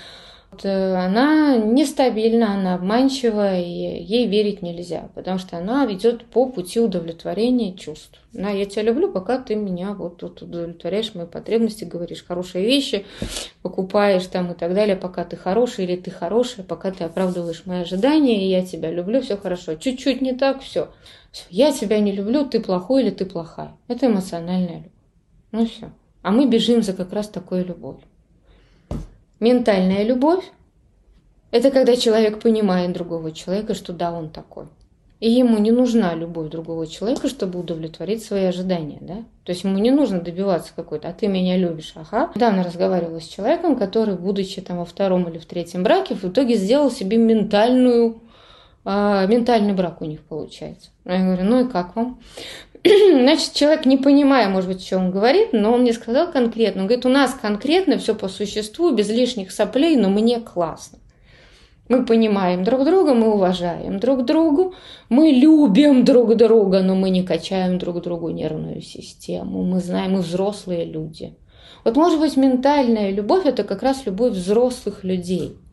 она 0.52 1.56
нестабильна, 1.56 2.54
она 2.54 2.74
обманчива, 2.74 3.58
и 3.58 4.02
ей 4.02 4.26
верить 4.26 4.62
нельзя, 4.62 5.08
потому 5.14 5.38
что 5.38 5.56
она 5.56 5.86
ведет 5.86 6.24
по 6.26 6.46
пути 6.46 6.80
удовлетворения 6.80 7.76
чувств. 7.76 8.20
Да, 8.32 8.50
я 8.50 8.64
тебя 8.66 8.82
люблю, 8.82 9.12
пока 9.12 9.38
ты 9.38 9.54
меня 9.54 9.92
вот 9.94 10.18
тут 10.18 10.42
удовлетворяешь 10.42 11.14
мои 11.14 11.26
потребности, 11.26 11.84
говоришь 11.84 12.24
хорошие 12.24 12.64
вещи, 12.64 13.06
покупаешь 13.62 14.26
там 14.26 14.52
и 14.52 14.54
так 14.54 14.74
далее, 14.74 14.96
пока 14.96 15.24
ты 15.24 15.36
хороший 15.36 15.84
или 15.84 15.96
ты 15.96 16.10
хорошая, 16.10 16.64
пока 16.64 16.90
ты 16.90 17.04
оправдываешь 17.04 17.64
мои 17.66 17.82
ожидания, 17.82 18.44
и 18.44 18.50
я 18.50 18.66
тебя 18.66 18.90
люблю, 18.90 19.22
все 19.22 19.36
хорошо. 19.36 19.76
Чуть-чуть 19.76 20.20
не 20.20 20.32
так, 20.32 20.62
все. 20.62 20.88
Я 21.48 21.70
тебя 21.72 22.00
не 22.00 22.10
люблю, 22.10 22.44
ты 22.44 22.58
плохой 22.60 23.02
или 23.02 23.10
ты 23.10 23.24
плохая. 23.24 23.76
Это 23.86 24.06
эмоциональная 24.06 24.78
любовь. 24.78 24.92
Ну 25.52 25.66
все. 25.66 25.92
А 26.22 26.32
мы 26.32 26.46
бежим 26.46 26.82
за 26.82 26.92
как 26.92 27.12
раз 27.12 27.28
такой 27.28 27.62
любовью. 27.62 28.09
Ментальная 29.40 30.04
любовь– 30.04 30.44
это 31.50 31.70
когда 31.70 31.96
человек 31.96 32.40
понимает 32.40 32.92
другого 32.92 33.32
человека, 33.32 33.74
что 33.74 33.94
да, 33.94 34.12
он 34.12 34.28
такой. 34.28 34.66
И 35.18 35.30
ему 35.30 35.58
не 35.58 35.70
нужна 35.70 36.14
любовь 36.14 36.50
другого 36.50 36.86
человека, 36.86 37.28
чтобы 37.28 37.58
удовлетворить 37.58 38.22
свои 38.22 38.44
ожидания, 38.44 38.98
да? 39.00 39.16
То 39.44 39.52
есть 39.52 39.64
ему 39.64 39.78
не 39.78 39.90
нужно 39.90 40.20
добиваться 40.20 40.72
какой-то, 40.76 41.08
а 41.08 41.12
ты 41.12 41.26
меня 41.26 41.56
любишь, 41.56 41.92
ага. 41.94 42.30
Недавно 42.34 42.64
разговаривала 42.64 43.20
с 43.20 43.28
человеком, 43.28 43.76
который, 43.76 44.14
будучи 44.14 44.60
там 44.62 44.78
во 44.78 44.84
втором 44.84 45.28
или 45.28 45.38
в 45.38 45.44
третьем 45.46 45.82
браке, 45.82 46.14
в 46.14 46.24
итоге 46.24 46.56
сделал 46.56 46.90
себе 46.90 47.16
ментальную, 47.18 48.22
а, 48.84 49.26
ментальный 49.26 49.74
брак 49.74 50.00
у 50.00 50.06
них 50.06 50.20
получается. 50.20 50.90
Я 51.04 51.24
говорю, 51.24 51.44
ну 51.44 51.66
и 51.66 51.70
как 51.70 51.96
вам? 51.96 52.20
Значит, 52.84 53.52
человек, 53.52 53.84
не 53.84 53.98
понимая, 53.98 54.48
может 54.48 54.70
быть, 54.70 54.84
что 54.84 54.96
он 54.96 55.10
говорит, 55.10 55.52
но 55.52 55.72
он 55.72 55.82
мне 55.82 55.92
сказал 55.92 56.32
конкретно. 56.32 56.82
Он 56.82 56.86
говорит, 56.86 57.04
у 57.06 57.10
нас 57.10 57.34
конкретно 57.34 57.98
все 57.98 58.14
по 58.14 58.28
существу, 58.28 58.90
без 58.92 59.10
лишних 59.10 59.52
соплей, 59.52 59.96
но 59.96 60.08
мне 60.08 60.40
классно. 60.40 60.98
Мы 61.88 62.06
понимаем 62.06 62.62
друг 62.64 62.84
друга, 62.84 63.14
мы 63.14 63.34
уважаем 63.34 63.98
друг 63.98 64.24
другу, 64.24 64.74
мы 65.08 65.30
любим 65.30 66.04
друг 66.04 66.36
друга, 66.36 66.82
но 66.82 66.94
мы 66.94 67.10
не 67.10 67.24
качаем 67.24 67.78
друг 67.78 68.00
другу 68.00 68.30
нервную 68.30 68.80
систему. 68.80 69.64
Мы 69.64 69.80
знаем, 69.80 70.12
мы 70.12 70.20
взрослые 70.20 70.84
люди. 70.84 71.36
Вот 71.84 71.96
может 71.96 72.20
быть 72.20 72.36
ментальная 72.36 73.10
любовь– 73.10 73.42
это 73.44 73.64
как 73.64 73.82
раз 73.82 74.06
любовь 74.06 74.32
взрослых 74.32 75.04
людей– 75.04 75.56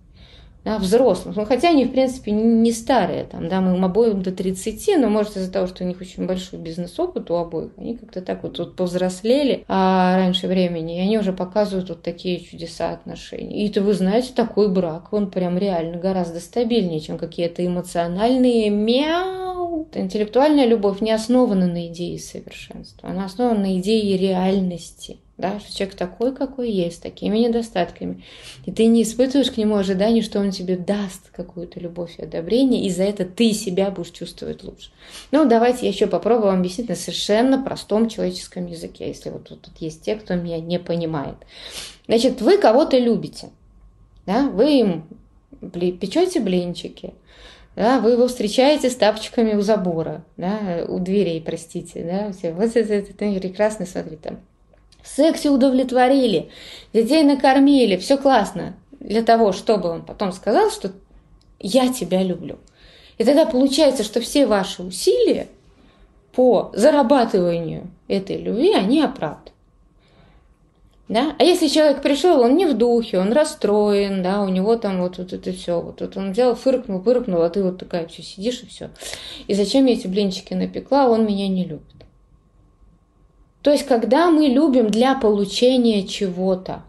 да, 0.67 0.79
взрослым. 0.79 1.33
Ну, 1.37 1.45
хотя 1.45 1.69
они, 1.69 1.85
в 1.85 1.93
принципе, 1.93 2.31
не 2.31 2.73
старые, 2.73 3.23
там, 3.23 3.47
да, 3.47 3.61
мы 3.61 3.77
им 3.77 3.85
обоим 3.85 4.21
до 4.21 4.33
30, 4.33 4.97
но, 4.99 5.09
может, 5.09 5.37
из-за 5.37 5.49
того, 5.49 5.65
что 5.65 5.85
у 5.85 5.87
них 5.87 6.01
очень 6.01 6.25
большой 6.25 6.59
бизнес-опыт 6.59 7.31
у 7.31 7.35
обоих, 7.35 7.71
они 7.77 7.95
как-то 7.95 8.21
так 8.21 8.43
вот, 8.43 8.59
вот 8.59 8.75
повзрослели 8.75 9.63
а 9.69 10.17
раньше 10.17 10.47
времени, 10.47 10.97
и 10.97 11.01
они 11.01 11.17
уже 11.17 11.31
показывают 11.31 11.87
вот 11.87 12.01
такие 12.03 12.41
чудеса 12.41 12.89
отношений. 12.89 13.63
И 13.63 13.69
это, 13.69 13.81
вы 13.81 13.93
знаете, 13.93 14.33
такой 14.35 14.67
брак, 14.67 15.13
он 15.13 15.31
прям 15.31 15.57
реально 15.57 15.99
гораздо 15.99 16.41
стабильнее, 16.41 16.99
чем 16.99 17.17
какие-то 17.17 17.65
эмоциональные 17.65 18.69
мяу. 18.69 19.87
Интеллектуальная 19.93 20.65
любовь 20.65 20.99
не 20.99 21.13
основана 21.13 21.67
на 21.67 21.87
идее 21.87 22.19
совершенства, 22.19 23.07
она 23.09 23.23
основана 23.23 23.61
на 23.61 23.79
идее 23.79 24.17
реальности 24.17 25.17
да, 25.37 25.59
что 25.59 25.75
человек 25.75 25.95
такой, 25.95 26.35
какой 26.35 26.71
есть, 26.71 26.97
с 26.97 26.99
такими 26.99 27.37
недостатками. 27.37 28.23
И 28.65 28.71
ты 28.71 28.87
не 28.87 29.03
испытываешь 29.03 29.51
к 29.51 29.57
нему 29.57 29.75
ожиданий, 29.75 30.23
что 30.23 30.39
он 30.39 30.49
тебе 30.49 30.77
даст 30.77 31.29
какую-то 31.31 31.79
любовь 31.79 32.15
и 32.17 32.23
одобрение, 32.23 32.85
и 32.85 32.89
за 32.89 33.03
это 33.03 33.23
ты 33.23 33.53
себя 33.53 33.91
будешь 33.91 34.11
чувствовать 34.11 34.63
лучше. 34.63 34.89
Ну, 35.31 35.45
давайте 35.45 35.85
я 35.85 35.91
еще 35.91 36.07
попробую 36.07 36.47
вам 36.47 36.59
объяснить 36.59 36.89
на 36.89 36.95
совершенно 36.95 37.61
простом 37.61 38.09
человеческом 38.09 38.65
языке, 38.65 39.07
если 39.07 39.29
вот 39.29 39.47
тут 39.47 39.77
есть 39.79 40.01
те, 40.01 40.15
кто 40.15 40.33
меня 40.33 40.59
не 40.59 40.79
понимает. 40.79 41.37
Значит, 42.07 42.41
вы 42.41 42.57
кого-то 42.57 42.97
любите, 42.97 43.49
да, 44.25 44.49
вы 44.49 44.79
им 44.79 45.03
печете 45.71 46.39
блинчики, 46.39 47.13
да, 47.75 47.99
вы 47.99 48.11
его 48.11 48.27
встречаете 48.27 48.89
с 48.89 48.95
тапочками 48.95 49.53
у 49.53 49.61
забора, 49.61 50.25
да, 50.35 50.83
у 50.87 50.97
дверей, 50.97 51.39
простите, 51.45 52.03
да, 52.03 52.31
все, 52.31 52.53
вот 52.53 52.75
это, 52.75 52.91
это, 52.91 53.23
это 53.23 53.39
прекрасно, 53.39 53.85
смотри, 53.85 54.15
там, 54.15 54.39
в 55.07 55.15
сексе 55.15 55.49
удовлетворили, 55.49 56.49
детей 56.91 57.23
накормили, 57.23 57.95
все 57.95 58.17
классно. 58.17 58.75
Для 58.99 59.23
того, 59.23 59.53
чтобы 59.53 59.89
он 59.89 60.03
потом 60.03 60.33
сказал, 60.33 60.69
что 60.69 60.91
я 61.59 61.91
тебя 61.93 62.21
люблю. 62.23 62.57
И 63.17 63.23
тогда 63.23 63.45
получается, 63.45 64.03
что 64.03 64.19
все 64.19 64.45
ваши 64.45 64.83
усилия 64.83 65.47
по 66.33 66.71
зарабатыванию 66.73 67.89
этой 68.07 68.37
любви, 68.37 68.73
они 68.73 69.01
оправданы. 69.01 69.51
Да? 71.07 71.35
А 71.39 71.43
если 71.43 71.67
человек 71.67 72.01
пришел, 72.01 72.41
он 72.41 72.57
не 72.57 72.65
в 72.65 72.77
духе, 72.77 73.17
он 73.17 73.31
расстроен, 73.31 74.21
да, 74.21 74.41
у 74.41 74.49
него 74.49 74.75
там 74.75 74.99
вот, 74.99 75.17
вот 75.19 75.31
это 75.31 75.53
все, 75.53 75.79
вот, 75.79 76.01
вот 76.01 76.17
он 76.17 76.33
взял, 76.33 76.53
фыркнул, 76.53 77.01
фыркнул, 77.01 77.41
а 77.43 77.49
ты 77.49 77.63
вот 77.63 77.79
такая 77.79 78.07
все 78.07 78.21
сидишь 78.23 78.61
и 78.63 78.67
все. 78.67 78.89
И 79.47 79.53
зачем 79.53 79.85
я 79.85 79.93
эти 79.93 80.07
блинчики 80.07 80.53
напекла, 80.53 81.07
он 81.07 81.25
меня 81.25 81.47
не 81.47 81.63
любит. 81.63 81.96
То 83.67 83.73
есть, 83.73 83.85
когда 83.85 84.31
мы 84.31 84.45
любим 84.45 84.89
для 84.89 85.13
получения 85.13 86.07
чего-то, 86.07 86.83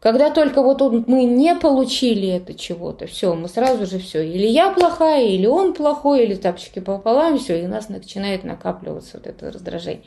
когда 0.00 0.30
только 0.30 0.62
вот 0.62 0.80
он, 0.80 1.04
мы 1.06 1.24
не 1.24 1.54
получили 1.54 2.26
это 2.26 2.54
чего-то, 2.54 3.06
все, 3.06 3.34
мы 3.34 3.48
сразу 3.50 3.84
же 3.84 3.98
все, 3.98 4.22
или 4.22 4.46
я 4.46 4.72
плохая, 4.72 5.26
или 5.26 5.44
он 5.44 5.74
плохой, 5.74 6.24
или 6.24 6.36
тапочки 6.36 6.78
пополам, 6.78 7.38
все, 7.38 7.60
и 7.60 7.66
у 7.66 7.68
нас 7.68 7.90
начинает 7.90 8.44
накапливаться 8.44 9.18
вот 9.18 9.26
это 9.26 9.52
раздражение. 9.52 10.04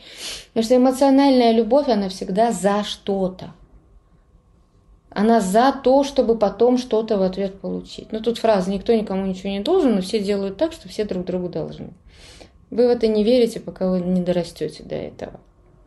Потому 0.48 0.64
что 0.64 0.78
эмоциональная 0.78 1.52
любовь, 1.52 1.90
она 1.90 2.10
всегда 2.10 2.52
за 2.52 2.84
что-то. 2.84 3.52
Она 5.12 5.42
за 5.42 5.72
то, 5.84 6.04
чтобы 6.04 6.40
потом 6.40 6.80
что-то 6.80 7.20
в 7.20 7.22
ответ 7.22 7.60
получить. 7.60 8.12
Ну, 8.12 8.20
тут 8.20 8.40
фраза 8.40 8.72
«никто 8.72 8.96
никому 8.96 9.28
ничего 9.28 9.50
не 9.50 9.60
должен», 9.60 9.94
но 9.94 10.02
все 10.02 10.20
делают 10.20 10.58
так, 10.58 10.74
что 10.74 10.90
все 10.90 11.04
друг 11.04 11.24
другу 11.24 11.50
должны. 11.50 11.92
Вы 12.76 12.88
в 12.88 12.90
это 12.90 13.08
не 13.08 13.24
верите, 13.24 13.62
пока 13.62 13.90
вы 13.90 14.02
не 14.02 14.22
дорастете 14.22 14.84
до 14.84 14.96
этого. 14.96 15.40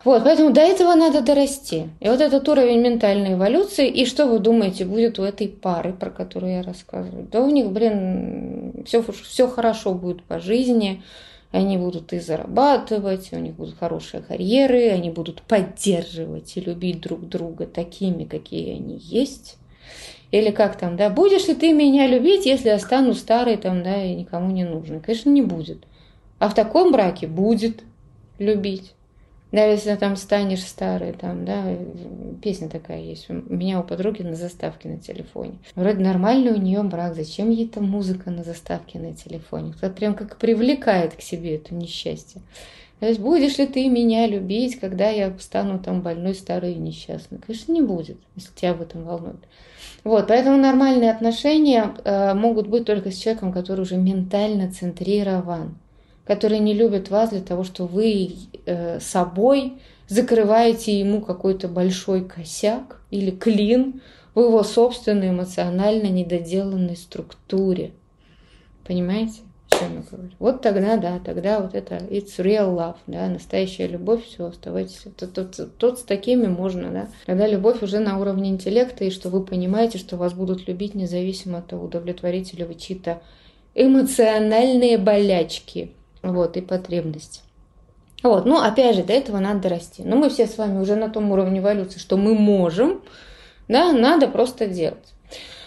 Вот, 0.04 0.24
поэтому 0.24 0.52
до 0.52 0.62
этого 0.62 0.94
надо 0.94 1.20
дорасти. 1.20 1.90
И 2.00 2.08
вот 2.08 2.22
этот 2.22 2.48
уровень 2.48 2.80
ментальной 2.80 3.34
эволюции, 3.34 3.88
и 3.88 4.06
что 4.06 4.26
вы 4.26 4.38
думаете, 4.38 4.86
будет 4.86 5.18
у 5.18 5.22
этой 5.22 5.48
пары, 5.48 5.92
про 5.92 6.08
которую 6.08 6.52
я 6.52 6.62
рассказываю? 6.62 7.28
Да 7.30 7.42
у 7.42 7.50
них, 7.50 7.70
блин, 7.72 8.84
все, 8.86 9.02
все 9.02 9.48
хорошо 9.48 9.92
будет 9.92 10.22
по 10.22 10.40
жизни, 10.40 11.02
они 11.50 11.76
будут 11.76 12.14
и 12.14 12.20
зарабатывать, 12.20 13.32
у 13.32 13.38
них 13.38 13.54
будут 13.54 13.76
хорошие 13.78 14.22
карьеры, 14.22 14.88
они 14.88 15.10
будут 15.10 15.42
поддерживать 15.42 16.56
и 16.56 16.60
любить 16.60 17.02
друг 17.02 17.28
друга 17.28 17.66
такими, 17.66 18.24
какие 18.24 18.76
они 18.76 18.96
есть. 18.96 19.58
Или 20.30 20.52
как 20.52 20.78
там, 20.78 20.96
да, 20.96 21.10
будешь 21.10 21.48
ли 21.48 21.54
ты 21.54 21.74
меня 21.74 22.06
любить, 22.06 22.46
если 22.46 22.68
я 22.68 22.78
стану 22.78 23.12
старой 23.12 23.58
там, 23.58 23.82
да, 23.82 24.02
и 24.02 24.14
никому 24.14 24.52
не 24.52 24.64
нужной? 24.64 25.00
Конечно, 25.00 25.28
не 25.28 25.42
будет. 25.42 25.84
А 26.38 26.48
в 26.48 26.54
таком 26.54 26.92
браке 26.92 27.26
будет 27.26 27.82
любить. 28.38 28.94
Даже 29.50 29.72
если 29.72 29.94
там 29.94 30.16
станешь 30.16 30.62
старый, 30.62 31.12
там, 31.12 31.46
да, 31.46 31.64
песня 32.42 32.68
такая 32.68 33.00
есть. 33.00 33.30
У 33.30 33.32
меня 33.32 33.80
у 33.80 33.82
подруги 33.82 34.22
на 34.22 34.34
заставке 34.34 34.90
на 34.90 34.98
телефоне. 34.98 35.54
Вроде 35.74 36.04
нормальный 36.04 36.52
у 36.52 36.58
нее 36.58 36.82
брак, 36.82 37.14
зачем 37.14 37.48
ей 37.48 37.66
там 37.66 37.84
музыка 37.84 38.30
на 38.30 38.44
заставке 38.44 38.98
на 38.98 39.14
телефоне? 39.14 39.72
Кто-то 39.72 39.94
прям 39.94 40.14
как 40.14 40.36
привлекает 40.36 41.14
к 41.14 41.22
себе 41.22 41.56
это 41.56 41.74
несчастье. 41.74 42.42
То 43.00 43.06
есть 43.06 43.20
будешь 43.20 43.56
ли 43.58 43.66
ты 43.66 43.88
меня 43.88 44.26
любить, 44.26 44.78
когда 44.78 45.08
я 45.08 45.32
стану 45.38 45.78
там 45.78 46.02
больной, 46.02 46.34
старой 46.34 46.72
и 46.72 46.78
несчастной? 46.78 47.38
Конечно, 47.38 47.72
не 47.72 47.80
будет, 47.80 48.18
если 48.36 48.52
тебя 48.54 48.72
об 48.72 48.82
этом 48.82 49.04
волнует. 49.04 49.40
Вот, 50.04 50.26
поэтому 50.28 50.58
нормальные 50.58 51.10
отношения 51.10 51.94
э, 52.04 52.34
могут 52.34 52.66
быть 52.66 52.84
только 52.84 53.10
с 53.10 53.16
человеком, 53.16 53.52
который 53.52 53.80
уже 53.80 53.96
ментально 53.96 54.70
центрирован 54.70 55.78
которые 56.28 56.60
не 56.60 56.74
любят 56.74 57.08
вас 57.08 57.30
для 57.30 57.40
того, 57.40 57.64
что 57.64 57.86
вы 57.86 58.34
э, 58.66 59.00
собой 59.00 59.78
закрываете 60.08 60.98
ему 60.98 61.22
какой-то 61.22 61.68
большой 61.68 62.22
косяк 62.22 63.00
или 63.10 63.30
клин 63.30 64.02
в 64.34 64.40
его 64.40 64.62
собственной 64.62 65.30
эмоционально 65.30 66.08
недоделанной 66.08 66.96
структуре. 66.96 67.92
Понимаете? 68.86 69.40
чем 69.70 69.96
я 69.96 70.02
говорю. 70.10 70.30
Вот 70.38 70.62
тогда, 70.62 70.96
да, 70.96 71.18
тогда 71.18 71.60
вот 71.60 71.74
это 71.74 71.96
it's 71.96 72.36
real 72.38 72.76
love, 72.76 72.96
да, 73.06 73.28
настоящая 73.28 73.86
любовь, 73.86 74.24
все, 74.24 74.46
оставайтесь. 74.46 75.04
Тут, 75.16 75.32
тут, 75.32 75.78
тут 75.78 75.98
с 75.98 76.02
такими 76.02 76.46
можно, 76.46 76.90
да. 76.90 77.08
Когда 77.26 77.46
любовь 77.46 77.82
уже 77.82 78.00
на 78.00 78.18
уровне 78.18 78.50
интеллекта, 78.50 79.04
и 79.04 79.10
что 79.10 79.28
вы 79.28 79.44
понимаете, 79.44 79.98
что 79.98 80.16
вас 80.16 80.32
будут 80.32 80.68
любить 80.68 80.94
независимо 80.94 81.58
от 81.58 81.68
того, 81.68 81.86
удовлетворите 81.86 82.56
ли 82.56 82.64
вы 82.64 82.74
чьи-то 82.74 83.20
эмоциональные 83.74 84.98
болячки, 84.98 85.92
вот, 86.22 86.56
и 86.56 86.60
потребности. 86.60 87.40
Вот, 88.22 88.46
ну, 88.46 88.60
опять 88.60 88.96
же, 88.96 89.04
до 89.04 89.12
этого 89.12 89.38
надо 89.38 89.68
расти. 89.68 90.02
Но 90.04 90.16
мы 90.16 90.28
все 90.28 90.46
с 90.46 90.58
вами 90.58 90.80
уже 90.80 90.96
на 90.96 91.08
том 91.08 91.30
уровне 91.30 91.60
эволюции, 91.60 91.98
что 91.98 92.16
мы 92.16 92.34
можем, 92.34 93.02
да, 93.68 93.92
надо 93.92 94.28
просто 94.28 94.66
делать. 94.66 95.14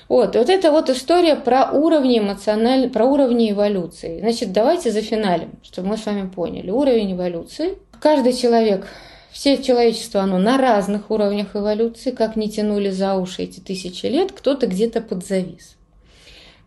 Вот, 0.09 0.35
вот 0.35 0.49
это 0.49 0.71
вот 0.71 0.89
история 0.89 1.37
про 1.37 1.71
уровни 1.71 2.19
эмоциональной, 2.19 2.89
про 2.89 3.05
уровни 3.05 3.51
эволюции. 3.51 4.19
Значит, 4.19 4.51
давайте 4.51 4.91
зафиналим, 4.91 5.51
чтобы 5.63 5.89
мы 5.89 5.97
с 5.97 6.05
вами 6.05 6.27
поняли. 6.27 6.69
Уровень 6.69 7.13
эволюции. 7.13 7.77
Каждый 8.01 8.33
человек, 8.33 8.87
все 9.31 9.63
человечество, 9.63 10.19
оно 10.19 10.37
на 10.37 10.57
разных 10.57 11.11
уровнях 11.11 11.55
эволюции, 11.55 12.11
как 12.11 12.35
не 12.35 12.49
тянули 12.49 12.89
за 12.89 13.15
уши 13.15 13.43
эти 13.43 13.61
тысячи 13.61 14.07
лет, 14.07 14.33
кто-то 14.33 14.67
где-то 14.67 14.99
подзавис. 14.99 15.77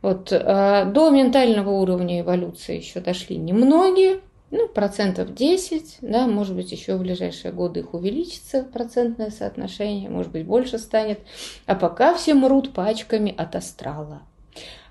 Вот, 0.05 0.33
э, 0.33 0.85
до 0.85 1.09
ментального 1.09 1.71
уровня 1.71 2.21
эволюции 2.21 2.77
еще 2.77 3.01
дошли 3.01 3.39
немногие, 3.39 4.21
ну, 4.51 4.69
процентов 4.69 5.33
10, 5.33 5.97
да, 6.03 6.27
может 6.27 6.55
быть, 6.55 6.71
еще 6.73 6.97
в 6.97 7.01
ближайшие 7.01 7.53
годы 7.53 7.81
их 7.81 7.95
увеличится 7.95 8.65
процентное 8.65 9.31
соотношение, 9.31 10.11
может 10.11 10.31
быть, 10.31 10.45
больше 10.45 10.77
станет. 10.77 11.21
А 11.65 11.75
пока 11.75 12.13
все 12.15 12.35
мрут 12.35 12.75
пачками 12.75 13.35
от 13.35 13.57
астрала, 13.57 14.21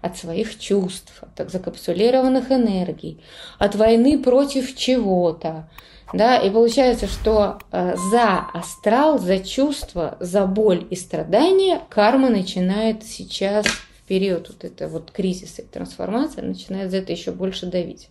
от 0.01 0.18
своих 0.18 0.57
чувств, 0.57 1.22
от 1.22 1.51
закапсулированных 1.51 2.51
энергий, 2.51 3.22
от 3.59 3.76
войны 3.76 4.18
против 4.18 4.76
чего-то. 4.76 5.70
Да, 6.11 6.38
и 6.38 6.49
получается, 6.49 7.05
что 7.05 7.59
э, 7.72 7.95
за 8.09 8.39
астрал, 8.51 9.20
за 9.20 9.38
чувства, 9.38 10.18
за 10.20 10.47
боль 10.47 10.88
и 10.89 10.95
страдания 10.95 11.82
карма 11.89 12.30
начинает 12.30 13.03
сейчас 13.03 13.68
период 14.08 14.49
вот 14.49 14.64
этого 14.64 14.89
вот 14.89 15.12
кризиса 15.12 15.62
и 15.62 15.66
трансформации, 15.66 16.41
начинает 16.41 16.91
за 16.91 16.97
это 16.97 17.12
еще 17.12 17.32
больше 17.32 17.66
давить. 17.66 18.10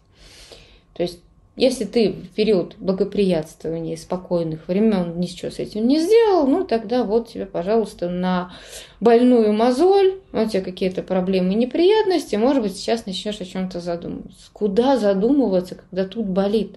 То 0.94 1.02
есть 1.02 1.20
если 1.54 1.84
ты 1.84 2.12
в 2.12 2.28
период 2.28 2.76
благоприятствования 2.78 3.96
спокойных 3.96 4.68
времен 4.68 5.20
ничего 5.20 5.50
с 5.50 5.58
этим 5.58 5.86
не 5.86 6.00
сделал, 6.00 6.46
ну 6.46 6.64
тогда 6.64 7.04
вот 7.04 7.28
тебе, 7.28 7.44
пожалуйста, 7.44 8.08
на 8.08 8.52
больную 9.00 9.52
мозоль, 9.52 10.20
у 10.32 10.46
тебя 10.46 10.62
какие-то 10.62 11.02
проблемы, 11.02 11.52
неприятности, 11.54 12.36
может 12.36 12.62
быть, 12.62 12.74
сейчас 12.74 13.04
начнешь 13.04 13.40
о 13.42 13.44
чем-то 13.44 13.80
задумываться. 13.80 14.48
Куда 14.54 14.96
задумываться, 14.96 15.74
когда 15.74 16.06
тут 16.06 16.26
болит? 16.26 16.76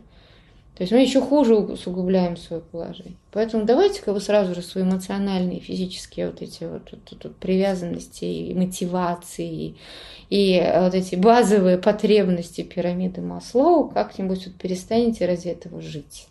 То 0.75 0.83
есть 0.83 0.91
мы 0.91 0.99
еще 0.99 1.21
хуже 1.21 1.55
усугубляем 1.55 2.35
свое 2.35 2.61
положение. 2.61 3.15
Поэтому 3.31 3.63
давайте-ка 3.63 4.13
вы 4.13 4.19
сразу 4.19 4.53
же 4.53 4.61
свои 4.61 4.83
эмоциональные, 4.83 5.61
физические 5.61 6.27
вот 6.27 6.41
эти 6.41 6.65
вот, 6.65 6.91
вот, 6.91 7.23
вот 7.23 7.35
привязанности 7.37 8.25
и 8.25 8.53
мотивации 8.53 9.75
и 10.29 10.73
вот 10.79 10.93
эти 10.93 11.15
базовые 11.15 11.77
потребности 11.77 12.61
пирамиды 12.61 13.21
Маслоу 13.21 13.87
как-нибудь 13.87 14.47
вот 14.47 14.55
перестанете 14.55 15.25
ради 15.25 15.47
этого 15.47 15.81
жить. 15.81 16.27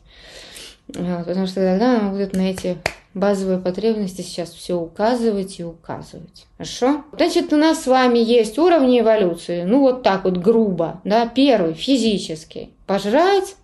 Вот, 0.88 1.26
потому 1.26 1.46
что 1.46 1.56
тогда 1.56 1.98
нам 1.98 2.12
будут 2.12 2.34
на 2.34 2.50
эти 2.50 2.76
базовые 3.14 3.58
потребности 3.60 4.20
сейчас 4.20 4.50
все 4.50 4.78
указывать 4.78 5.58
и 5.58 5.64
указывать. 5.64 6.46
Хорошо? 6.58 7.04
Значит, 7.16 7.52
у 7.52 7.56
нас 7.56 7.84
с 7.84 7.86
вами 7.86 8.18
есть 8.18 8.58
уровни 8.58 9.00
эволюции, 9.00 9.62
ну 9.62 9.80
вот 9.80 10.02
так 10.02 10.24
вот 10.24 10.36
грубо, 10.36 11.00
да, 11.04 11.26
первый 11.26 11.72
физический, 11.72 12.74
пожрать, 12.86 13.56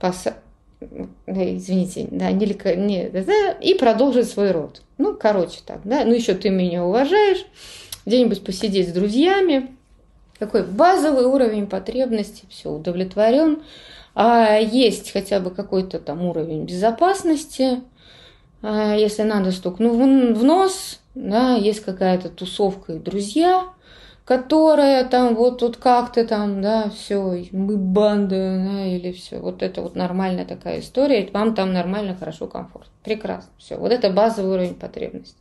пос... 0.00 0.24
извините, 1.26 2.08
да, 2.10 2.32
не, 2.32 2.46
не, 2.76 3.08
да, 3.10 3.52
и 3.60 3.74
продолжить 3.74 4.28
свой 4.28 4.50
род. 4.50 4.82
Ну, 4.98 5.14
короче 5.14 5.60
так, 5.64 5.80
да, 5.84 6.04
ну 6.04 6.14
еще 6.14 6.34
ты 6.34 6.50
меня 6.50 6.84
уважаешь, 6.84 7.44
где-нибудь 8.06 8.42
посидеть 8.42 8.88
с 8.88 8.92
друзьями. 8.92 9.76
Такой 10.38 10.64
базовый 10.64 11.26
уровень 11.26 11.66
потребностей, 11.66 12.46
все, 12.48 12.70
удовлетворен. 12.70 13.62
А 14.14 14.56
есть 14.56 15.12
хотя 15.12 15.38
бы 15.38 15.50
какой-то 15.50 16.00
там 16.00 16.24
уровень 16.24 16.64
безопасности, 16.64 17.80
а 18.62 18.94
если 18.94 19.22
надо 19.22 19.52
стукну 19.52 19.92
в 19.92 20.42
нос, 20.42 21.00
да, 21.14 21.54
есть 21.54 21.80
какая-то 21.80 22.30
тусовка 22.30 22.94
и 22.94 22.98
друзья– 22.98 23.68
которая 24.30 25.04
там 25.08 25.34
вот 25.34 25.58
тут 25.58 25.76
как-то 25.76 26.24
там, 26.24 26.62
да, 26.62 26.88
все, 26.90 27.46
мы 27.50 27.76
банда, 27.76 28.64
да, 28.64 28.86
или 28.86 29.10
все. 29.10 29.40
Вот 29.40 29.60
это 29.60 29.82
вот 29.82 29.96
нормальная 29.96 30.44
такая 30.44 30.78
история, 30.78 31.28
вам 31.32 31.52
там 31.52 31.72
нормально, 31.72 32.14
хорошо, 32.16 32.46
комфортно. 32.46 32.92
Прекрасно, 33.02 33.50
все. 33.58 33.76
Вот 33.76 33.90
это 33.90 34.08
базовый 34.08 34.52
уровень 34.52 34.76
потребностей. 34.76 35.34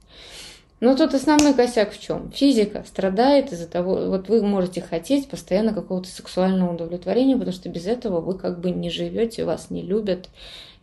Но 0.79 0.95
тут 0.95 1.13
основной 1.13 1.53
косяк 1.53 1.91
в 1.91 2.01
чем? 2.01 2.31
Физика 2.31 2.83
страдает 2.83 3.53
из-за 3.53 3.67
того, 3.67 4.07
вот 4.07 4.27
вы 4.27 4.41
можете 4.41 4.81
хотеть 4.81 5.29
постоянно 5.29 5.75
какого-то 5.75 6.09
сексуального 6.09 6.73
удовлетворения, 6.73 7.35
потому 7.35 7.53
что 7.53 7.69
без 7.69 7.85
этого 7.85 8.21
вы 8.21 8.39
как 8.39 8.59
бы 8.59 8.71
не 8.71 8.89
живете, 8.89 9.45
вас 9.45 9.69
не 9.69 9.83
любят, 9.83 10.29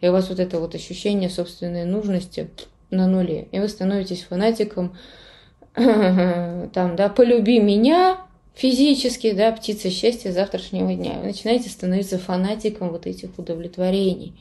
и 0.01 0.09
у 0.09 0.13
вас 0.13 0.29
вот 0.29 0.39
это 0.39 0.61
вот 0.61 0.77
ощущение 0.77 1.29
собственной 1.29 1.85
нужности 1.85 2.51
на 2.89 3.09
нуле, 3.09 3.49
и 3.51 3.59
вы 3.59 3.67
становитесь 3.67 4.23
фанатиком 4.23 4.97
там, 6.73 6.97
да, 6.97 7.09
полюби 7.09 7.61
меня 7.61 8.19
физически, 8.55 9.33
да, 9.33 9.53
птица 9.53 9.91
счастья 9.91 10.33
завтрашнего 10.33 10.95
дня. 10.95 11.19
Вы 11.21 11.27
начинаете 11.27 11.69
становиться 11.69 12.19
фанатиком 12.19 12.91
вот 12.91 13.07
этих 13.07 13.39
удовлетворений. 13.39 14.35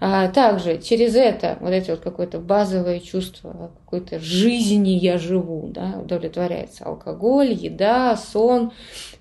А 0.00 0.28
также 0.28 0.80
через 0.80 1.16
это, 1.16 1.58
вот 1.60 1.70
эти 1.70 1.90
вот 1.90 1.98
какое-то 1.98 2.38
базовое 2.38 3.00
чувство 3.00 3.72
какой-то 3.84 4.20
жизни 4.20 4.90
я 4.90 5.18
живу, 5.18 5.68
да, 5.74 5.98
удовлетворяется 6.00 6.84
алкоголь, 6.84 7.52
еда, 7.52 8.16
сон, 8.16 8.70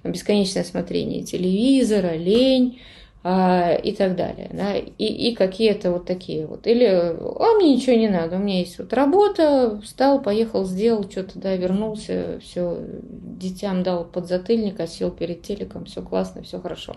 бесконечное 0.03 0.63
смотрение 0.63 1.23
телевизора, 1.23 2.15
лень, 2.15 2.79
и 3.27 3.91
так 3.91 4.15
далее. 4.15 4.49
Да? 4.53 4.75
И, 4.75 5.05
и 5.05 5.35
какие-то 5.35 5.91
вот 5.91 6.05
такие 6.05 6.45
вот. 6.45 6.65
Или 6.67 6.85
а 6.85 7.55
мне 7.55 7.75
ничего 7.75 7.95
не 7.95 8.07
надо, 8.07 8.37
у 8.37 8.39
меня 8.39 8.59
есть 8.59 8.77
вот 8.79 8.93
работа, 8.93 9.81
встал, 9.83 10.21
поехал, 10.21 10.63
сделал 10.65 11.09
что-то, 11.09 11.39
да, 11.39 11.55
вернулся, 11.55 12.39
все, 12.41 12.77
детям 13.01 13.83
дал 13.83 14.05
подзатыльник, 14.05 14.79
а 14.79 14.87
сел 14.87 15.11
перед 15.11 15.41
телеком, 15.41 15.85
все 15.85 16.01
классно, 16.01 16.43
все 16.43 16.59
хорошо. 16.59 16.95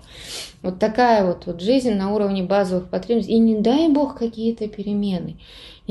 Вот 0.62 0.78
такая 0.78 1.24
вот, 1.24 1.46
вот 1.46 1.60
жизнь 1.60 1.94
на 1.94 2.14
уровне 2.14 2.42
базовых 2.42 2.90
потребностей. 2.90 3.32
И 3.32 3.38
не 3.38 3.60
дай 3.60 3.88
бог 3.88 4.18
какие-то 4.18 4.68
перемены. 4.68 5.38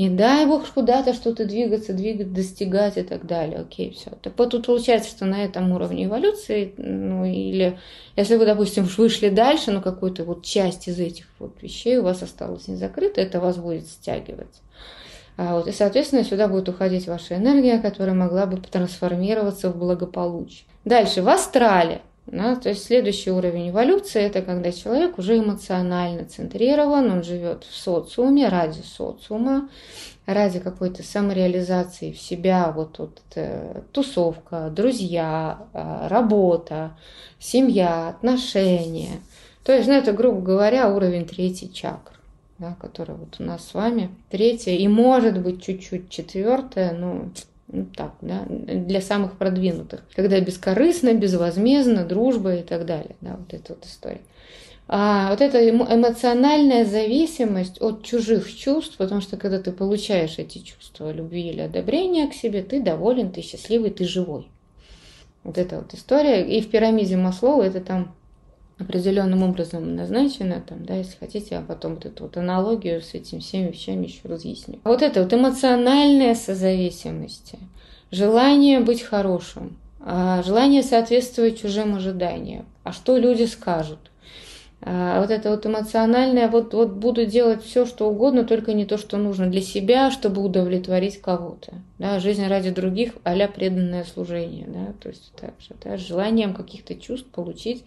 Не 0.00 0.08
дай 0.08 0.46
бог 0.46 0.66
куда-то 0.70 1.12
что-то 1.12 1.44
двигаться, 1.44 1.92
двигать, 1.92 2.32
достигать 2.32 2.96
и 2.96 3.02
так 3.02 3.26
далее. 3.26 3.58
Окей, 3.58 3.90
все. 3.90 4.08
Так 4.22 4.32
вот 4.38 4.48
тут 4.48 4.64
получается, 4.64 5.10
что 5.10 5.26
на 5.26 5.44
этом 5.44 5.70
уровне 5.72 6.06
эволюции, 6.06 6.72
ну 6.78 7.26
или 7.26 7.78
если 8.16 8.36
вы, 8.36 8.46
допустим, 8.46 8.84
вышли 8.84 9.28
дальше, 9.28 9.72
но 9.72 9.82
какую-то 9.82 10.24
вот 10.24 10.42
часть 10.42 10.88
из 10.88 10.98
этих 10.98 11.26
вот 11.38 11.60
вещей 11.60 11.98
у 11.98 12.02
вас 12.02 12.22
осталась 12.22 12.66
не 12.66 12.76
закрыта, 12.76 13.20
это 13.20 13.40
вас 13.40 13.58
будет 13.58 13.88
стягивать. 13.88 14.62
А 15.36 15.56
вот, 15.56 15.68
и, 15.68 15.72
соответственно, 15.72 16.24
сюда 16.24 16.48
будет 16.48 16.70
уходить 16.70 17.06
ваша 17.06 17.36
энергия, 17.36 17.78
которая 17.78 18.14
могла 18.14 18.46
бы 18.46 18.56
трансформироваться 18.56 19.68
в 19.68 19.76
благополучие. 19.76 20.64
Дальше, 20.86 21.20
в 21.20 21.28
астрале. 21.28 22.00
Да, 22.30 22.54
то 22.54 22.68
есть 22.68 22.84
следующий 22.84 23.32
уровень 23.32 23.70
эволюции– 23.70 24.20
это 24.22 24.40
когда 24.40 24.70
человек 24.70 25.18
уже 25.18 25.38
эмоционально 25.38 26.24
центрирован, 26.26 27.10
он 27.10 27.24
живет 27.24 27.64
в 27.64 27.74
социуме, 27.74 28.48
ради 28.48 28.82
социума, 28.82 29.68
ради 30.26 30.60
какой-то 30.60 31.02
самореализации 31.02 32.12
в 32.12 32.20
себя, 32.20 32.70
вот, 32.70 33.00
вот 33.00 33.20
э, 33.34 33.82
тусовка, 33.90 34.70
друзья, 34.70 35.66
э, 35.72 36.06
работа, 36.06 36.96
семья, 37.40 38.10
отношения. 38.10 39.20
То 39.64 39.72
есть, 39.72 39.88
ну, 39.88 39.94
это, 39.94 40.12
грубо 40.12 40.40
говоря, 40.40 40.88
уровень 40.88 41.26
третий 41.26 41.72
чакр, 41.72 42.12
да, 42.60 42.76
который 42.80 43.16
вот 43.16 43.40
у 43.40 43.42
нас 43.42 43.66
с 43.66 43.74
вами 43.74 44.08
третья, 44.30 44.70
и 44.70 44.86
может 44.86 45.42
быть 45.42 45.64
чуть-чуть 45.64 46.10
четвертая, 46.10 46.92
но 46.92 47.30
ну, 47.72 47.86
так, 47.96 48.14
да, 48.20 48.44
для 48.48 49.00
самых 49.00 49.38
продвинутых, 49.38 50.02
когда 50.14 50.40
бескорыстно, 50.40 51.14
безвозмездно, 51.14 52.04
дружба 52.04 52.56
и 52.56 52.62
так 52.62 52.84
далее, 52.84 53.16
да, 53.20 53.36
вот 53.36 53.54
эта 53.54 53.74
вот 53.74 53.86
история. 53.86 54.22
А 54.92 55.30
вот 55.30 55.40
эта 55.40 55.70
эмоциональная 55.70 56.84
зависимость 56.84 57.80
от 57.80 58.02
чужих 58.02 58.52
чувств, 58.52 58.96
потому 58.96 59.20
что 59.20 59.36
когда 59.36 59.60
ты 59.60 59.70
получаешь 59.70 60.38
эти 60.38 60.58
чувства 60.58 61.12
любви 61.12 61.48
или 61.50 61.60
одобрения 61.60 62.26
к 62.26 62.34
себе, 62.34 62.62
ты 62.62 62.82
доволен, 62.82 63.30
ты 63.30 63.40
счастливый, 63.40 63.90
ты 63.90 64.04
живой. 64.04 64.48
Вот 65.44 65.58
эта 65.58 65.76
вот 65.76 65.94
история. 65.94 66.44
И 66.44 66.60
в 66.60 66.70
пирамиде 66.70 67.16
Маслоу 67.16 67.62
это 67.62 67.80
там 67.80 68.16
определенным 68.80 69.42
образом 69.42 69.94
назначено, 69.94 70.62
там, 70.66 70.84
да, 70.84 70.94
если 70.96 71.16
хотите, 71.18 71.58
а 71.58 71.62
потом 71.62 71.94
вот 71.94 72.06
эту 72.06 72.24
вот 72.24 72.36
аналогию 72.36 73.02
с 73.02 73.14
этими 73.14 73.40
всеми 73.40 73.70
вещами 73.70 74.06
еще 74.06 74.20
разъясню. 74.24 74.80
Вот 74.84 75.02
это 75.02 75.22
вот 75.22 75.32
эмоциональная 75.32 76.34
созависимость, 76.34 77.54
желание 78.10 78.80
быть 78.80 79.02
хорошим, 79.02 79.76
а 80.00 80.42
желание 80.42 80.82
соответствовать 80.82 81.60
чужим 81.60 81.94
ожиданиям. 81.94 82.64
А 82.82 82.92
что 82.92 83.16
люди 83.16 83.44
скажут? 83.44 84.09
А, 84.82 85.20
вот 85.20 85.30
это 85.30 85.50
вот 85.50 85.66
эмоциональное, 85.66 86.48
вот, 86.48 86.72
вот 86.72 86.92
буду 86.92 87.26
делать 87.26 87.62
все, 87.62 87.84
что 87.84 88.08
угодно, 88.08 88.44
только 88.44 88.72
не 88.72 88.86
то, 88.86 88.96
что 88.96 89.18
нужно 89.18 89.46
для 89.48 89.60
себя, 89.60 90.10
чтобы 90.10 90.42
удовлетворить 90.42 91.20
кого-то. 91.20 91.74
Да, 91.98 92.18
жизнь 92.18 92.46
ради 92.46 92.70
других, 92.70 93.12
а 93.24 93.36
преданное 93.48 94.04
служение. 94.04 94.66
Да, 94.66 94.94
то 94.98 95.10
есть 95.10 95.32
так 95.38 95.52
же, 95.60 95.74
да, 95.84 95.98
желанием 95.98 96.54
каких-то 96.54 96.94
чувств 96.94 97.28
получить. 97.28 97.84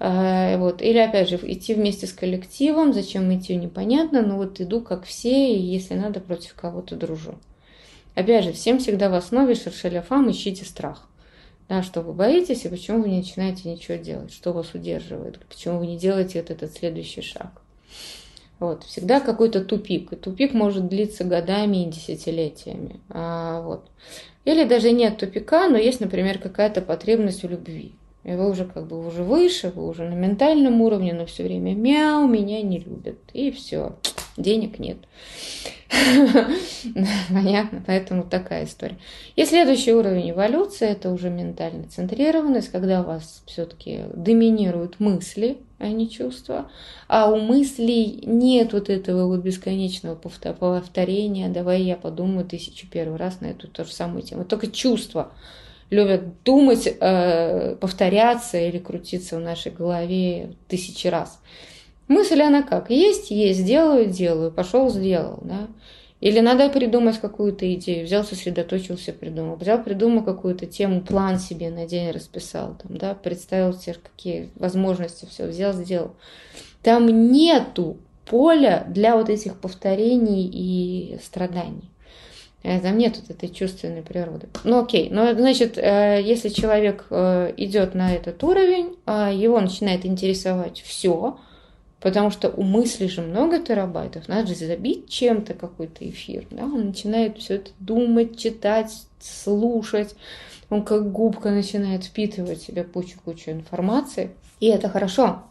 А, 0.00 0.56
вот. 0.56 0.80
Или, 0.80 0.98
опять 0.98 1.28
же, 1.28 1.38
идти 1.42 1.74
вместе 1.74 2.06
с 2.06 2.12
коллективом, 2.12 2.94
зачем 2.94 3.32
идти, 3.36 3.54
непонятно, 3.54 4.22
но 4.22 4.36
вот 4.36 4.58
иду 4.60 4.80
как 4.80 5.04
все, 5.04 5.54
и 5.54 5.60
если 5.60 5.94
надо, 5.94 6.20
против 6.20 6.54
кого-то 6.54 6.96
дружу. 6.96 7.34
Опять 8.14 8.44
же, 8.44 8.52
всем 8.52 8.78
всегда 8.78 9.10
в 9.10 9.14
основе 9.14 9.54
шершеляфам 9.54 10.30
ищите 10.30 10.64
страх 10.64 11.08
да, 11.72 11.82
что 11.82 12.02
вы 12.02 12.12
боитесь 12.12 12.66
и 12.66 12.68
почему 12.68 13.00
вы 13.00 13.08
не 13.08 13.16
начинаете 13.16 13.70
ничего 13.70 13.96
делать, 13.96 14.30
что 14.30 14.52
вас 14.52 14.74
удерживает, 14.74 15.38
почему 15.48 15.78
вы 15.78 15.86
не 15.86 15.96
делаете 15.96 16.42
вот 16.42 16.50
этот 16.50 16.74
следующий 16.74 17.22
шаг. 17.22 17.62
Вот, 18.58 18.84
всегда 18.84 19.20
какой-то 19.20 19.64
тупик. 19.64 20.12
И 20.12 20.16
тупик 20.16 20.52
может 20.52 20.88
длиться 20.88 21.24
годами 21.24 21.82
и 21.82 21.90
десятилетиями. 21.90 23.00
А, 23.08 23.62
вот. 23.62 23.86
Или 24.44 24.64
даже 24.64 24.92
нет 24.92 25.16
тупика, 25.16 25.66
но 25.66 25.78
есть, 25.78 26.00
например, 26.00 26.38
какая-то 26.38 26.82
потребность 26.82 27.42
в 27.42 27.48
любви. 27.48 27.92
И 28.24 28.32
вы 28.32 28.50
уже 28.50 28.66
как 28.66 28.86
бы 28.86 29.06
уже 29.06 29.24
выше, 29.24 29.72
вы 29.74 29.88
уже 29.88 30.06
на 30.06 30.14
ментальном 30.14 30.82
уровне, 30.82 31.14
но 31.14 31.24
все 31.24 31.42
время 31.42 31.74
мяу, 31.74 32.28
меня 32.28 32.60
не 32.60 32.80
любят. 32.80 33.16
И 33.32 33.50
все, 33.50 33.96
денег 34.36 34.78
нет. 34.78 34.98
Понятно, 37.28 37.82
поэтому 37.86 38.24
такая 38.24 38.64
история. 38.64 38.96
И 39.36 39.44
следующий 39.44 39.92
уровень 39.92 40.30
эволюции– 40.30 40.88
это 40.88 41.10
уже 41.10 41.28
ментальная 41.28 41.86
центрированность, 41.86 42.70
когда 42.70 43.02
у 43.02 43.04
вас 43.04 43.42
все-таки 43.46 44.04
доминируют 44.14 45.00
мысли, 45.00 45.58
а 45.78 45.88
не 45.88 46.08
чувства. 46.08 46.70
А 47.08 47.30
у 47.30 47.38
мыслей 47.38 48.22
нет 48.24 48.72
вот 48.72 48.88
этого 48.88 49.26
вот 49.26 49.40
бесконечного 49.40 50.14
повторения. 50.14 51.48
Давай 51.48 51.82
я 51.82 51.96
подумаю 51.96 52.46
тысячу 52.46 52.86
первый 52.88 53.18
раз 53.18 53.40
на 53.40 53.46
эту 53.46 53.68
ту 53.68 53.84
же 53.84 53.92
самую 53.92 54.22
тему. 54.22 54.44
Только 54.44 54.68
чувства 54.68 55.32
любят 55.90 56.42
думать, 56.42 56.86
э, 56.86 57.76
повторяться 57.76 58.58
или 58.58 58.78
крутиться 58.78 59.36
в 59.36 59.40
нашей 59.40 59.72
голове 59.72 60.54
тысячи 60.66 61.06
раз. 61.06 61.38
Мысль 62.12 62.42
она 62.42 62.62
как? 62.62 62.90
Есть, 62.90 63.30
есть, 63.30 63.64
делаю, 63.64 64.06
делаю, 64.06 64.52
пошел, 64.52 64.90
сделал. 64.90 65.38
Да? 65.42 65.68
Или 66.20 66.40
надо 66.40 66.68
придумать 66.68 67.18
какую-то 67.18 67.72
идею, 67.74 68.04
взял, 68.04 68.22
сосредоточился, 68.22 69.12
придумал. 69.12 69.56
Взял, 69.56 69.82
придумал 69.82 70.22
какую-то 70.22 70.66
тему, 70.66 71.00
план 71.00 71.38
себе 71.38 71.70
на 71.70 71.86
день 71.86 72.10
расписал, 72.10 72.76
там, 72.80 72.96
да, 72.96 73.14
представил 73.14 73.72
себе, 73.72 73.96
какие 74.02 74.50
возможности, 74.54 75.26
все, 75.26 75.46
взял, 75.46 75.72
сделал. 75.72 76.12
Там 76.82 77.32
нету 77.32 77.96
поля 78.26 78.84
для 78.88 79.16
вот 79.16 79.30
этих 79.30 79.58
повторений 79.58 80.48
и 80.52 81.18
страданий. 81.24 81.90
Э, 82.62 82.78
там 82.80 82.98
нет 82.98 83.16
вот 83.16 83.30
этой 83.30 83.48
чувственной 83.48 84.02
природы. 84.02 84.48
Ну 84.64 84.84
окей, 84.84 85.08
ну 85.10 85.32
значит, 85.32 85.76
э, 85.76 86.20
если 86.22 86.50
человек 86.50 87.06
э, 87.10 87.52
идет 87.56 87.94
на 87.94 88.14
этот 88.14 88.44
уровень, 88.44 88.96
а 89.06 89.32
его 89.32 89.60
начинает 89.60 90.06
интересовать 90.06 90.82
все, 90.82 91.38
потому 92.02 92.30
что 92.30 92.50
у 92.50 92.62
мысли 92.62 93.06
же 93.06 93.22
много 93.22 93.60
терабайтов, 93.60 94.28
надо 94.28 94.48
же 94.48 94.54
забить 94.54 95.08
чем-то 95.08 95.54
какой-то 95.54 96.08
эфир, 96.08 96.46
да, 96.50 96.64
он 96.64 96.88
начинает 96.88 97.38
все 97.38 97.56
это 97.56 97.70
думать, 97.78 98.38
читать, 98.38 98.92
слушать, 99.20 100.14
он 100.68 100.84
как 100.84 101.12
губка 101.12 101.50
начинает 101.50 102.04
впитывать 102.04 102.60
в 102.60 102.66
себя 102.66 102.84
кучу-кучу 102.84 103.52
информации, 103.52 104.32
и 104.58 104.66
это 104.66 104.88
хорошо, 104.88 105.44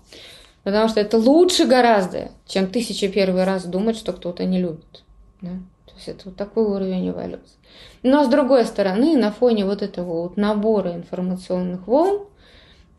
потому 0.64 0.90
что 0.90 1.00
это 1.00 1.18
лучше 1.18 1.66
гораздо, 1.66 2.32
чем 2.46 2.68
тысяча 2.68 3.08
первый 3.08 3.46
раз 3.46 3.66
думать, 3.66 3.96
что 3.96 4.12
кто-то 4.12 4.44
не 4.44 4.60
любит, 4.60 5.04
да? 5.42 5.52
То 5.86 5.94
есть 5.96 6.08
это 6.08 6.30
вот 6.30 6.36
такой 6.36 6.66
уровень 6.66 7.10
эволюции. 7.10 7.58
Но 8.04 8.24
с 8.24 8.28
другой 8.28 8.66
стороны, 8.66 9.18
на 9.18 9.32
фоне 9.32 9.66
вот 9.66 9.82
этого 9.82 10.24
вот 10.24 10.38
набора 10.38 10.94
информационных 10.94 11.88
волн, 11.88 12.26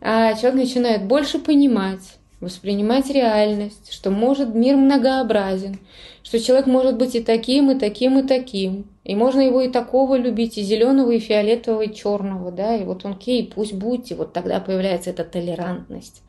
а, 0.01 0.35
человек 0.35 0.55
начинает 0.69 1.05
больше 1.07 1.39
понимать, 1.39 2.19
воспринимать 2.43 3.09
реальность, 3.09 3.93
что 3.93 4.11
может 4.11 4.55
мир 4.55 4.77
многообразен, 4.77 5.79
что 6.23 6.39
человек 6.39 6.67
может 6.67 6.99
быть 6.99 7.15
и 7.15 7.21
таким, 7.21 7.71
и 7.71 7.79
таким, 7.79 8.19
и 8.19 8.27
таким. 8.27 8.87
И 9.05 9.15
можно 9.15 9.41
его 9.41 9.63
и 9.63 9.69
такого 9.69 10.17
любить, 10.17 10.59
и 10.59 10.63
зеленого, 10.63 11.11
и 11.13 11.19
фиолетового, 11.19 11.83
и 11.83 11.95
черного, 11.95 12.53
да, 12.53 12.77
и 12.77 12.85
вот 12.85 13.05
он 13.05 13.17
кей, 13.17 13.51
пусть 13.53 13.73
будьте, 13.73 14.15
вот 14.15 14.33
тогда 14.33 14.61
появляется 14.61 15.11
эта 15.11 15.25
толерантность. 15.25 16.23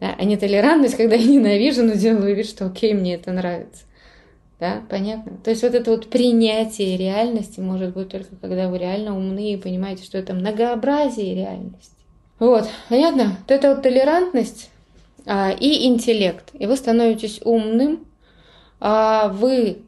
Да, 0.00 0.14
а 0.18 0.24
не 0.24 0.36
толерантность, 0.36 0.94
когда 0.98 1.16
я 1.16 1.26
ненавижу, 1.26 1.82
но 1.82 1.94
делаю 1.94 2.36
вид, 2.36 2.46
что 2.46 2.66
окей, 2.66 2.92
мне 2.94 3.14
это 3.14 3.32
нравится. 3.32 3.84
Да, 4.58 4.82
понятно? 4.88 5.36
То 5.44 5.50
есть 5.50 5.62
вот 5.62 5.74
это 5.74 5.90
вот 5.90 6.08
принятие 6.08 6.96
реальности 6.96 7.60
может 7.60 7.92
быть 7.92 8.08
только 8.08 8.36
когда 8.40 8.68
вы 8.68 8.78
реально 8.78 9.14
умны 9.14 9.52
и 9.52 9.56
понимаете, 9.58 10.02
что 10.02 10.16
это 10.16 10.32
многообразие 10.32 11.34
реальности. 11.34 11.92
Вот, 12.38 12.66
понятно? 12.88 13.36
Вот 13.40 13.50
эта 13.50 13.74
вот 13.74 13.82
толерантность 13.82 14.70
и 15.26 15.86
интеллект. 15.86 16.50
И 16.54 16.66
вы 16.66 16.76
становитесь 16.76 17.40
умным, 17.44 18.06
а 18.78 19.28
вы, 19.28 19.82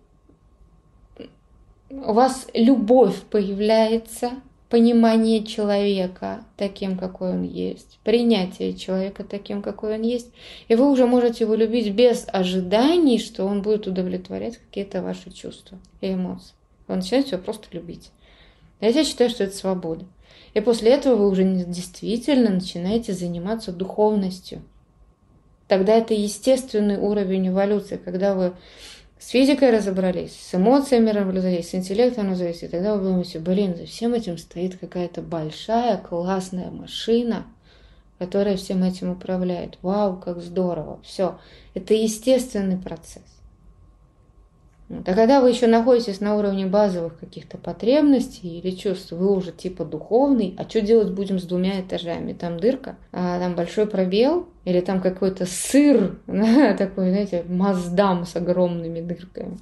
у 1.90 2.12
вас 2.12 2.48
любовь 2.54 3.22
появляется 3.30 4.32
понимание 4.68 5.44
человека 5.44 6.44
таким, 6.56 6.98
какой 6.98 7.30
он 7.30 7.42
есть, 7.42 7.98
принятие 8.04 8.74
человека 8.74 9.24
таким, 9.24 9.62
какой 9.62 9.94
он 9.94 10.02
есть, 10.02 10.30
и 10.68 10.74
вы 10.74 10.90
уже 10.90 11.06
можете 11.06 11.44
его 11.44 11.54
любить 11.54 11.92
без 11.94 12.26
ожиданий, 12.30 13.18
что 13.18 13.44
он 13.44 13.62
будет 13.62 13.86
удовлетворять 13.86 14.58
какие-то 14.58 15.02
ваши 15.02 15.30
чувства 15.30 15.78
и 16.00 16.12
эмоции. 16.12 16.52
Вы 16.86 16.96
начинаете 16.96 17.36
его 17.36 17.42
просто 17.42 17.68
любить. 17.72 18.10
Я 18.80 19.04
считаю, 19.04 19.30
что 19.30 19.44
это 19.44 19.56
свобода. 19.56 20.04
И 20.54 20.60
после 20.60 20.92
этого 20.92 21.16
вы 21.16 21.28
уже 21.28 21.44
действительно 21.44 22.50
начинаете 22.50 23.12
заниматься 23.12 23.72
духовностью. 23.72 24.62
Тогда 25.68 25.94
это 25.94 26.14
естественный 26.14 26.96
уровень 26.96 27.48
эволюции, 27.48 28.00
когда 28.02 28.34
вы 28.34 28.54
с 29.18 29.28
физикой 29.28 29.70
разобрались, 29.70 30.32
с 30.32 30.54
эмоциями 30.54 31.10
разобрались, 31.10 31.70
с 31.70 31.74
интеллектом 31.74 32.30
разобрались, 32.30 32.62
и 32.62 32.68
тогда 32.68 32.96
вы 32.96 33.04
думаете, 33.04 33.38
блин, 33.38 33.76
за 33.76 33.84
всем 33.84 34.14
этим 34.14 34.38
стоит 34.38 34.76
какая-то 34.76 35.20
большая 35.20 35.98
классная 35.98 36.70
машина, 36.70 37.46
которая 38.18 38.56
всем 38.56 38.82
этим 38.82 39.10
управляет. 39.10 39.76
Вау, 39.82 40.16
как 40.16 40.40
здорово. 40.40 41.00
Все. 41.02 41.38
Это 41.74 41.94
естественный 41.94 42.78
процесс. 42.78 43.37
А 44.90 45.14
когда 45.14 45.42
вы 45.42 45.50
еще 45.50 45.66
находитесь 45.66 46.20
на 46.20 46.36
уровне 46.36 46.64
базовых 46.64 47.18
каких-то 47.18 47.58
потребностей 47.58 48.58
или 48.58 48.74
чувств, 48.74 49.12
вы 49.12 49.30
уже 49.34 49.52
типа 49.52 49.84
духовный, 49.84 50.54
а 50.56 50.68
что 50.68 50.80
делать 50.80 51.10
будем 51.10 51.38
с 51.38 51.44
двумя 51.44 51.80
этажами? 51.80 52.32
Там 52.32 52.58
дырка, 52.58 52.96
а 53.12 53.38
там 53.38 53.54
большой 53.54 53.86
пробел, 53.86 54.48
или 54.64 54.80
там 54.80 55.02
какой-то 55.02 55.44
сыр, 55.44 56.18
такой, 56.26 57.10
знаете, 57.10 57.44
маздам 57.46 58.24
с 58.24 58.34
огромными 58.36 59.00
дырками. 59.00 59.58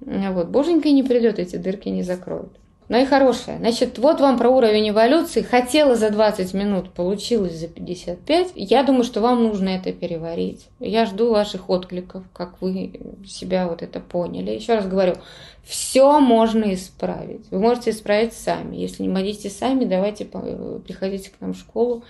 Вот, 0.00 0.48
боженька 0.48 0.90
не 0.90 1.02
придет, 1.02 1.40
эти 1.40 1.56
дырки 1.56 1.88
не 1.88 2.02
закроют. 2.02 2.52
Ну 2.88 3.02
и 3.02 3.04
хорошая. 3.04 3.58
Значит, 3.58 3.98
вот 3.98 4.20
вам 4.20 4.38
про 4.38 4.48
уровень 4.48 4.90
эволюции. 4.90 5.42
Хотела 5.42 5.96
за 5.96 6.10
20 6.10 6.54
минут, 6.54 6.92
получилось 6.92 7.56
за 7.56 7.66
55. 7.66 8.52
Я 8.54 8.84
думаю, 8.84 9.02
что 9.02 9.20
вам 9.20 9.42
нужно 9.42 9.70
это 9.70 9.92
переварить. 9.92 10.68
Я 10.78 11.04
жду 11.06 11.30
ваших 11.30 11.68
откликов, 11.68 12.22
как 12.32 12.62
вы 12.62 13.00
себя 13.26 13.66
вот 13.66 13.82
это 13.82 13.98
поняли. 13.98 14.52
Еще 14.52 14.74
раз 14.74 14.86
говорю, 14.86 15.16
все 15.64 16.20
можно 16.20 16.72
исправить. 16.74 17.50
Вы 17.50 17.58
можете 17.58 17.90
исправить 17.90 18.34
сами. 18.34 18.76
Если 18.76 19.02
не 19.02 19.08
можете 19.08 19.50
сами, 19.50 19.84
давайте 19.84 20.24
приходите 20.24 21.30
к 21.30 21.40
нам 21.40 21.54
в 21.54 21.58
школу. 21.58 22.04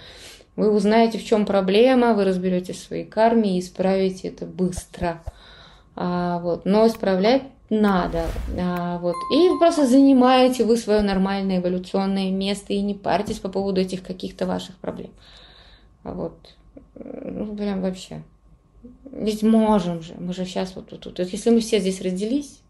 Вы 0.57 0.71
узнаете, 0.71 1.19
в 1.19 1.25
чем 1.25 1.47
проблема, 1.47 2.13
вы 2.13 2.25
разберете 2.25 2.75
свои 2.75 3.05
карме 3.05 3.57
и 3.57 3.61
исправите 3.61 4.29
это 4.29 4.45
быстро. 4.45 5.23
А, 5.95 6.39
вот. 6.41 6.67
Но 6.67 6.87
исправлять 6.87 7.43
надо. 7.71 8.27
А, 8.59 8.99
вот. 8.99 9.17
И 9.33 9.49
просто 9.59 9.87
занимаете 9.87 10.65
вы 10.65 10.77
свое 10.77 11.03
нормальное 11.03 11.59
эволюционное 11.59 12.31
место 12.31 12.73
и 12.73 12.81
не 12.81 12.95
парьтесь 12.95 13.39
по 13.39 13.49
поводу 13.49 13.81
этих 13.81 14.03
каких-то 14.03 14.47
ваших 14.47 14.77
проблем. 14.77 15.11
А 16.03 16.13
вот. 16.13 16.55
Ну, 16.95 17.57
прям 17.57 17.83
вообще. 17.83 18.23
Ведь 19.11 19.43
можем 19.43 20.03
же. 20.03 20.15
Мы 20.19 20.33
же 20.33 20.45
сейчас 20.45 20.77
вот 20.77 20.89
тут. 20.89 21.07
Вот, 21.07 21.19
вот. 21.19 21.29
Если 21.29 21.51
мы 21.51 21.61
все 21.61 21.81
здесь 21.81 22.01
родились, 22.01 22.61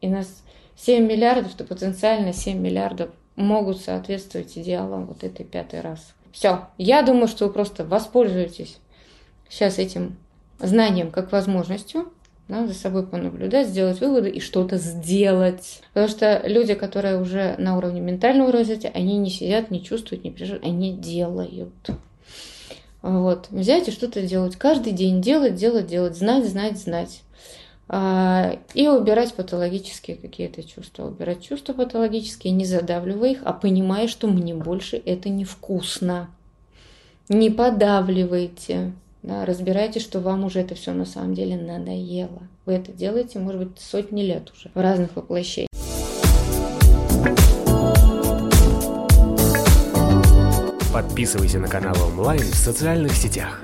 и 0.00 0.08
нас 0.08 0.42
7 0.76 1.06
миллиардов, 1.06 1.52
то 1.54 1.64
потенциально 1.64 2.32
7 2.32 2.58
миллиардов 2.58 3.10
могут 3.36 3.80
соответствовать 3.80 4.56
идеалам 4.56 5.06
вот 5.06 5.24
этой 5.24 5.44
пятой 5.44 5.80
расы. 5.80 6.12
Все. 6.32 6.68
Я 6.78 7.02
думаю, 7.02 7.26
что 7.26 7.46
вы 7.46 7.52
просто 7.52 7.84
воспользуетесь 7.84 8.78
сейчас 9.48 9.78
этим 9.78 10.16
знанием 10.58 11.10
как 11.10 11.32
возможностью 11.32 12.12
да, 12.50 12.66
за 12.66 12.74
собой 12.74 13.06
понаблюдать, 13.06 13.68
сделать 13.68 14.00
выводы 14.00 14.28
и 14.28 14.40
что-то 14.40 14.76
сделать. 14.76 15.82
Потому 15.94 16.08
что 16.08 16.42
люди, 16.44 16.74
которые 16.74 17.20
уже 17.20 17.54
на 17.58 17.78
уровне 17.78 18.00
ментального 18.00 18.50
развития, 18.50 18.90
они 18.92 19.16
не 19.18 19.30
сидят, 19.30 19.70
не 19.70 19.82
чувствуют, 19.82 20.24
не 20.24 20.32
переживают, 20.32 20.64
они 20.64 20.92
делают. 20.92 21.90
Вот. 23.02 23.46
Взять 23.50 23.88
и 23.88 23.92
что-то 23.92 24.22
делать. 24.22 24.56
Каждый 24.56 24.92
день 24.92 25.22
делать, 25.22 25.54
делать, 25.54 25.86
делать, 25.86 26.16
знать, 26.16 26.46
знать, 26.46 26.78
знать. 26.78 27.22
А, 27.88 28.58
и 28.74 28.88
убирать 28.88 29.32
патологические 29.34 30.16
какие-то 30.16 30.62
чувства. 30.62 31.06
Убирать 31.06 31.42
чувства 31.42 31.72
патологические, 31.72 32.52
не 32.52 32.64
задавливая 32.64 33.30
их, 33.30 33.42
а 33.44 33.52
понимая, 33.52 34.08
что 34.08 34.26
мне 34.26 34.54
больше 34.54 34.96
это 34.96 35.28
невкусно. 35.28 36.28
Не 37.28 37.48
подавливайте. 37.50 38.92
Да, 39.22 39.44
разбирайте, 39.44 40.00
что 40.00 40.20
вам 40.20 40.44
уже 40.44 40.60
это 40.60 40.74
все 40.74 40.92
на 40.92 41.04
самом 41.04 41.34
деле 41.34 41.56
надоело. 41.56 42.42
Вы 42.64 42.74
это 42.74 42.90
делаете, 42.90 43.38
может 43.38 43.60
быть, 43.60 43.78
сотни 43.78 44.22
лет 44.22 44.50
уже 44.50 44.70
в 44.74 44.80
разных 44.80 45.14
воплощениях. 45.14 45.68
Подписывайся 50.92 51.58
на 51.58 51.68
канал 51.68 51.96
онлайн 52.02 52.40
в 52.40 52.54
социальных 52.54 53.12
сетях. 53.12 53.62